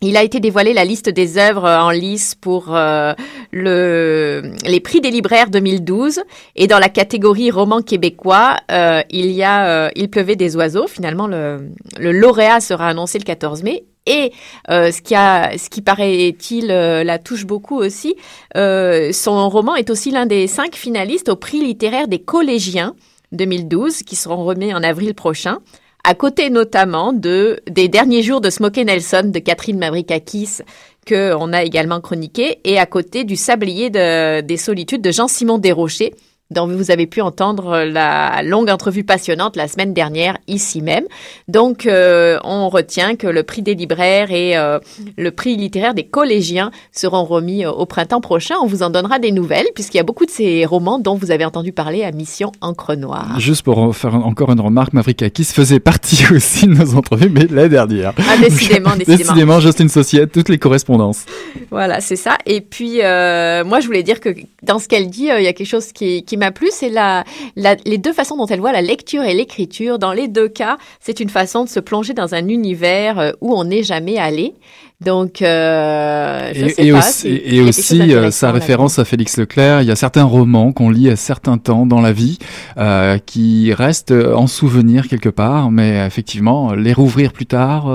Il 0.02 0.18
a 0.18 0.24
été 0.24 0.42
dévoilé 0.42 0.74
la 0.74 0.84
liste 0.84 1.10
des 1.10 1.38
œuvres 1.38 1.70
en 1.70 1.92
lice 1.92 2.36
pour 2.36 2.76
euh, 2.76 3.14
le, 3.52 4.52
les 4.66 4.82
prix 4.82 5.00
des 5.00 5.12
libraires 5.12 5.50
2012 5.50 6.20
et 6.58 6.68
dans 6.68 6.80
la 6.80 6.90
catégorie 6.90 7.52
roman 7.52 7.82
québécois, 7.82 8.58
euh, 8.70 9.02
il 9.10 9.32
y 9.32 9.44
a 9.44 9.68
euh, 9.68 9.90
Il 9.96 10.10
pleuvait 10.10 10.36
des 10.36 10.58
oiseaux. 10.58 10.88
Finalement, 10.88 11.28
le, 11.28 11.70
le 11.98 12.12
lauréat 12.12 12.60
sera 12.60 12.90
annoncé 12.90 13.18
le 13.18 13.24
14 13.24 13.64
mai. 13.64 13.86
Et 14.06 14.34
euh, 14.70 14.92
ce 14.92 15.02
qui 15.02 15.14
ce 15.14 15.70
qui 15.70 15.82
paraît-il 15.82 16.72
euh, 16.72 17.04
la 17.06 17.20
touche 17.20 17.46
beaucoup 17.46 17.78
aussi, 17.78 18.16
euh, 18.58 19.14
son 19.14 19.50
roman 19.50 19.76
est 19.76 19.90
aussi 19.90 20.12
l'un 20.12 20.26
des 20.26 20.48
cinq 20.48 20.76
finalistes 20.76 21.30
au 21.30 21.38
prix 21.38 21.62
littéraire 21.62 22.10
des 22.10 22.20
collégiens 22.20 22.96
2012 23.32 24.04
qui 24.04 24.18
seront 24.18 24.44
remis 24.44 24.74
en 24.74 24.84
avril 24.84 25.14
prochain 25.16 25.60
à 26.04 26.14
côté 26.16 26.50
notamment 26.50 27.14
de 27.14 27.60
des 27.70 27.88
derniers 27.88 28.24
jours 28.24 28.42
de 28.42 28.50
Smokey 28.50 28.84
Nelson 28.84 29.32
de 29.34 29.40
Catherine 29.40 29.78
Mavrikakis 29.78 30.60
que 31.06 31.34
on 31.38 31.54
a 31.54 31.64
également 31.64 32.02
chroniqué 32.02 32.60
et 32.64 32.78
à 32.80 32.86
côté 32.86 33.24
du 33.24 33.36
Sablier 33.36 33.90
de- 33.90 34.42
des 34.42 34.58
solitudes 34.58 35.02
de 35.02 35.12
Jean-Simon 35.12 35.58
Desrochers 35.58 36.14
dont 36.54 36.68
vous 36.68 36.92
avez 36.92 37.08
pu 37.08 37.22
entendre 37.22 37.84
la 37.84 38.42
longue 38.44 38.70
entrevue 38.70 39.04
passionnante 39.04 39.56
la 39.56 39.68
semaine 39.68 39.94
dernière 39.94 40.38
ici 40.48 40.82
même. 40.82 41.06
Donc, 41.48 41.86
euh, 41.86 42.40
on 42.44 42.70
retient 42.70 43.16
que 43.16 43.28
le 43.28 43.44
prix 43.44 43.62
des 43.62 43.76
libraires 43.76 44.32
et 44.32 44.58
euh, 44.58 44.80
le 45.18 45.32
prix 45.32 45.56
littéraire 45.56 45.94
des 45.94 46.06
collégiens 46.06 46.72
seront 46.92 47.24
remis 47.24 47.66
euh, 47.66 47.72
au 47.72 47.86
printemps 47.86 48.22
prochain. 48.22 48.56
On 48.62 48.68
vous 48.68 48.84
en 48.84 48.90
donnera 48.90 49.20
des 49.20 49.32
nouvelles 49.32 49.68
puisqu'il 49.76 49.98
y 49.98 50.00
a 50.00 50.04
beaucoup 50.04 50.26
de 50.26 50.32
ces 50.32 50.66
romans 50.66 51.00
dont 51.00 51.16
vous 51.16 51.32
avez 51.32 51.46
entendu 51.46 51.72
parler 51.72 52.04
à 52.04 52.12
Mission 52.12 52.52
Encre 52.62 52.96
Noire. 52.96 53.40
Juste 53.40 53.64
pour 53.64 53.96
faire 53.96 54.16
encore 54.16 54.52
une 54.52 54.62
remarque, 54.62 54.94
Mavrikakis 54.94 55.46
faisait 55.46 55.80
partie 55.80 56.24
aussi 56.34 56.68
de 56.68 56.74
nos 56.74 56.96
entrevues, 56.96 57.30
mais 57.30 57.46
l'année 57.50 57.70
dernière. 57.70 58.14
Ah, 58.18 58.38
décidément, 58.38 58.92
décidément. 58.96 59.18
décidément, 59.18 59.60
Justine 59.60 59.90
Societte, 59.90 60.32
toutes 60.32 60.50
les 60.50 60.58
correspondances. 60.58 61.26
Voilà, 61.72 62.02
c'est 62.02 62.16
ça. 62.16 62.38
Et 62.46 62.62
puis, 62.62 63.02
euh, 63.02 63.64
moi, 63.64 63.80
je 63.80 63.88
voulais 63.88 64.04
dire 64.04 64.20
que 64.20 64.30
dans 64.62 64.80
ce 64.80 64.88
qu'elle 64.88 65.10
dit, 65.10 65.30
euh, 65.30 65.40
il 65.40 65.44
y 65.44 65.48
a 65.48 65.54
quelque 65.54 65.68
chose 65.68 65.92
qui, 65.92 66.24
qui 66.24 66.38
m'a 66.38 66.43
plu, 66.52 66.70
c'est 66.72 66.90
la, 66.90 67.24
la, 67.56 67.76
les 67.86 67.98
deux 67.98 68.14
façons 68.14 68.38
dont 68.38 68.46
elle 68.46 68.60
voit 68.60 68.72
la 68.72 68.82
lecture 68.82 69.24
et 69.24 69.34
l'écriture. 69.34 70.00
Dans 70.00 70.14
les 70.14 70.28
deux 70.28 70.48
cas, 70.48 70.78
c'est 71.00 71.20
une 71.20 71.30
façon 71.30 71.64
de 71.64 71.70
se 71.70 71.80
plonger 71.80 72.14
dans 72.14 72.36
un 72.36 72.48
univers 72.48 73.20
euh, 73.20 73.32
où 73.42 73.54
on 73.54 73.64
n'est 73.64 73.84
jamais 73.84 74.18
allé. 74.18 74.54
Donc, 75.02 75.42
euh, 75.42 76.52
je 76.54 76.66
Et, 76.66 76.70
sais 76.70 76.88
et 76.88 76.92
pas, 76.92 77.00
aussi, 77.00 77.42
et 77.44 77.62
aussi, 77.62 78.14
euh, 78.14 78.32
sa 78.32 78.52
référence 78.52 79.00
à 79.00 79.06
Félix 79.06 79.38
Leclerc, 79.38 79.82
il 79.82 79.88
y 79.88 79.92
a 79.92 79.98
certains 79.98 80.24
romans 80.24 80.72
qu'on 80.72 80.90
lit 80.90 81.10
à 81.10 81.18
certains 81.18 81.58
temps 81.58 81.86
dans 81.86 82.00
la 82.00 82.14
vie 82.14 82.38
euh, 82.78 83.18
qui 83.18 83.74
restent 83.74 84.14
en 84.14 84.48
souvenir 84.48 85.10
quelque 85.10 85.30
part, 85.30 85.72
mais 85.72 86.06
effectivement, 86.06 86.74
les 86.74 86.94
rouvrir 86.94 87.34
plus 87.34 87.48
tard, 87.48 87.88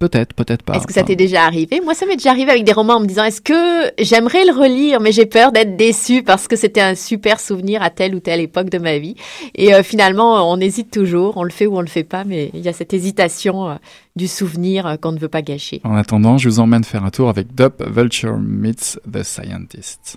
peut-être, 0.00 0.34
peut-être 0.34 0.62
pas. 0.62 0.74
Est-ce 0.74 0.86
que 0.86 0.92
ça 0.92 1.04
t'est 1.04 1.14
déjà 1.14 1.44
arrivé? 1.44 1.80
Moi, 1.84 1.94
ça 1.94 2.06
m'est 2.06 2.16
déjà 2.16 2.30
arrivé 2.30 2.50
avec 2.50 2.64
des 2.64 2.72
romans 2.72 2.94
en 2.94 3.00
me 3.00 3.06
disant 3.06 3.22
est-ce 3.22 3.42
que 3.42 3.92
j'aimerais 3.98 4.44
le 4.46 4.52
relire, 4.52 4.98
mais 5.00 5.12
j'ai 5.12 5.26
peur 5.26 5.52
d'être 5.52 5.76
déçue 5.76 6.22
parce 6.22 6.48
que 6.48 6.56
c'était 6.56 6.80
un 6.80 6.94
super 6.94 7.38
souvenir 7.38 7.82
à 7.82 7.90
telle 7.90 8.14
ou 8.14 8.20
telle 8.20 8.40
époque 8.40 8.70
de 8.70 8.78
ma 8.78 8.98
vie. 8.98 9.14
Et 9.54 9.74
euh, 9.74 9.82
finalement, 9.82 10.50
on 10.50 10.58
hésite 10.58 10.90
toujours, 10.90 11.36
on 11.36 11.44
le 11.44 11.50
fait 11.50 11.66
ou 11.66 11.76
on 11.76 11.82
le 11.82 11.86
fait 11.86 12.02
pas, 12.02 12.24
mais 12.24 12.50
il 12.54 12.60
y 12.60 12.68
a 12.68 12.72
cette 12.72 12.94
hésitation 12.94 13.68
euh, 13.68 13.74
du 14.16 14.26
souvenir 14.26 14.86
euh, 14.86 14.96
qu'on 14.96 15.12
ne 15.12 15.18
veut 15.18 15.28
pas 15.28 15.42
gâcher. 15.42 15.82
En 15.84 15.94
attendant, 15.94 16.38
je 16.38 16.48
vous 16.48 16.60
emmène 16.60 16.82
faire 16.82 17.04
un 17.04 17.10
tour 17.10 17.28
avec 17.28 17.54
Dup 17.54 17.82
Vulture 17.86 18.38
Meets 18.38 18.98
the 19.10 19.22
Scientist. 19.22 20.16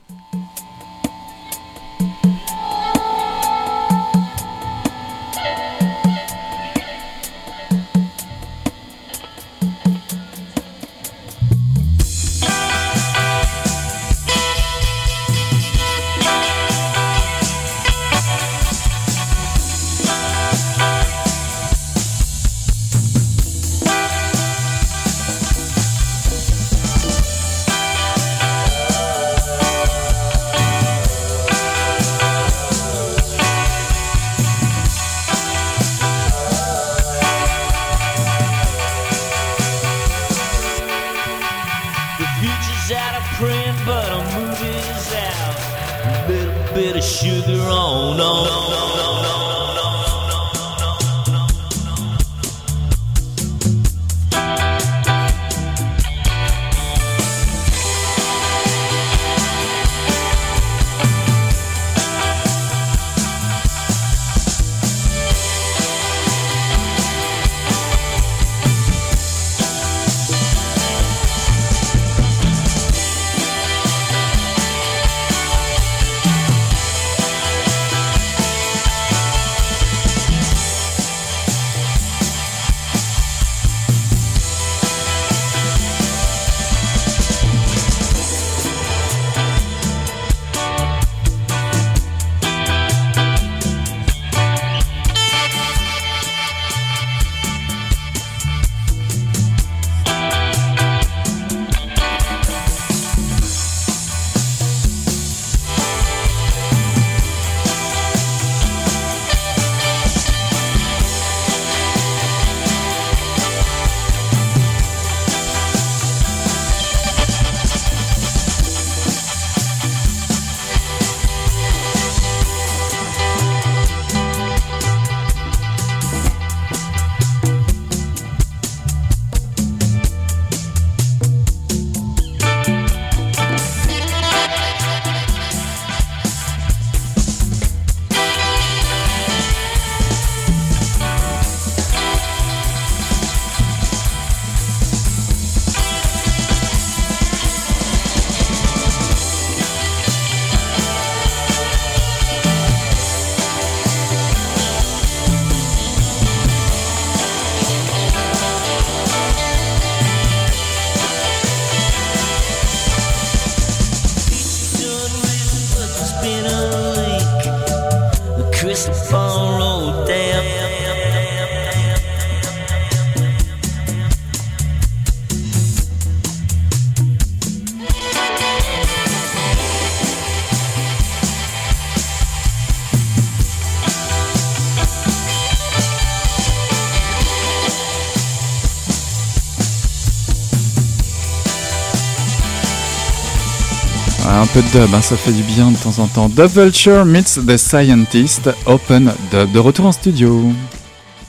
Peu 194.53 194.61
dub, 194.71 194.93
hein, 194.93 195.01
ça 195.01 195.17
fait 195.17 195.31
du 195.31 195.41
bien 195.41 195.71
de 195.71 195.77
temps 195.77 195.97
en 195.97 196.07
temps. 196.07 196.29
The 196.29 196.41
Vulture 196.41 197.05
meets 197.05 197.39
The 197.47 197.57
Scientist, 197.57 198.51
Open 198.67 199.11
Dub, 199.31 199.51
de 199.51 199.59
retour 199.59 199.87
en 199.87 199.91
studio. 199.91 200.51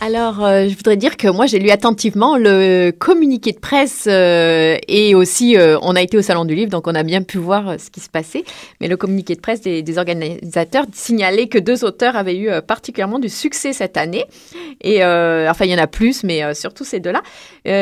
Alors, 0.07 0.45
euh, 0.45 0.69
je 0.69 0.77
voudrais 0.77 0.99
dire 0.99 1.17
que 1.17 1.29
moi, 1.29 1.47
j'ai 1.47 1.59
lu 1.59 1.71
attentivement 1.71 2.37
le 2.37 2.91
communiqué 2.91 3.53
de 3.53 3.59
presse 3.59 4.05
euh, 4.07 4.77
et 4.87 5.15
aussi, 5.15 5.57
euh, 5.57 5.79
on 5.81 5.97
a 5.97 6.03
été 6.03 6.19
au 6.19 6.21
Salon 6.21 6.45
du 6.45 6.55
Livre, 6.55 6.71
donc 6.71 6.87
on 6.87 6.95
a 6.95 7.03
bien 7.03 7.23
pu 7.23 7.39
voir 7.39 7.81
ce 7.81 7.89
qui 7.89 8.01
se 8.01 8.11
passait. 8.11 8.45
Mais 8.83 8.89
le 8.89 8.99
communiqué 8.99 9.35
de 9.35 9.41
presse 9.41 9.63
des, 9.63 9.83
des 9.83 9.97
organisateurs 9.97 10.85
signalait 10.93 11.47
que 11.47 11.57
deux 11.57 11.87
auteurs 11.87 12.17
avaient 12.17 12.37
eu 12.37 12.51
particulièrement 12.69 13.19
du 13.19 13.31
succès 13.31 13.73
cette 13.73 13.97
année. 13.97 14.27
Et 14.83 15.03
enfin, 15.03 15.65
il 15.65 15.71
y 15.71 15.75
en 15.75 15.83
a 15.83 15.87
plus, 15.87 16.23
mais 16.23 16.53
surtout 16.53 16.85
ces 16.85 17.01
deux-là. 17.01 17.23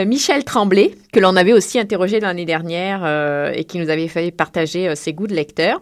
Michel 0.05 0.45
Tremblay, 0.45 0.93
que 1.13 1.19
l'on 1.19 1.35
avait 1.35 1.53
aussi 1.53 1.81
interrogé 1.81 2.21
l'année 2.21 2.45
dernière 2.45 3.05
et 3.53 3.65
qui 3.65 3.79
nous 3.79 3.91
avait 3.91 4.07
fait 4.07 4.31
partager 4.31 4.95
ses 4.95 5.13
goûts 5.13 5.27
de 5.27 5.35
lecteur. 5.35 5.81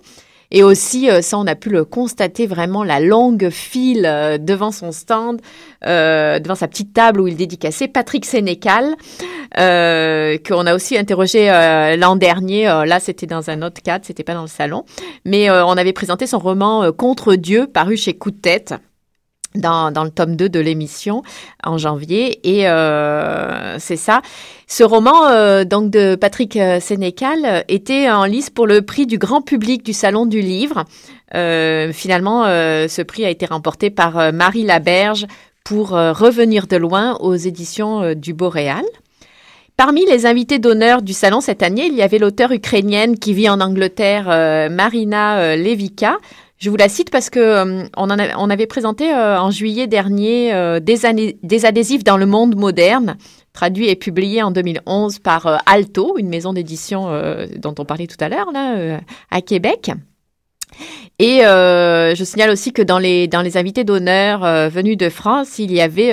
Et 0.51 0.63
aussi, 0.65 1.09
euh, 1.09 1.23
ça, 1.23 1.39
on 1.39 1.47
a 1.47 1.55
pu 1.55 1.71
le 1.71 1.85
constater 1.85 2.47
vraiment 2.47 2.83
la 2.83 2.99
longue 3.01 3.51
file 3.51 4.05
euh, 4.05 4.37
devant 4.39 4.73
son 4.73 4.91
stand, 4.91 5.41
euh, 5.87 6.39
devant 6.41 6.57
sa 6.57 6.67
petite 6.67 6.93
table 6.93 7.21
où 7.21 7.29
il 7.29 7.37
dédicaçait 7.37 7.87
Patrick 7.87 8.25
Sénécal, 8.25 8.97
euh, 9.59 10.39
qu'on 10.47 10.67
a 10.67 10.75
aussi 10.75 10.99
interrogé 10.99 11.51
euh, 11.51 11.97
l'an 11.97 12.17
dernier. 12.17 12.69
Euh, 12.69 12.85
là, 12.85 12.99
c'était 12.99 13.27
dans 13.27 13.49
un 13.49 13.63
autre 13.63 13.81
cadre, 13.83 14.05
c'était 14.05 14.25
pas 14.25 14.35
dans 14.35 14.43
le 14.43 14.49
salon, 14.49 14.85
mais 15.25 15.51
on 15.51 15.73
avait 15.73 15.93
présenté 15.93 16.27
son 16.27 16.39
roman 16.39 16.91
Contre 16.93 17.35
Dieu, 17.35 17.67
paru 17.67 17.97
chez 17.97 18.15
Coup 18.15 18.31
de 18.31 18.41
tête. 18.41 18.75
Dans, 19.57 19.91
dans 19.91 20.05
le 20.05 20.11
tome 20.11 20.37
2 20.37 20.49
de 20.49 20.61
l'émission 20.61 21.25
en 21.65 21.77
janvier 21.77 22.39
et 22.49 22.69
euh, 22.69 23.81
c'est 23.81 23.97
ça. 23.97 24.23
Ce 24.69 24.85
roman 24.85 25.27
euh, 25.27 25.65
donc 25.65 25.91
de 25.91 26.15
Patrick 26.15 26.57
euh, 26.57 26.79
Sénécal 26.79 27.41
euh, 27.45 27.61
était 27.67 28.09
en 28.09 28.25
lice 28.25 28.51
pour 28.51 28.69
le 28.69 28.83
prix 28.83 29.07
du 29.07 29.19
grand 29.19 29.43
public 29.43 29.85
du 29.85 29.93
salon 29.93 30.27
du 30.27 30.41
livre. 30.41 30.85
Euh, 31.35 31.93
finalement, 31.93 32.45
euh, 32.45 32.87
ce 32.87 33.03
prix 33.03 33.25
a 33.25 33.31
été 33.31 33.47
remporté 33.47 33.91
par 33.91 34.33
Marie 34.33 34.63
Laberge 34.63 35.27
pour 35.65 35.91
Revenir 35.91 36.69
de 36.69 36.77
loin 36.77 37.17
aux 37.19 37.35
éditions 37.35 38.15
du 38.15 38.33
Boréal. 38.33 38.85
Parmi 39.77 40.07
les 40.07 40.25
invités 40.27 40.61
d'honneur 40.61 41.03
du 41.03 41.13
salon 41.13 41.41
cette 41.41 41.65
année, 41.65 41.87
il 41.87 41.95
y 41.95 42.03
avait 42.03 42.19
l'auteure 42.19 42.53
ukrainienne 42.53 43.19
qui 43.19 43.35
vit 43.35 43.49
en 43.49 43.61
Angleterre, 43.61 44.27
Marina 44.71 45.57
Levika. 45.57 46.19
Je 46.61 46.69
vous 46.69 46.77
la 46.77 46.91
cite 46.91 47.09
parce 47.11 47.31
que 47.31 47.41
euh, 47.41 47.85
on, 47.97 48.51
avait 48.51 48.67
présenté 48.67 49.11
euh, 49.11 49.41
en 49.41 49.51
juillet 49.51 49.87
dernier 49.87 50.53
euh, 50.53 50.79
des, 50.79 51.07
adhésifs 51.65 52.05
dans 52.05 52.19
le 52.19 52.27
monde 52.27 52.55
moderne, 52.55 53.17
traduit 53.55 53.89
et 53.89 53.97
publié 53.97 54.43
en 54.43 54.51
2011 54.51 55.21
par 55.21 55.63
Alto, 55.65 56.19
une 56.19 56.29
maison 56.29 56.53
d'édition 56.53 57.09
dont 57.57 57.75
on 57.79 57.85
parlait 57.87 58.07
tout 58.07 58.23
à 58.23 58.29
l'heure 58.29 58.53
là 58.53 59.01
à 59.31 59.41
Québec. 59.41 59.91
Et 61.19 61.39
je 61.41 62.23
signale 62.25 62.51
aussi 62.51 62.73
que 62.73 62.83
dans 62.83 62.99
les, 62.99 63.29
invités 63.57 63.85
d'honneur 63.85 64.43
venus 64.71 64.99
de 64.99 65.09
France, 65.09 65.59
il 65.59 65.73
y 65.73 65.81
avait 65.81 66.13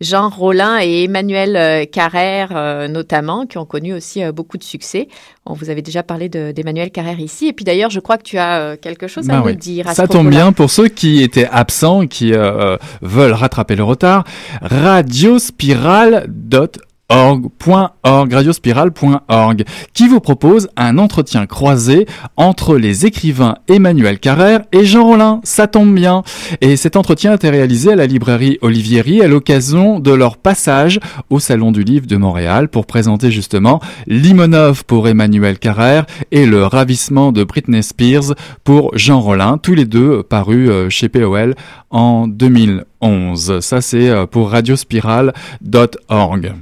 Jean 0.00 0.30
Rollin 0.30 0.78
et 0.82 1.04
Emmanuel 1.04 1.56
euh, 1.56 1.84
Carrère 1.84 2.52
euh, 2.56 2.88
notamment, 2.88 3.44
qui 3.46 3.58
ont 3.58 3.66
connu 3.66 3.92
aussi 3.92 4.24
euh, 4.24 4.32
beaucoup 4.32 4.56
de 4.56 4.62
succès. 4.64 5.08
On 5.44 5.52
vous 5.52 5.68
avait 5.68 5.82
déjà 5.82 6.02
parlé 6.02 6.30
de- 6.30 6.52
d'Emmanuel 6.52 6.90
Carrère 6.90 7.20
ici. 7.20 7.48
Et 7.48 7.52
puis 7.52 7.66
d'ailleurs, 7.66 7.90
je 7.90 8.00
crois 8.00 8.16
que 8.16 8.22
tu 8.22 8.38
as 8.38 8.60
euh, 8.60 8.76
quelque 8.80 9.08
chose 9.08 9.28
à 9.28 9.40
Bah 9.40 9.42
nous 9.46 9.52
dire. 9.56 9.86
à 9.88 9.94
Ça 9.94 10.08
tombe 10.08 10.30
bien 10.30 10.52
pour 10.52 10.70
ceux 10.70 10.88
qui 10.88 11.22
étaient 11.22 11.48
absents, 11.50 12.06
qui 12.06 12.32
euh, 12.32 12.78
veulent 13.02 13.34
rattraper 13.34 13.76
le 13.76 13.84
retard. 13.84 14.24
Radiospirale.org, 14.62 16.70
radiospirale.org, 17.10 19.64
qui 19.94 20.08
vous 20.08 20.20
propose 20.20 20.68
un 20.76 20.98
entretien 20.98 21.46
croisé 21.46 22.06
entre 22.36 22.76
les 22.76 23.06
écrivains 23.06 23.56
Emmanuel 23.68 24.18
Carrère 24.18 24.60
et 24.72 24.84
Jean 24.84 25.04
Rollin. 25.04 25.40
Ça 25.44 25.66
tombe 25.66 25.94
bien. 25.94 26.22
Et 26.60 26.76
cet 26.76 26.96
entretien 26.96 27.32
a 27.32 27.34
été 27.34 27.50
réalisé 27.50 27.92
à 27.92 27.96
la 27.96 28.06
librairie 28.06 28.58
Olivieri 28.62 29.22
à 29.22 29.28
l'occasion 29.28 30.00
de 30.00 30.12
leur 30.12 30.36
passage 30.36 31.00
au 31.28 31.40
Salon 31.40 31.72
du 31.72 31.82
Livre 31.82 32.06
de 32.06 32.16
Montréal 32.16 32.68
pour 32.68 32.86
présenter 32.86 33.30
justement 33.30 33.80
Limonov 34.06 34.84
pour 34.84 35.08
Emmanuel 35.08 35.58
Carrère 35.58 36.06
et 36.30 36.46
le 36.46 36.64
ravissement 36.64 37.32
de 37.32 37.44
Britney 37.44 37.82
Spears 37.82 38.34
pour 38.64 38.96
Jean 38.96 39.20
Rollin, 39.20 39.58
tous 39.58 39.74
les 39.74 39.84
deux 39.84 40.22
parus 40.22 40.70
euh, 40.70 40.88
chez 40.88 41.08
POL 41.08 41.54
en 41.90 42.28
2011. 42.28 43.60
Ça 43.60 43.80
c'est 43.80 44.08
euh, 44.08 44.26
pour 44.26 44.50
radiospirale.org. 44.50 46.54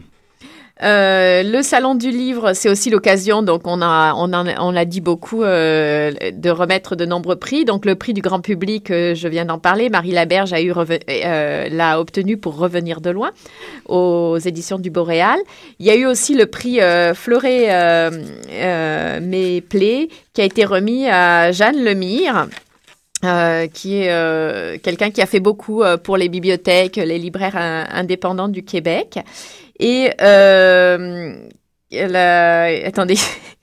Euh, 0.85 1.43
le 1.43 1.61
salon 1.63 1.97
du 1.97 2.11
livre, 2.11 2.53
c'est 2.53 2.69
aussi 2.69 2.89
l'occasion, 2.89 3.43
donc 3.43 3.63
on 3.65 3.83
a, 3.83 4.15
on 4.15 4.33
en- 4.33 4.47
on 4.65 4.71
l'a 4.71 4.85
dit 4.85 5.01
beaucoup, 5.01 5.43
euh, 5.43 6.13
de 6.33 6.51
remettre 6.51 6.95
de 6.95 7.05
nombreux 7.05 7.35
prix. 7.35 7.65
Donc 7.65 7.85
le 7.85 7.97
prix 7.97 8.15
du 8.15 8.21
grand 8.21 8.41
public, 8.41 8.91
euh, 8.93 9.15
je 9.17 9.27
viens 9.27 9.45
d'en 9.45 9.59
parler, 9.59 9.89
Marie 9.91 10.13
Laberge 10.13 10.53
a 10.53 10.61
eu 10.61 10.73
l'a 11.71 11.99
obtenu 12.01 12.37
pour 12.37 12.57
revenir 12.57 13.01
de 13.01 13.11
loin 13.11 13.31
aux 13.87 14.39
éditions 14.39 14.79
du 14.79 14.91
Boréal. 14.91 15.39
Il 15.81 15.87
y 15.87 15.91
a 15.91 15.97
eu 15.97 16.07
aussi 16.07 16.35
le 16.35 16.47
prix 16.47 16.79
Fleuret 17.15 18.11
mes 19.21 19.61
plaies 19.61 20.09
qui 20.33 20.41
a 20.41 20.45
été 20.45 20.65
remis 20.65 21.09
à 21.09 21.51
Jeanne 21.51 21.83
Lemire. 21.83 22.47
qui 23.75 23.97
est 23.97 24.79
quelqu'un 24.83 25.11
qui 25.11 25.21
a 25.21 25.27
fait 25.27 25.41
beaucoup 25.41 25.83
pour 26.05 26.17
les 26.17 26.29
bibliothèques, 26.29 26.97
les 26.97 27.19
libraires 27.19 27.57
in- 27.57 27.87
indépendants 27.93 28.47
du 28.49 28.63
Québec. 28.63 29.19
Et 29.81 30.11
euh, 30.21 31.35
elle 31.91 32.17
a- 32.17 32.87
attendez, 32.87 33.17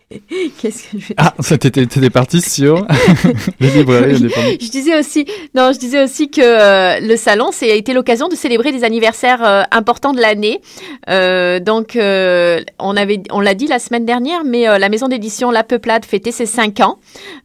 qu'est-ce 0.61 0.91
que 0.91 0.99
je 0.99 1.13
Ah, 1.18 1.34
t'étais 1.43 1.86
t'étais 1.86 2.09
parti 2.09 2.39
sur 2.41 2.86
les 3.59 3.70
librairies 3.72 4.16
indépendantes. 4.16 4.61
je 4.61 4.70
disais 4.70 4.97
aussi, 4.97 5.26
non, 5.55 5.72
je 5.74 5.80
disais 5.80 6.01
aussi 6.03 6.30
que 6.30 6.41
euh, 6.41 6.99
le 7.01 7.16
salon, 7.18 7.49
c'est 7.51 7.72
a 7.72 7.76
été 7.76 7.91
l'occasion 7.93 8.28
de 8.28 8.36
célébrer 8.36 8.72
des 8.72 8.84
anniversaires 8.84 9.43
euh, 9.43 9.63
importants 9.72 10.13
de 10.13 10.22
l'année. 10.22 10.61
Euh, 11.09 11.59
donc, 11.59 11.95
euh, 11.95 12.61
on 12.80 12.95
avait, 12.95 13.22
on 13.32 13.39
l'a 13.41 13.55
dit 13.55 13.68
la 13.68 13.80
semaine 13.80 14.05
dernière, 14.05 14.43
mais 14.45 14.66
la 14.80 14.89
maison 14.89 15.07
d'édition 15.07 15.51
La 15.51 15.63
Peuplade 15.63 16.05
fêtait 16.05 16.32
ses 16.32 16.45
cinq 16.45 16.80
ans. 16.80 16.99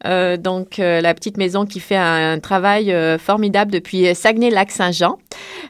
Euh, 0.07 0.37
donc, 0.37 0.79
euh, 0.79 1.01
la 1.01 1.15
petite 1.15 1.39
maison 1.39 1.65
qui 1.67 1.81
fait 1.81 1.97
un, 1.97 2.39
travail 2.41 2.93
euh, 2.93 3.19
formidable 3.19 3.73
depuis 3.73 4.15
Saguenay-Lac-Saint-Jean. 4.15 5.19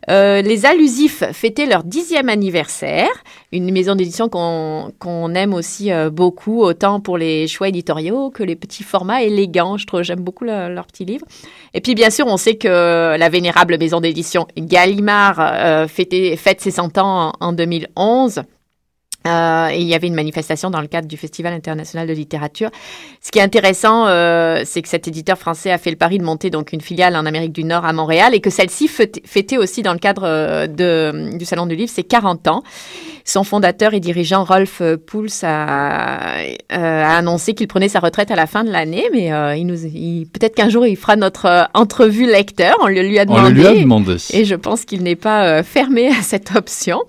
Euh, 0.08 0.42
les 0.42 0.66
Allusifs 0.66 1.24
fêtaient 1.32 1.66
leur 1.66 1.84
dixième 1.84 2.28
anniversaire. 2.28 3.08
Une 3.52 3.70
maison 3.72 3.94
d'édition 3.94 4.28
qu'on 4.28 5.34
aime 5.34 5.54
aussi 5.54 5.92
euh, 5.92 6.10
beaucoup, 6.10 6.62
autant 6.62 7.00
pour 7.00 7.18
les 7.18 7.46
choix 7.48 7.68
éditoriaux 7.68 8.30
que 8.30 8.42
les 8.42 8.56
petits 8.56 8.82
formats 8.82 9.22
élégants. 9.22 9.76
Je 9.76 9.86
trouve, 9.86 10.02
j'aime 10.02 10.20
beaucoup 10.20 10.44
le- 10.44 10.72
leurs 10.72 10.86
petits 10.86 11.04
livres. 11.04 11.26
Et 11.74 11.80
puis, 11.80 11.94
bien 11.94 12.10
sûr, 12.10 12.26
on 12.26 12.36
sait 12.36 12.56
que 12.56 13.16
la 13.16 13.28
vénérable 13.28 13.78
maison 13.78 14.00
d'édition 14.00 14.46
Gallimard 14.56 15.36
euh, 15.40 15.86
fêtait- 15.88 16.36
fête 16.36 16.60
ses 16.60 16.70
100 16.70 16.98
ans 16.98 17.32
en, 17.40 17.46
en 17.48 17.52
2011. 17.52 18.42
Euh, 19.26 19.68
et 19.68 19.78
il 19.80 19.86
y 19.86 19.94
avait 19.94 20.06
une 20.06 20.14
manifestation 20.14 20.70
dans 20.70 20.80
le 20.80 20.86
cadre 20.86 21.06
du 21.06 21.18
Festival 21.18 21.52
international 21.52 22.06
de 22.06 22.12
littérature. 22.14 22.70
Ce 23.20 23.30
qui 23.30 23.38
est 23.38 23.42
intéressant, 23.42 24.06
euh, 24.06 24.62
c'est 24.64 24.80
que 24.80 24.88
cet 24.88 25.08
éditeur 25.08 25.36
français 25.38 25.70
a 25.70 25.76
fait 25.76 25.90
le 25.90 25.96
pari 25.96 26.16
de 26.18 26.24
monter 26.24 26.48
donc 26.48 26.72
une 26.72 26.80
filiale 26.80 27.14
en 27.16 27.26
Amérique 27.26 27.52
du 27.52 27.64
Nord 27.64 27.84
à 27.84 27.92
Montréal 27.92 28.34
et 28.34 28.40
que 28.40 28.48
celle-ci 28.48 28.88
fêtait 28.88 29.58
aussi 29.58 29.82
dans 29.82 29.92
le 29.92 29.98
cadre 29.98 30.22
euh, 30.24 30.66
de, 30.66 31.36
du 31.36 31.44
Salon 31.44 31.66
du 31.66 31.76
Livre 31.76 31.90
ses 31.90 32.02
40 32.02 32.48
ans. 32.48 32.62
Son 33.26 33.44
fondateur 33.44 33.92
et 33.92 34.00
dirigeant 34.00 34.42
Rolf 34.44 34.80
Pouls 35.06 35.28
a, 35.42 36.38
a 36.70 37.16
annoncé 37.18 37.52
qu'il 37.52 37.68
prenait 37.68 37.88
sa 37.90 38.00
retraite 38.00 38.30
à 38.30 38.36
la 38.36 38.46
fin 38.46 38.64
de 38.64 38.70
l'année, 38.70 39.04
mais 39.12 39.32
euh, 39.32 39.54
il 39.54 39.66
nous, 39.66 39.84
il- 39.84 40.26
peut-être 40.32 40.54
qu'un 40.54 40.70
jour 40.70 40.86
il 40.86 40.96
fera 40.96 41.16
notre 41.16 41.68
entrevue 41.74 42.24
lecteur. 42.26 42.74
On 42.80 42.86
le 42.86 43.02
lui 43.02 43.18
a 43.18 43.24
On 43.28 43.34
demandé. 43.34 43.50
le 43.50 43.54
lui 43.60 43.66
a 43.66 43.74
demandé. 43.82 44.16
Et 44.32 44.46
je 44.46 44.54
pense 44.54 44.86
qu'il 44.86 45.02
n'est 45.02 45.14
pas 45.16 45.62
fermé 45.62 46.08
à 46.08 46.22
cette 46.22 46.56
option. 46.56 47.02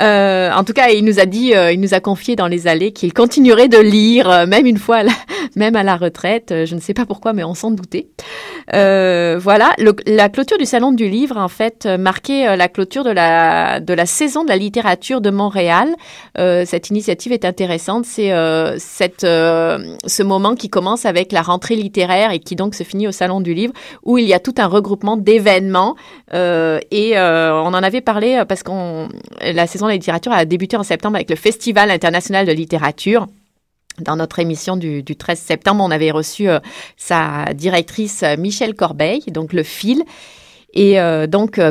Euh, 0.00 0.50
en 0.52 0.64
tout 0.64 0.72
cas, 0.72 0.88
il 0.88 1.04
nous 1.04 1.20
a 1.20 1.26
dit, 1.26 1.54
euh, 1.54 1.72
il 1.72 1.80
nous 1.80 1.94
a 1.94 2.00
confié 2.00 2.36
dans 2.36 2.46
les 2.46 2.66
allées 2.66 2.92
qu'il 2.92 3.12
continuerait 3.12 3.68
de 3.68 3.78
lire, 3.78 4.30
euh, 4.30 4.46
même 4.46 4.66
une 4.66 4.78
fois, 4.78 5.02
la, 5.02 5.12
même 5.56 5.76
à 5.76 5.82
la 5.82 5.96
retraite. 5.96 6.54
Je 6.64 6.74
ne 6.74 6.80
sais 6.80 6.94
pas 6.94 7.04
pourquoi, 7.04 7.32
mais 7.32 7.44
on 7.44 7.54
s'en 7.54 7.70
doutait. 7.70 8.08
Voilà, 8.72 9.72
la 10.06 10.28
clôture 10.28 10.58
du 10.58 10.64
salon 10.64 10.92
du 10.92 11.08
livre, 11.08 11.36
en 11.36 11.48
fait, 11.48 11.86
marquait 11.86 12.56
la 12.56 12.68
clôture 12.68 13.04
de 13.04 13.10
la 13.10 13.80
de 13.80 13.92
la 13.92 14.06
saison 14.06 14.44
de 14.44 14.48
la 14.48 14.56
littérature 14.56 15.20
de 15.20 15.30
Montréal. 15.30 15.88
Cette 16.36 16.90
initiative 16.90 17.32
est 17.32 17.44
intéressante. 17.44 18.04
C'est 18.06 18.32
cette 18.78 19.22
ce 19.22 20.22
moment 20.22 20.54
qui 20.54 20.70
commence 20.70 21.04
avec 21.04 21.32
la 21.32 21.42
rentrée 21.42 21.76
littéraire 21.76 22.30
et 22.30 22.38
qui 22.38 22.56
donc 22.56 22.74
se 22.74 22.84
finit 22.84 23.08
au 23.08 23.12
salon 23.12 23.40
du 23.40 23.52
livre, 23.52 23.74
où 24.04 24.16
il 24.16 24.26
y 24.26 24.34
a 24.34 24.38
tout 24.38 24.54
un 24.58 24.66
regroupement 24.66 25.16
d'événements. 25.16 25.96
Et 26.32 27.14
on 27.16 27.74
en 27.74 27.82
avait 27.82 28.00
parlé 28.00 28.42
parce 28.48 28.62
qu'on 28.62 29.08
la 29.40 29.66
saison 29.66 29.81
de 29.86 29.92
la 29.92 29.96
littérature 29.96 30.32
a 30.32 30.44
débuté 30.44 30.76
en 30.76 30.82
septembre 30.82 31.16
avec 31.16 31.30
le 31.30 31.36
Festival 31.36 31.90
international 31.90 32.46
de 32.46 32.52
littérature. 32.52 33.26
Dans 34.00 34.16
notre 34.16 34.38
émission 34.38 34.76
du, 34.76 35.02
du 35.02 35.16
13 35.16 35.38
septembre, 35.38 35.84
on 35.84 35.90
avait 35.90 36.10
reçu 36.10 36.48
euh, 36.48 36.60
sa 36.96 37.52
directrice 37.54 38.22
euh, 38.22 38.36
Michel 38.38 38.74
Corbeil, 38.74 39.20
donc 39.28 39.52
le 39.52 39.62
fil. 39.62 40.02
Et 40.74 40.98
euh, 40.98 41.26
donc, 41.26 41.58
euh, 41.58 41.70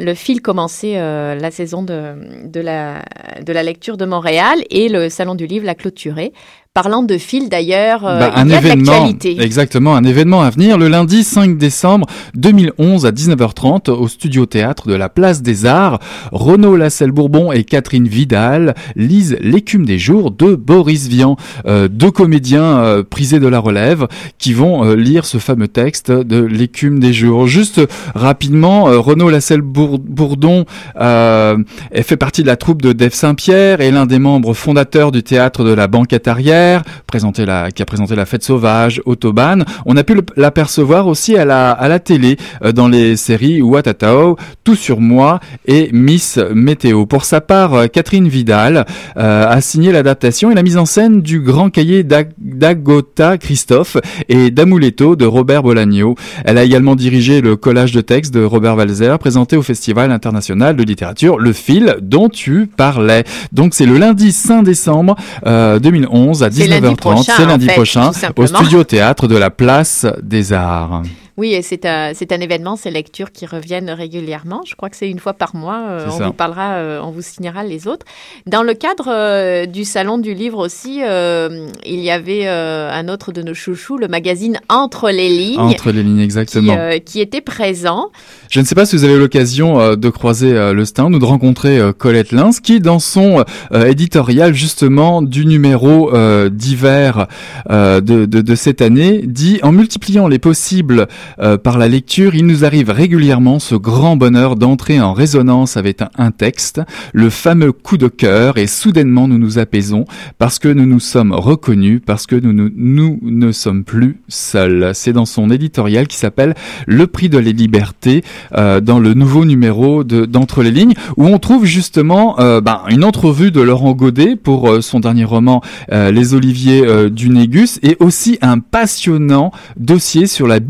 le 0.00 0.14
fil 0.14 0.42
commençait 0.42 0.94
la 0.94 1.50
saison 1.50 1.82
de, 1.82 2.44
de, 2.44 2.60
la, 2.60 3.02
de 3.42 3.52
la 3.52 3.62
lecture 3.62 3.96
de 3.96 4.04
Montréal 4.04 4.62
et 4.68 4.90
le 4.90 5.08
Salon 5.08 5.34
du 5.34 5.46
Livre 5.46 5.64
l'a 5.64 5.74
clôturé. 5.74 6.32
Parlant 6.74 7.02
de 7.02 7.18
fil, 7.18 7.50
d'ailleurs, 7.50 8.06
euh, 8.06 8.18
Bah, 8.18 8.32
il 8.34 8.40
un 8.40 8.48
y 8.48 8.54
a 8.54 8.60
de 8.62 8.66
événement, 8.66 9.10
exactement, 9.40 9.94
un 9.94 10.04
événement 10.04 10.40
à 10.40 10.48
venir 10.48 10.78
le 10.78 10.88
lundi 10.88 11.22
5 11.22 11.58
décembre 11.58 12.06
2011 12.34 13.04
à 13.04 13.10
19h30 13.10 13.90
au 13.90 14.08
Studio 14.08 14.46
Théâtre 14.46 14.88
de 14.88 14.94
la 14.94 15.10
Place 15.10 15.42
des 15.42 15.66
Arts. 15.66 15.98
Renaud 16.32 16.76
Lasselle-Bourbon 16.76 17.52
et 17.52 17.64
Catherine 17.64 18.08
Vidal 18.08 18.74
lisent 18.96 19.36
L'écume 19.40 19.84
des 19.84 19.98
jours 19.98 20.30
de 20.30 20.54
Boris 20.54 21.08
Vian, 21.08 21.36
euh, 21.66 21.88
deux 21.88 22.10
comédiens 22.10 22.78
euh, 22.78 23.02
prisés 23.02 23.38
de 23.38 23.48
la 23.48 23.58
relève 23.58 24.06
qui 24.38 24.54
vont 24.54 24.82
euh, 24.82 24.96
lire 24.96 25.26
ce 25.26 25.36
fameux 25.36 25.68
texte 25.68 26.10
de 26.10 26.42
L'écume 26.42 27.00
des 27.00 27.12
jours. 27.12 27.46
Juste 27.48 27.82
rapidement, 28.14 28.88
euh, 28.88 28.98
Renaud 28.98 29.28
Lasselle-Bourdon 29.28 30.64
euh, 30.98 31.58
elle 31.90 32.02
fait 32.02 32.16
partie 32.16 32.40
de 32.40 32.46
la 32.46 32.56
troupe 32.56 32.80
de 32.80 32.94
Dave 32.94 33.12
Saint-Pierre 33.12 33.82
et 33.82 33.90
l'un 33.90 34.06
des 34.06 34.18
membres 34.18 34.54
fondateurs 34.54 35.12
du 35.12 35.22
théâtre 35.22 35.64
de 35.64 35.74
la 35.74 35.86
Banquette 35.86 36.28
Arrière, 36.28 36.61
présenté 37.06 37.44
la, 37.46 37.70
qui 37.70 37.82
a 37.82 37.86
présenté 37.86 38.14
la 38.16 38.26
Fête 38.26 38.42
Sauvage, 38.42 39.00
Autobahn. 39.06 39.64
On 39.86 39.96
a 39.96 40.04
pu 40.04 40.14
l'apercevoir 40.36 41.06
aussi 41.06 41.36
à 41.36 41.44
la, 41.44 41.70
à 41.70 41.88
la 41.88 41.98
télé 41.98 42.36
euh, 42.64 42.72
dans 42.72 42.88
les 42.88 43.16
séries 43.16 43.62
Watatao, 43.62 44.36
Tout 44.64 44.74
sur 44.74 45.00
moi 45.00 45.40
et 45.66 45.90
Miss 45.92 46.38
Météo. 46.54 47.06
Pour 47.06 47.24
sa 47.24 47.40
part, 47.40 47.74
euh, 47.74 47.86
Catherine 47.86 48.28
Vidal 48.28 48.86
euh, 49.16 49.46
a 49.48 49.60
signé 49.60 49.92
l'adaptation 49.92 50.50
et 50.50 50.54
la 50.54 50.62
mise 50.62 50.76
en 50.76 50.86
scène 50.86 51.20
du 51.22 51.40
grand 51.40 51.70
cahier 51.70 52.02
d'Ag- 52.04 52.32
d'Agota 52.38 53.38
Christophe 53.38 53.96
et 54.28 54.50
d'Amuletto 54.50 55.16
de 55.16 55.26
Robert 55.26 55.62
Bolagno. 55.62 56.14
Elle 56.44 56.58
a 56.58 56.64
également 56.64 56.94
dirigé 56.96 57.40
le 57.40 57.56
collage 57.56 57.92
de 57.92 58.00
textes 58.00 58.32
de 58.32 58.42
Robert 58.44 58.76
Walzer 58.76 59.18
présenté 59.18 59.56
au 59.56 59.62
Festival 59.62 60.10
international 60.12 60.76
de 60.76 60.82
littérature 60.82 61.38
Le 61.38 61.52
Fil 61.52 61.96
dont 62.00 62.28
tu 62.28 62.66
parlais. 62.66 63.24
Donc 63.52 63.74
c'est 63.74 63.86
le 63.86 63.98
lundi 63.98 64.32
5 64.32 64.62
décembre 64.62 65.16
euh, 65.46 65.78
2011 65.78 66.42
à 66.42 66.48
19h30. 66.60 66.96
prochain, 66.96 67.32
C'est 67.36 67.46
lundi 67.46 67.66
prochain 67.66 68.10
au 68.36 68.46
Studio 68.46 68.84
Théâtre 68.84 69.26
de 69.26 69.36
la 69.36 69.50
Place 69.50 70.06
des 70.22 70.52
Arts. 70.52 71.02
Oui, 71.42 71.54
et 71.54 71.62
c'est 71.62 71.86
un, 71.86 72.12
c'est 72.14 72.30
un 72.30 72.40
événement, 72.40 72.76
ces 72.76 72.92
lectures 72.92 73.32
qui 73.32 73.46
reviennent 73.46 73.90
régulièrement. 73.90 74.60
Je 74.64 74.76
crois 74.76 74.88
que 74.90 74.96
c'est 74.96 75.10
une 75.10 75.18
fois 75.18 75.32
par 75.32 75.56
mois. 75.56 75.80
euh, 75.88 76.04
C'est 76.06 76.14
on 76.14 76.18
ça. 76.18 76.26
vous 76.28 76.32
parlera, 76.32 76.74
euh, 76.74 77.00
on 77.02 77.10
vous 77.10 77.20
signera 77.20 77.64
les 77.64 77.88
autres. 77.88 78.06
Dans 78.46 78.62
le 78.62 78.74
cadre 78.74 79.08
euh, 79.08 79.66
du 79.66 79.84
salon 79.84 80.18
du 80.18 80.34
livre 80.34 80.58
aussi, 80.58 81.00
euh, 81.02 81.66
il 81.84 81.98
y 81.98 82.12
avait 82.12 82.46
euh, 82.46 82.88
un 82.92 83.08
autre 83.08 83.32
de 83.32 83.42
nos 83.42 83.54
chouchous, 83.54 83.98
le 83.98 84.06
magazine 84.06 84.60
Entre 84.68 85.10
les 85.10 85.28
lignes. 85.28 85.58
Entre 85.58 85.90
les 85.90 86.04
lignes, 86.04 86.18
Qui, 86.18 86.22
exactement. 86.22 86.76
euh, 86.78 86.98
qui 86.98 87.20
était 87.20 87.40
présent. 87.40 88.10
Je 88.48 88.60
ne 88.60 88.64
sais 88.64 88.76
pas 88.76 88.86
si 88.86 88.94
vous 88.94 89.02
avez 89.02 89.14
eu 89.14 89.18
l'occasion 89.18 89.80
euh, 89.80 89.96
de 89.96 90.10
croiser 90.10 90.52
euh, 90.52 90.72
le 90.72 90.84
stand 90.84 91.12
ou 91.12 91.18
de 91.18 91.24
rencontrer 91.24 91.76
euh, 91.76 91.92
Colette 91.92 92.30
Lins 92.30 92.50
qui, 92.62 92.78
dans 92.78 93.00
son 93.00 93.44
euh, 93.72 93.86
éditorial 93.86 94.54
justement 94.54 95.22
du 95.22 95.44
numéro 95.44 96.14
euh, 96.14 96.48
d'hiver 96.50 97.26
euh, 97.68 98.00
de, 98.00 98.26
de, 98.26 98.42
de 98.42 98.54
cette 98.54 98.80
année, 98.80 99.22
dit 99.24 99.58
en 99.64 99.72
multipliant 99.72 100.28
les 100.28 100.38
possibles 100.38 101.08
euh, 101.40 101.58
par 101.58 101.78
la 101.78 101.88
lecture, 101.88 102.34
il 102.34 102.46
nous 102.46 102.64
arrive 102.64 102.90
régulièrement 102.90 103.58
ce 103.58 103.74
grand 103.74 104.16
bonheur 104.16 104.56
d'entrer 104.56 105.00
en 105.00 105.12
résonance 105.12 105.76
avec 105.76 106.00
un, 106.16 106.30
texte, 106.30 106.80
le 107.12 107.30
fameux 107.30 107.72
coup 107.72 107.96
de 107.96 108.08
cœur, 108.08 108.58
et 108.58 108.66
soudainement 108.66 109.28
nous 109.28 109.38
nous 109.38 109.58
apaisons 109.58 110.04
parce 110.38 110.58
que 110.58 110.68
nous 110.68 110.86
nous 110.86 111.00
sommes 111.00 111.32
reconnus, 111.32 112.00
parce 112.04 112.26
que 112.26 112.36
nous, 112.36 113.18
ne 113.22 113.52
sommes 113.52 113.84
plus 113.84 114.20
seuls. 114.28 114.92
C'est 114.94 115.12
dans 115.12 115.26
son 115.26 115.50
éditorial 115.50 116.06
qui 116.06 116.16
s'appelle 116.16 116.54
Le 116.86 117.06
prix 117.06 117.28
de 117.28 117.38
la 117.38 117.50
liberté 117.50 118.24
euh, 118.56 118.80
dans 118.80 118.98
le 118.98 119.14
nouveau 119.14 119.44
numéro 119.44 120.04
de 120.04 120.24
d'entre 120.24 120.62
les 120.62 120.70
lignes 120.70 120.94
où 121.16 121.26
on 121.26 121.38
trouve 121.38 121.64
justement 121.64 122.38
euh, 122.40 122.60
ben, 122.60 122.82
une 122.88 123.04
entrevue 123.04 123.50
de 123.50 123.60
Laurent 123.60 123.92
Godet 123.92 124.36
pour 124.36 124.82
son 124.82 125.00
dernier 125.00 125.24
roman 125.24 125.60
Les 125.90 126.34
Oliviers 126.34 127.10
du 127.10 127.28
Négus 127.28 127.78
et 127.82 127.96
aussi 128.00 128.38
un 128.40 128.58
passionnant 128.58 129.52
dossier 129.76 130.26
sur 130.26 130.46
la 130.46 130.60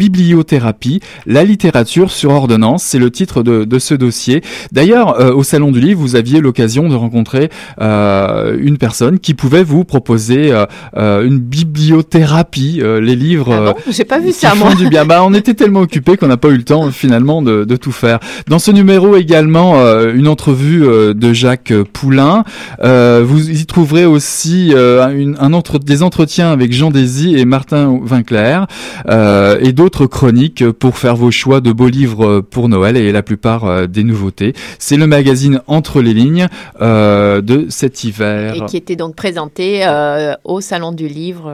bibliothérapie, 0.43 1.01
la 1.27 1.45
littérature 1.45 2.11
sur 2.11 2.31
ordonnance. 2.33 2.83
C'est 2.83 2.99
le 2.99 3.11
titre 3.11 3.43
de, 3.43 3.65
de 3.65 3.79
ce 3.79 3.95
dossier. 3.95 4.43
D'ailleurs, 4.73 5.21
euh, 5.21 5.33
au 5.33 5.43
Salon 5.45 5.71
du 5.71 5.81
Livre, 5.81 6.01
vous 6.01 6.17
aviez 6.17 6.41
l'occasion 6.41 6.89
de 6.89 6.95
rencontrer 6.97 7.49
euh, 7.81 8.57
une 8.61 8.77
personne 8.77 9.19
qui 9.21 9.35
pouvait 9.35 9.63
vous 9.63 9.85
proposer 9.85 10.53
euh, 10.97 11.25
une 11.25 11.39
bibliothérapie, 11.39 12.81
les 12.83 13.17
livres. 13.17 13.53
euh, 13.53 13.73
J'ai 13.91 14.05
pas 14.05 14.19
vu 14.19 14.33
ça, 14.33 14.55
moi. 14.57 14.75
du 14.75 14.89
bien. 14.89 15.05
Bah, 15.05 15.23
on 15.25 15.33
était 15.35 15.55
tellement 15.55 15.81
occupés 15.81 16.17
qu'on 16.17 16.27
n'a 16.29 16.37
pas 16.37 16.49
eu 16.49 16.57
le 16.57 16.65
temps 16.65 16.91
finalement 16.91 17.41
de, 17.43 17.65
de 17.65 17.77
tout 17.77 17.93
faire. 17.93 18.19
Dans 18.49 18.59
ce 18.59 18.71
numéro 18.73 19.17
également, 19.17 19.77
une 20.15 20.27
entrevue 20.29 20.81
de 21.15 21.33
Jacques 21.33 21.73
Poulain. 21.93 22.43
Vous 22.83 23.51
y 23.51 23.65
trouverez 23.67 24.07
aussi 24.07 24.73
une- 24.73 25.37
un 25.41 25.53
entre, 25.53 25.79
des 25.79 26.03
entretiens 26.03 26.51
avec 26.51 26.73
Jean 26.73 26.91
Désy 26.91 27.37
et 27.37 27.45
Martin 27.45 27.99
Vinclair 28.03 28.67
et 29.09 29.73
d'autres 29.73 30.07
chroniques 30.07 30.32
pour 30.79 30.99
faire 30.99 31.17
vos 31.17 31.31
choix 31.31 31.61
de 31.61 31.73
beaux 31.73 31.89
livres 31.89 32.41
pour 32.41 32.69
Noël 32.69 32.97
et 32.97 33.13
la 33.13 33.23
plupart 33.23 33.65
euh, 33.65 33.87
des 33.87 34.05
nouveautés. 34.05 34.55
C'est 34.79 34.97
le 34.97 35.07
magazine 35.07 35.61
Entre 35.67 36.03
les 36.03 36.15
lignes 36.15 36.49
euh, 36.81 37.41
de 37.41 37.67
cet 37.69 38.05
hiver. 38.05 38.55
Et 38.55 38.67
qui 38.67 38.77
était 38.77 38.97
donc 38.97 39.15
présenté 39.15 39.87
euh, 39.87 40.35
au 40.45 40.61
Salon 40.61 40.93
du 40.93 41.09
Livre 41.09 41.53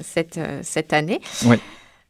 cette, 0.00 0.40
cette 0.62 0.92
année. 0.92 1.20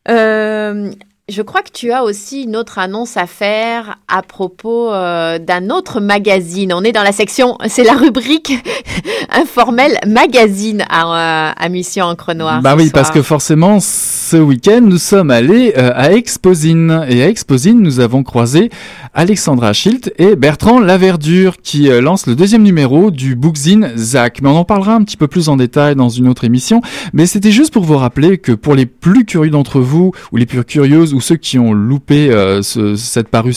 Euh, 0.08 0.90
je 1.28 1.40
crois 1.40 1.62
que 1.62 1.70
tu 1.72 1.92
as 1.92 2.02
aussi 2.02 2.42
une 2.42 2.56
autre 2.56 2.80
annonce 2.80 3.16
à 3.16 3.28
faire 3.28 3.98
à 4.08 4.22
propos 4.22 4.92
euh, 4.92 5.38
d'un 5.38 5.70
autre 5.70 6.00
magazine. 6.00 6.72
On 6.74 6.82
est 6.82 6.90
dans 6.90 7.04
la 7.04 7.12
section, 7.12 7.58
c'est 7.68 7.84
la 7.84 7.92
rubrique 7.92 8.52
informelle 9.30 9.98
magazine 10.04 10.84
à, 10.90 11.52
à 11.52 11.68
Mission 11.68 12.06
Encre 12.06 12.34
Noire. 12.34 12.60
Bah 12.60 12.74
oui, 12.76 12.88
soir. 12.88 12.92
parce 12.94 13.10
que 13.12 13.22
forcément, 13.22 13.78
ce 13.80 14.36
week-end, 14.36 14.80
nous 14.82 14.98
sommes 14.98 15.30
allés 15.30 15.74
euh, 15.78 15.92
à 15.94 16.12
Exposine. 16.12 17.06
Et 17.08 17.22
à 17.22 17.28
Exposine, 17.28 17.80
nous 17.80 18.00
avons 18.00 18.24
croisé 18.24 18.70
Alexandra 19.14 19.72
Schilt 19.72 20.12
et 20.18 20.34
Bertrand 20.34 20.80
Laverdure 20.80 21.58
qui 21.62 21.88
euh, 21.88 22.00
lancent 22.00 22.26
le 22.26 22.34
deuxième 22.34 22.64
numéro 22.64 23.12
du 23.12 23.36
bookzine 23.36 23.92
Zach. 23.94 24.40
Mais 24.42 24.48
on 24.48 24.56
en 24.56 24.64
parlera 24.64 24.94
un 24.94 25.04
petit 25.04 25.16
peu 25.16 25.28
plus 25.28 25.48
en 25.48 25.56
détail 25.56 25.94
dans 25.94 26.08
une 26.08 26.26
autre 26.26 26.42
émission. 26.42 26.80
Mais 27.12 27.26
c'était 27.26 27.52
juste 27.52 27.72
pour 27.72 27.84
vous 27.84 27.96
rappeler 27.96 28.38
que 28.38 28.52
pour 28.52 28.74
les 28.74 28.86
plus 28.86 29.24
curieux 29.24 29.50
d'entre 29.50 29.78
vous, 29.78 30.10
ou 30.32 30.36
les 30.36 30.46
plus 30.46 30.64
curieuses, 30.64 31.11
ou 31.12 31.20
ceux 31.20 31.36
qui 31.36 31.58
ont 31.58 31.72
loupé 31.72 32.30
euh, 32.30 32.62
ce- 32.62 32.96
cette 32.96 33.28
paru- 33.28 33.52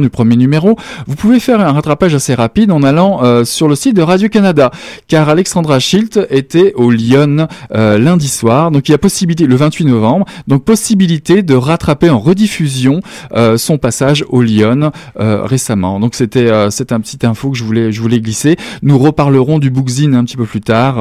du 0.00 0.10
premier 0.10 0.36
numéro, 0.36 0.76
vous 1.06 1.14
pouvez 1.16 1.40
faire 1.40 1.60
un 1.60 1.72
rattrapage 1.72 2.14
assez 2.14 2.34
rapide 2.34 2.70
en 2.70 2.82
allant 2.82 3.22
euh, 3.22 3.44
sur 3.44 3.68
le 3.68 3.74
site 3.74 3.94
de 3.96 4.02
Radio-Canada. 4.02 4.70
Car 5.08 5.28
Alexandra 5.28 5.78
Schilt 5.80 6.18
était 6.30 6.72
au 6.74 6.90
Lyon 6.90 7.46
euh, 7.74 7.98
lundi 7.98 8.28
soir. 8.28 8.70
Donc 8.70 8.88
il 8.88 8.92
y 8.92 8.94
a 8.94 8.98
possibilité, 8.98 9.46
le 9.46 9.56
28 9.56 9.84
novembre, 9.86 10.26
donc 10.46 10.64
possibilité 10.64 11.42
de 11.42 11.54
rattraper 11.54 12.10
en 12.10 12.18
rediffusion 12.18 13.00
euh, 13.32 13.56
son 13.56 13.78
passage 13.78 14.24
au 14.28 14.42
Lyon 14.42 14.90
euh, 15.20 15.44
récemment. 15.44 16.00
Donc 16.00 16.14
c'était 16.14 16.50
euh, 16.50 16.70
c'est 16.70 16.92
un 16.92 17.00
petit 17.00 17.24
info 17.26 17.50
que 17.50 17.56
je 17.58 17.64
voulais 17.64 17.92
je 17.92 18.00
voulais 18.00 18.20
glisser. 18.20 18.56
Nous 18.82 18.98
reparlerons 18.98 19.58
du 19.58 19.70
bookzine 19.70 20.14
un 20.14 20.24
petit 20.24 20.36
peu 20.36 20.44
plus 20.44 20.60
tard. 20.60 20.98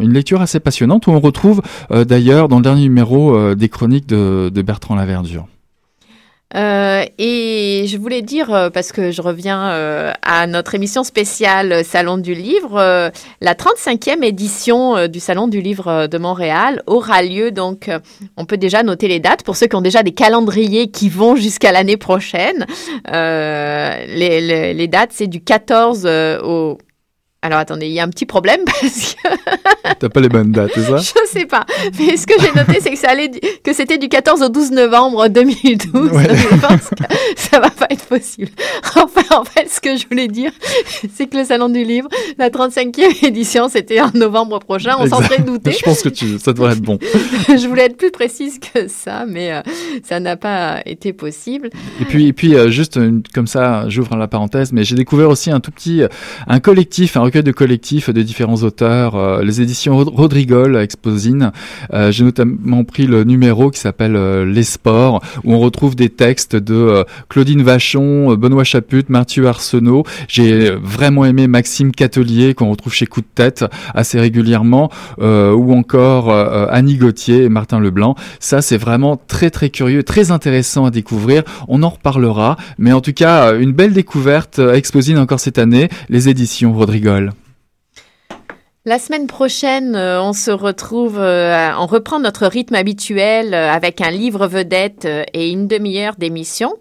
une 0.00 0.12
lecture 0.12 0.40
assez 0.40 0.60
passionnante 0.60 1.06
où 1.06 1.10
on 1.10 1.20
retrouve 1.20 1.62
d'ailleurs 1.90 2.48
dans 2.48 2.56
le 2.56 2.62
dernier 2.62 2.82
numéro 2.82 3.54
des 3.54 3.68
chroniques 3.68 4.06
de, 4.06 4.50
de 4.54 4.62
Bertrand 4.62 4.94
Laverdure. 4.94 5.46
Euh, 6.56 7.04
et 7.18 7.84
je 7.86 7.98
voulais 7.98 8.22
dire, 8.22 8.52
euh, 8.54 8.70
parce 8.70 8.90
que 8.90 9.10
je 9.10 9.20
reviens 9.20 9.70
euh, 9.70 10.12
à 10.22 10.46
notre 10.46 10.74
émission 10.74 11.04
spéciale 11.04 11.84
Salon 11.84 12.16
du 12.16 12.34
Livre, 12.34 13.10
la 13.40 13.54
35e 13.54 14.22
édition 14.24 15.08
du 15.08 15.20
Salon 15.20 15.48
du 15.48 15.60
Livre 15.60 16.06
de 16.06 16.18
Montréal 16.18 16.82
aura 16.86 17.22
lieu, 17.22 17.50
donc 17.50 17.90
on 18.36 18.44
peut 18.44 18.56
déjà 18.56 18.82
noter 18.82 19.08
les 19.08 19.20
dates 19.20 19.42
pour 19.42 19.56
ceux 19.56 19.66
qui 19.66 19.76
ont 19.76 19.82
déjà 19.82 20.02
des 20.02 20.12
calendriers 20.12 20.88
qui 20.90 21.08
vont 21.08 21.36
jusqu'à 21.36 21.72
l'année 21.72 21.96
prochaine. 21.96 22.66
Les, 23.06 24.88
dates, 24.88 25.10
c'est 25.12 25.26
du 25.26 25.40
14 25.40 26.04
euh, 26.06 26.40
au... 26.42 26.78
Alors 27.40 27.60
attendez, 27.60 27.86
il 27.86 27.92
y 27.92 28.00
a 28.00 28.04
un 28.04 28.08
petit 28.08 28.26
problème 28.26 28.60
parce 28.66 29.14
que 29.14 29.28
T'as 30.00 30.08
pas 30.08 30.20
les 30.20 30.28
bonnes 30.28 30.50
dates, 30.52 30.72
c'est 30.74 30.82
ça 30.82 30.96
je 30.98 31.28
sais 31.38 31.46
pas. 31.46 31.64
Mais 31.98 32.16
ce 32.16 32.26
que 32.26 32.34
j'ai 32.40 32.52
noté, 32.52 32.78
c'est 32.80 32.90
que 32.90 32.98
ça 32.98 33.10
allait 33.10 33.28
du- 33.28 33.38
que 33.64 33.72
c'était 33.72 33.96
du 33.98 34.08
14 34.08 34.42
au 34.42 34.48
12 34.48 34.72
novembre 34.72 35.28
2012. 35.28 36.10
Ouais. 36.12 36.24
Je 36.36 36.56
pense 36.56 36.88
que 36.90 37.04
ça 37.36 37.60
va 37.60 37.70
pas 37.70 37.86
être 37.90 38.04
possible. 38.06 38.50
Enfin, 38.96 39.22
en 39.40 39.44
fait, 39.44 39.68
ce 39.70 39.80
que 39.80 39.96
je 39.96 40.06
voulais 40.08 40.26
dire, 40.28 40.50
c'est 41.14 41.26
que 41.28 41.36
le 41.36 41.44
Salon 41.44 41.68
du 41.68 41.84
Livre, 41.84 42.08
la 42.38 42.50
35e 42.50 43.24
édition, 43.26 43.68
c'était 43.68 44.00
en 44.00 44.10
novembre 44.14 44.58
prochain. 44.58 44.96
On 44.98 45.06
s'en 45.08 45.22
serait 45.22 45.38
douté. 45.40 45.72
Je 45.72 45.82
pense 45.82 46.02
que 46.02 46.08
tu, 46.08 46.38
ça 46.38 46.52
devrait 46.52 46.72
être 46.72 46.82
bon. 46.82 46.98
je 47.48 47.66
voulais 47.68 47.84
être 47.84 47.96
plus 47.96 48.10
précise 48.10 48.58
que 48.58 48.88
ça, 48.88 49.24
mais 49.26 49.52
euh, 49.52 49.60
ça 50.02 50.18
n'a 50.20 50.36
pas 50.36 50.80
été 50.86 51.12
possible. 51.12 51.70
Et 52.00 52.04
puis, 52.04 52.26
et 52.28 52.32
puis 52.32 52.54
euh, 52.56 52.68
juste 52.70 52.96
une- 52.96 53.22
comme 53.32 53.46
ça, 53.46 53.88
j'ouvre 53.88 54.16
la 54.16 54.26
parenthèse, 54.28 54.72
mais 54.72 54.84
j'ai 54.84 54.96
découvert 54.96 55.28
aussi 55.30 55.50
un 55.50 55.60
tout 55.60 55.70
petit, 55.70 56.02
un 56.46 56.60
collectif, 56.60 57.16
un 57.16 57.22
recueil 57.28 57.42
de 57.42 57.52
collectifs 57.52 58.08
de 58.08 58.22
différents 58.22 58.62
auteurs, 58.62 59.14
euh, 59.14 59.42
les 59.42 59.60
éditions 59.60 59.94
Rod- 59.96 60.08
Rodrigol 60.08 60.76
à 60.76 60.82
Exposine. 60.82 61.52
Euh, 61.92 62.10
j'ai 62.10 62.24
notamment 62.24 62.84
pris 62.84 63.06
le 63.06 63.24
numéro 63.24 63.70
qui 63.70 63.78
s'appelle 63.78 64.16
euh, 64.16 64.46
Les 64.46 64.62
Sports, 64.62 65.22
où 65.44 65.52
on 65.52 65.58
retrouve 65.58 65.94
des 65.94 66.08
textes 66.08 66.56
de 66.56 67.04
Claudine 67.28 67.62
Vachon, 67.62 68.34
Benoît 68.34 68.64
Chaput, 68.64 69.04
Mathieu 69.10 69.46
Arsenault. 69.46 70.04
J'ai 70.26 70.70
vraiment 70.70 71.26
aimé 71.26 71.46
Maxime 71.48 71.92
Catelier, 71.92 72.54
qu'on 72.54 72.70
retrouve 72.70 72.94
chez 72.94 73.06
Coup 73.06 73.20
de 73.20 73.26
Tête 73.34 73.64
assez 73.94 74.18
régulièrement, 74.18 74.90
ou 75.20 75.74
encore 75.74 76.32
Annie 76.70 76.96
Gauthier 76.96 77.44
et 77.44 77.48
Martin 77.48 77.78
Leblanc. 77.80 78.14
Ça, 78.40 78.62
c'est 78.62 78.78
vraiment 78.78 79.20
très 79.28 79.50
très 79.50 79.68
curieux, 79.68 80.02
très 80.02 80.30
intéressant 80.30 80.86
à 80.86 80.90
découvrir. 80.90 81.42
On 81.68 81.82
en 81.82 81.90
reparlera, 81.90 82.56
mais 82.78 82.92
en 82.92 83.00
tout 83.02 83.12
cas, 83.12 83.54
une 83.54 83.72
belle 83.72 83.92
découverte 83.92 84.58
Exposine 84.58 85.18
encore 85.18 85.40
cette 85.40 85.58
année, 85.58 85.88
les 86.08 86.28
éditions 86.28 86.72
Rodrigol. 86.72 87.17
La 88.84 88.98
semaine 89.00 89.26
prochaine, 89.26 89.96
euh, 89.96 90.22
on 90.22 90.32
se 90.32 90.52
retrouve, 90.52 91.18
euh, 91.18 91.68
on 91.78 91.86
reprend 91.86 92.20
notre 92.20 92.46
rythme 92.46 92.76
habituel 92.76 93.52
euh, 93.52 93.70
avec 93.70 94.00
un 94.00 94.10
livre 94.10 94.46
vedette 94.46 95.06
et 95.34 95.50
une 95.50 95.66
demi-heure 95.66 96.14
d'émission. 96.16 96.74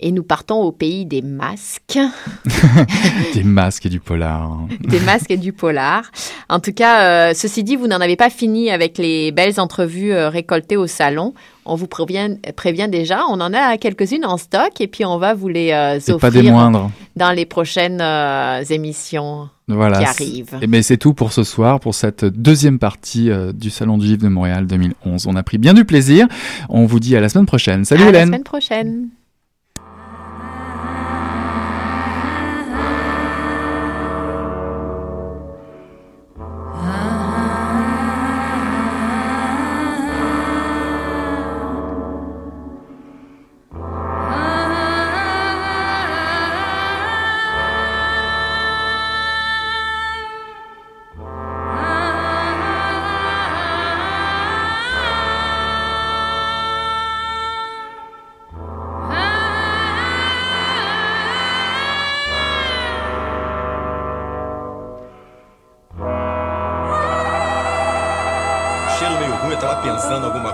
Et 0.00 0.10
nous 0.10 0.24
partons 0.24 0.56
au 0.60 0.72
pays 0.72 1.06
des 1.06 1.22
masques, 1.22 1.98
Des 3.34 3.44
masques 3.44 3.86
et 3.86 3.88
du 3.88 4.00
polar. 4.00 4.58
des 4.80 4.98
masques 5.00 5.30
et 5.30 5.36
du 5.36 5.52
polar. 5.52 6.10
En 6.48 6.58
tout 6.58 6.72
cas, 6.72 7.30
euh, 7.30 7.32
ceci 7.34 7.62
dit, 7.62 7.76
vous 7.76 7.86
n'en 7.86 8.00
avez 8.00 8.16
pas 8.16 8.28
fini 8.28 8.70
avec 8.70 8.98
les 8.98 9.30
belles 9.30 9.60
entrevues 9.60 10.12
euh, 10.12 10.28
récoltées 10.28 10.76
au 10.76 10.86
salon. 10.88 11.32
On 11.64 11.76
vous 11.76 11.86
prévient, 11.86 12.36
prévient 12.56 12.88
déjà, 12.90 13.22
on 13.30 13.40
en 13.40 13.54
a 13.54 13.78
quelques-unes 13.78 14.24
en 14.26 14.36
stock 14.36 14.80
et 14.80 14.88
puis 14.88 15.04
on 15.04 15.16
va 15.18 15.32
vous 15.32 15.48
les 15.48 15.70
euh, 15.70 15.98
Et 15.98 16.18
pas 16.18 16.30
des 16.30 16.38
offrir 16.38 16.52
moindres. 16.52 16.90
dans 17.16 17.30
les 17.30 17.46
prochaines 17.46 18.02
émissions 18.70 19.48
Voilà. 19.68 19.98
qui 20.00 20.04
arrivent. 20.04 20.58
Et 20.60 20.66
ben 20.66 20.82
c'est 20.82 20.96
tout 20.98 21.14
pour 21.14 21.32
ce 21.32 21.44
soir, 21.44 21.78
pour 21.80 21.94
cette 21.94 22.24
deuxième 22.24 22.78
partie 22.80 23.30
du 23.54 23.70
Salon 23.70 23.96
du 23.98 24.06
Livre 24.06 24.22
de 24.24 24.28
Montréal 24.28 24.66
2011. 24.66 25.26
On 25.28 25.36
a 25.36 25.42
pris 25.42 25.58
bien 25.58 25.72
du 25.72 25.84
plaisir. 25.84 26.26
On 26.68 26.84
vous 26.84 27.00
dit 27.00 27.16
à 27.16 27.20
la 27.20 27.28
semaine 27.28 27.46
prochaine. 27.46 27.84
Salut 27.84 28.02
à 28.02 28.06
la 28.06 28.10
Hélène. 28.10 28.26
semaine 28.26 28.42
prochaine. 28.44 29.08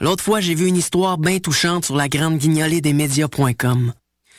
L'autre 0.00 0.24
fois, 0.24 0.40
j'ai 0.40 0.54
vu 0.54 0.66
une 0.66 0.76
histoire 0.76 1.18
bien 1.18 1.38
touchante 1.38 1.84
sur 1.84 1.96
la 1.96 2.08
grande 2.08 2.38
guignolée 2.38 2.80
des 2.80 2.92
médias.com. 2.92 3.92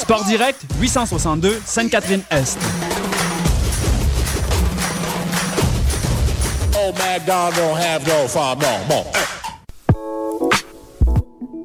Sport 0.00 0.24
Direct, 0.24 0.60
862 0.80 1.62
Sainte-Catherine-Est. 1.64 2.58
More. 8.88 9.12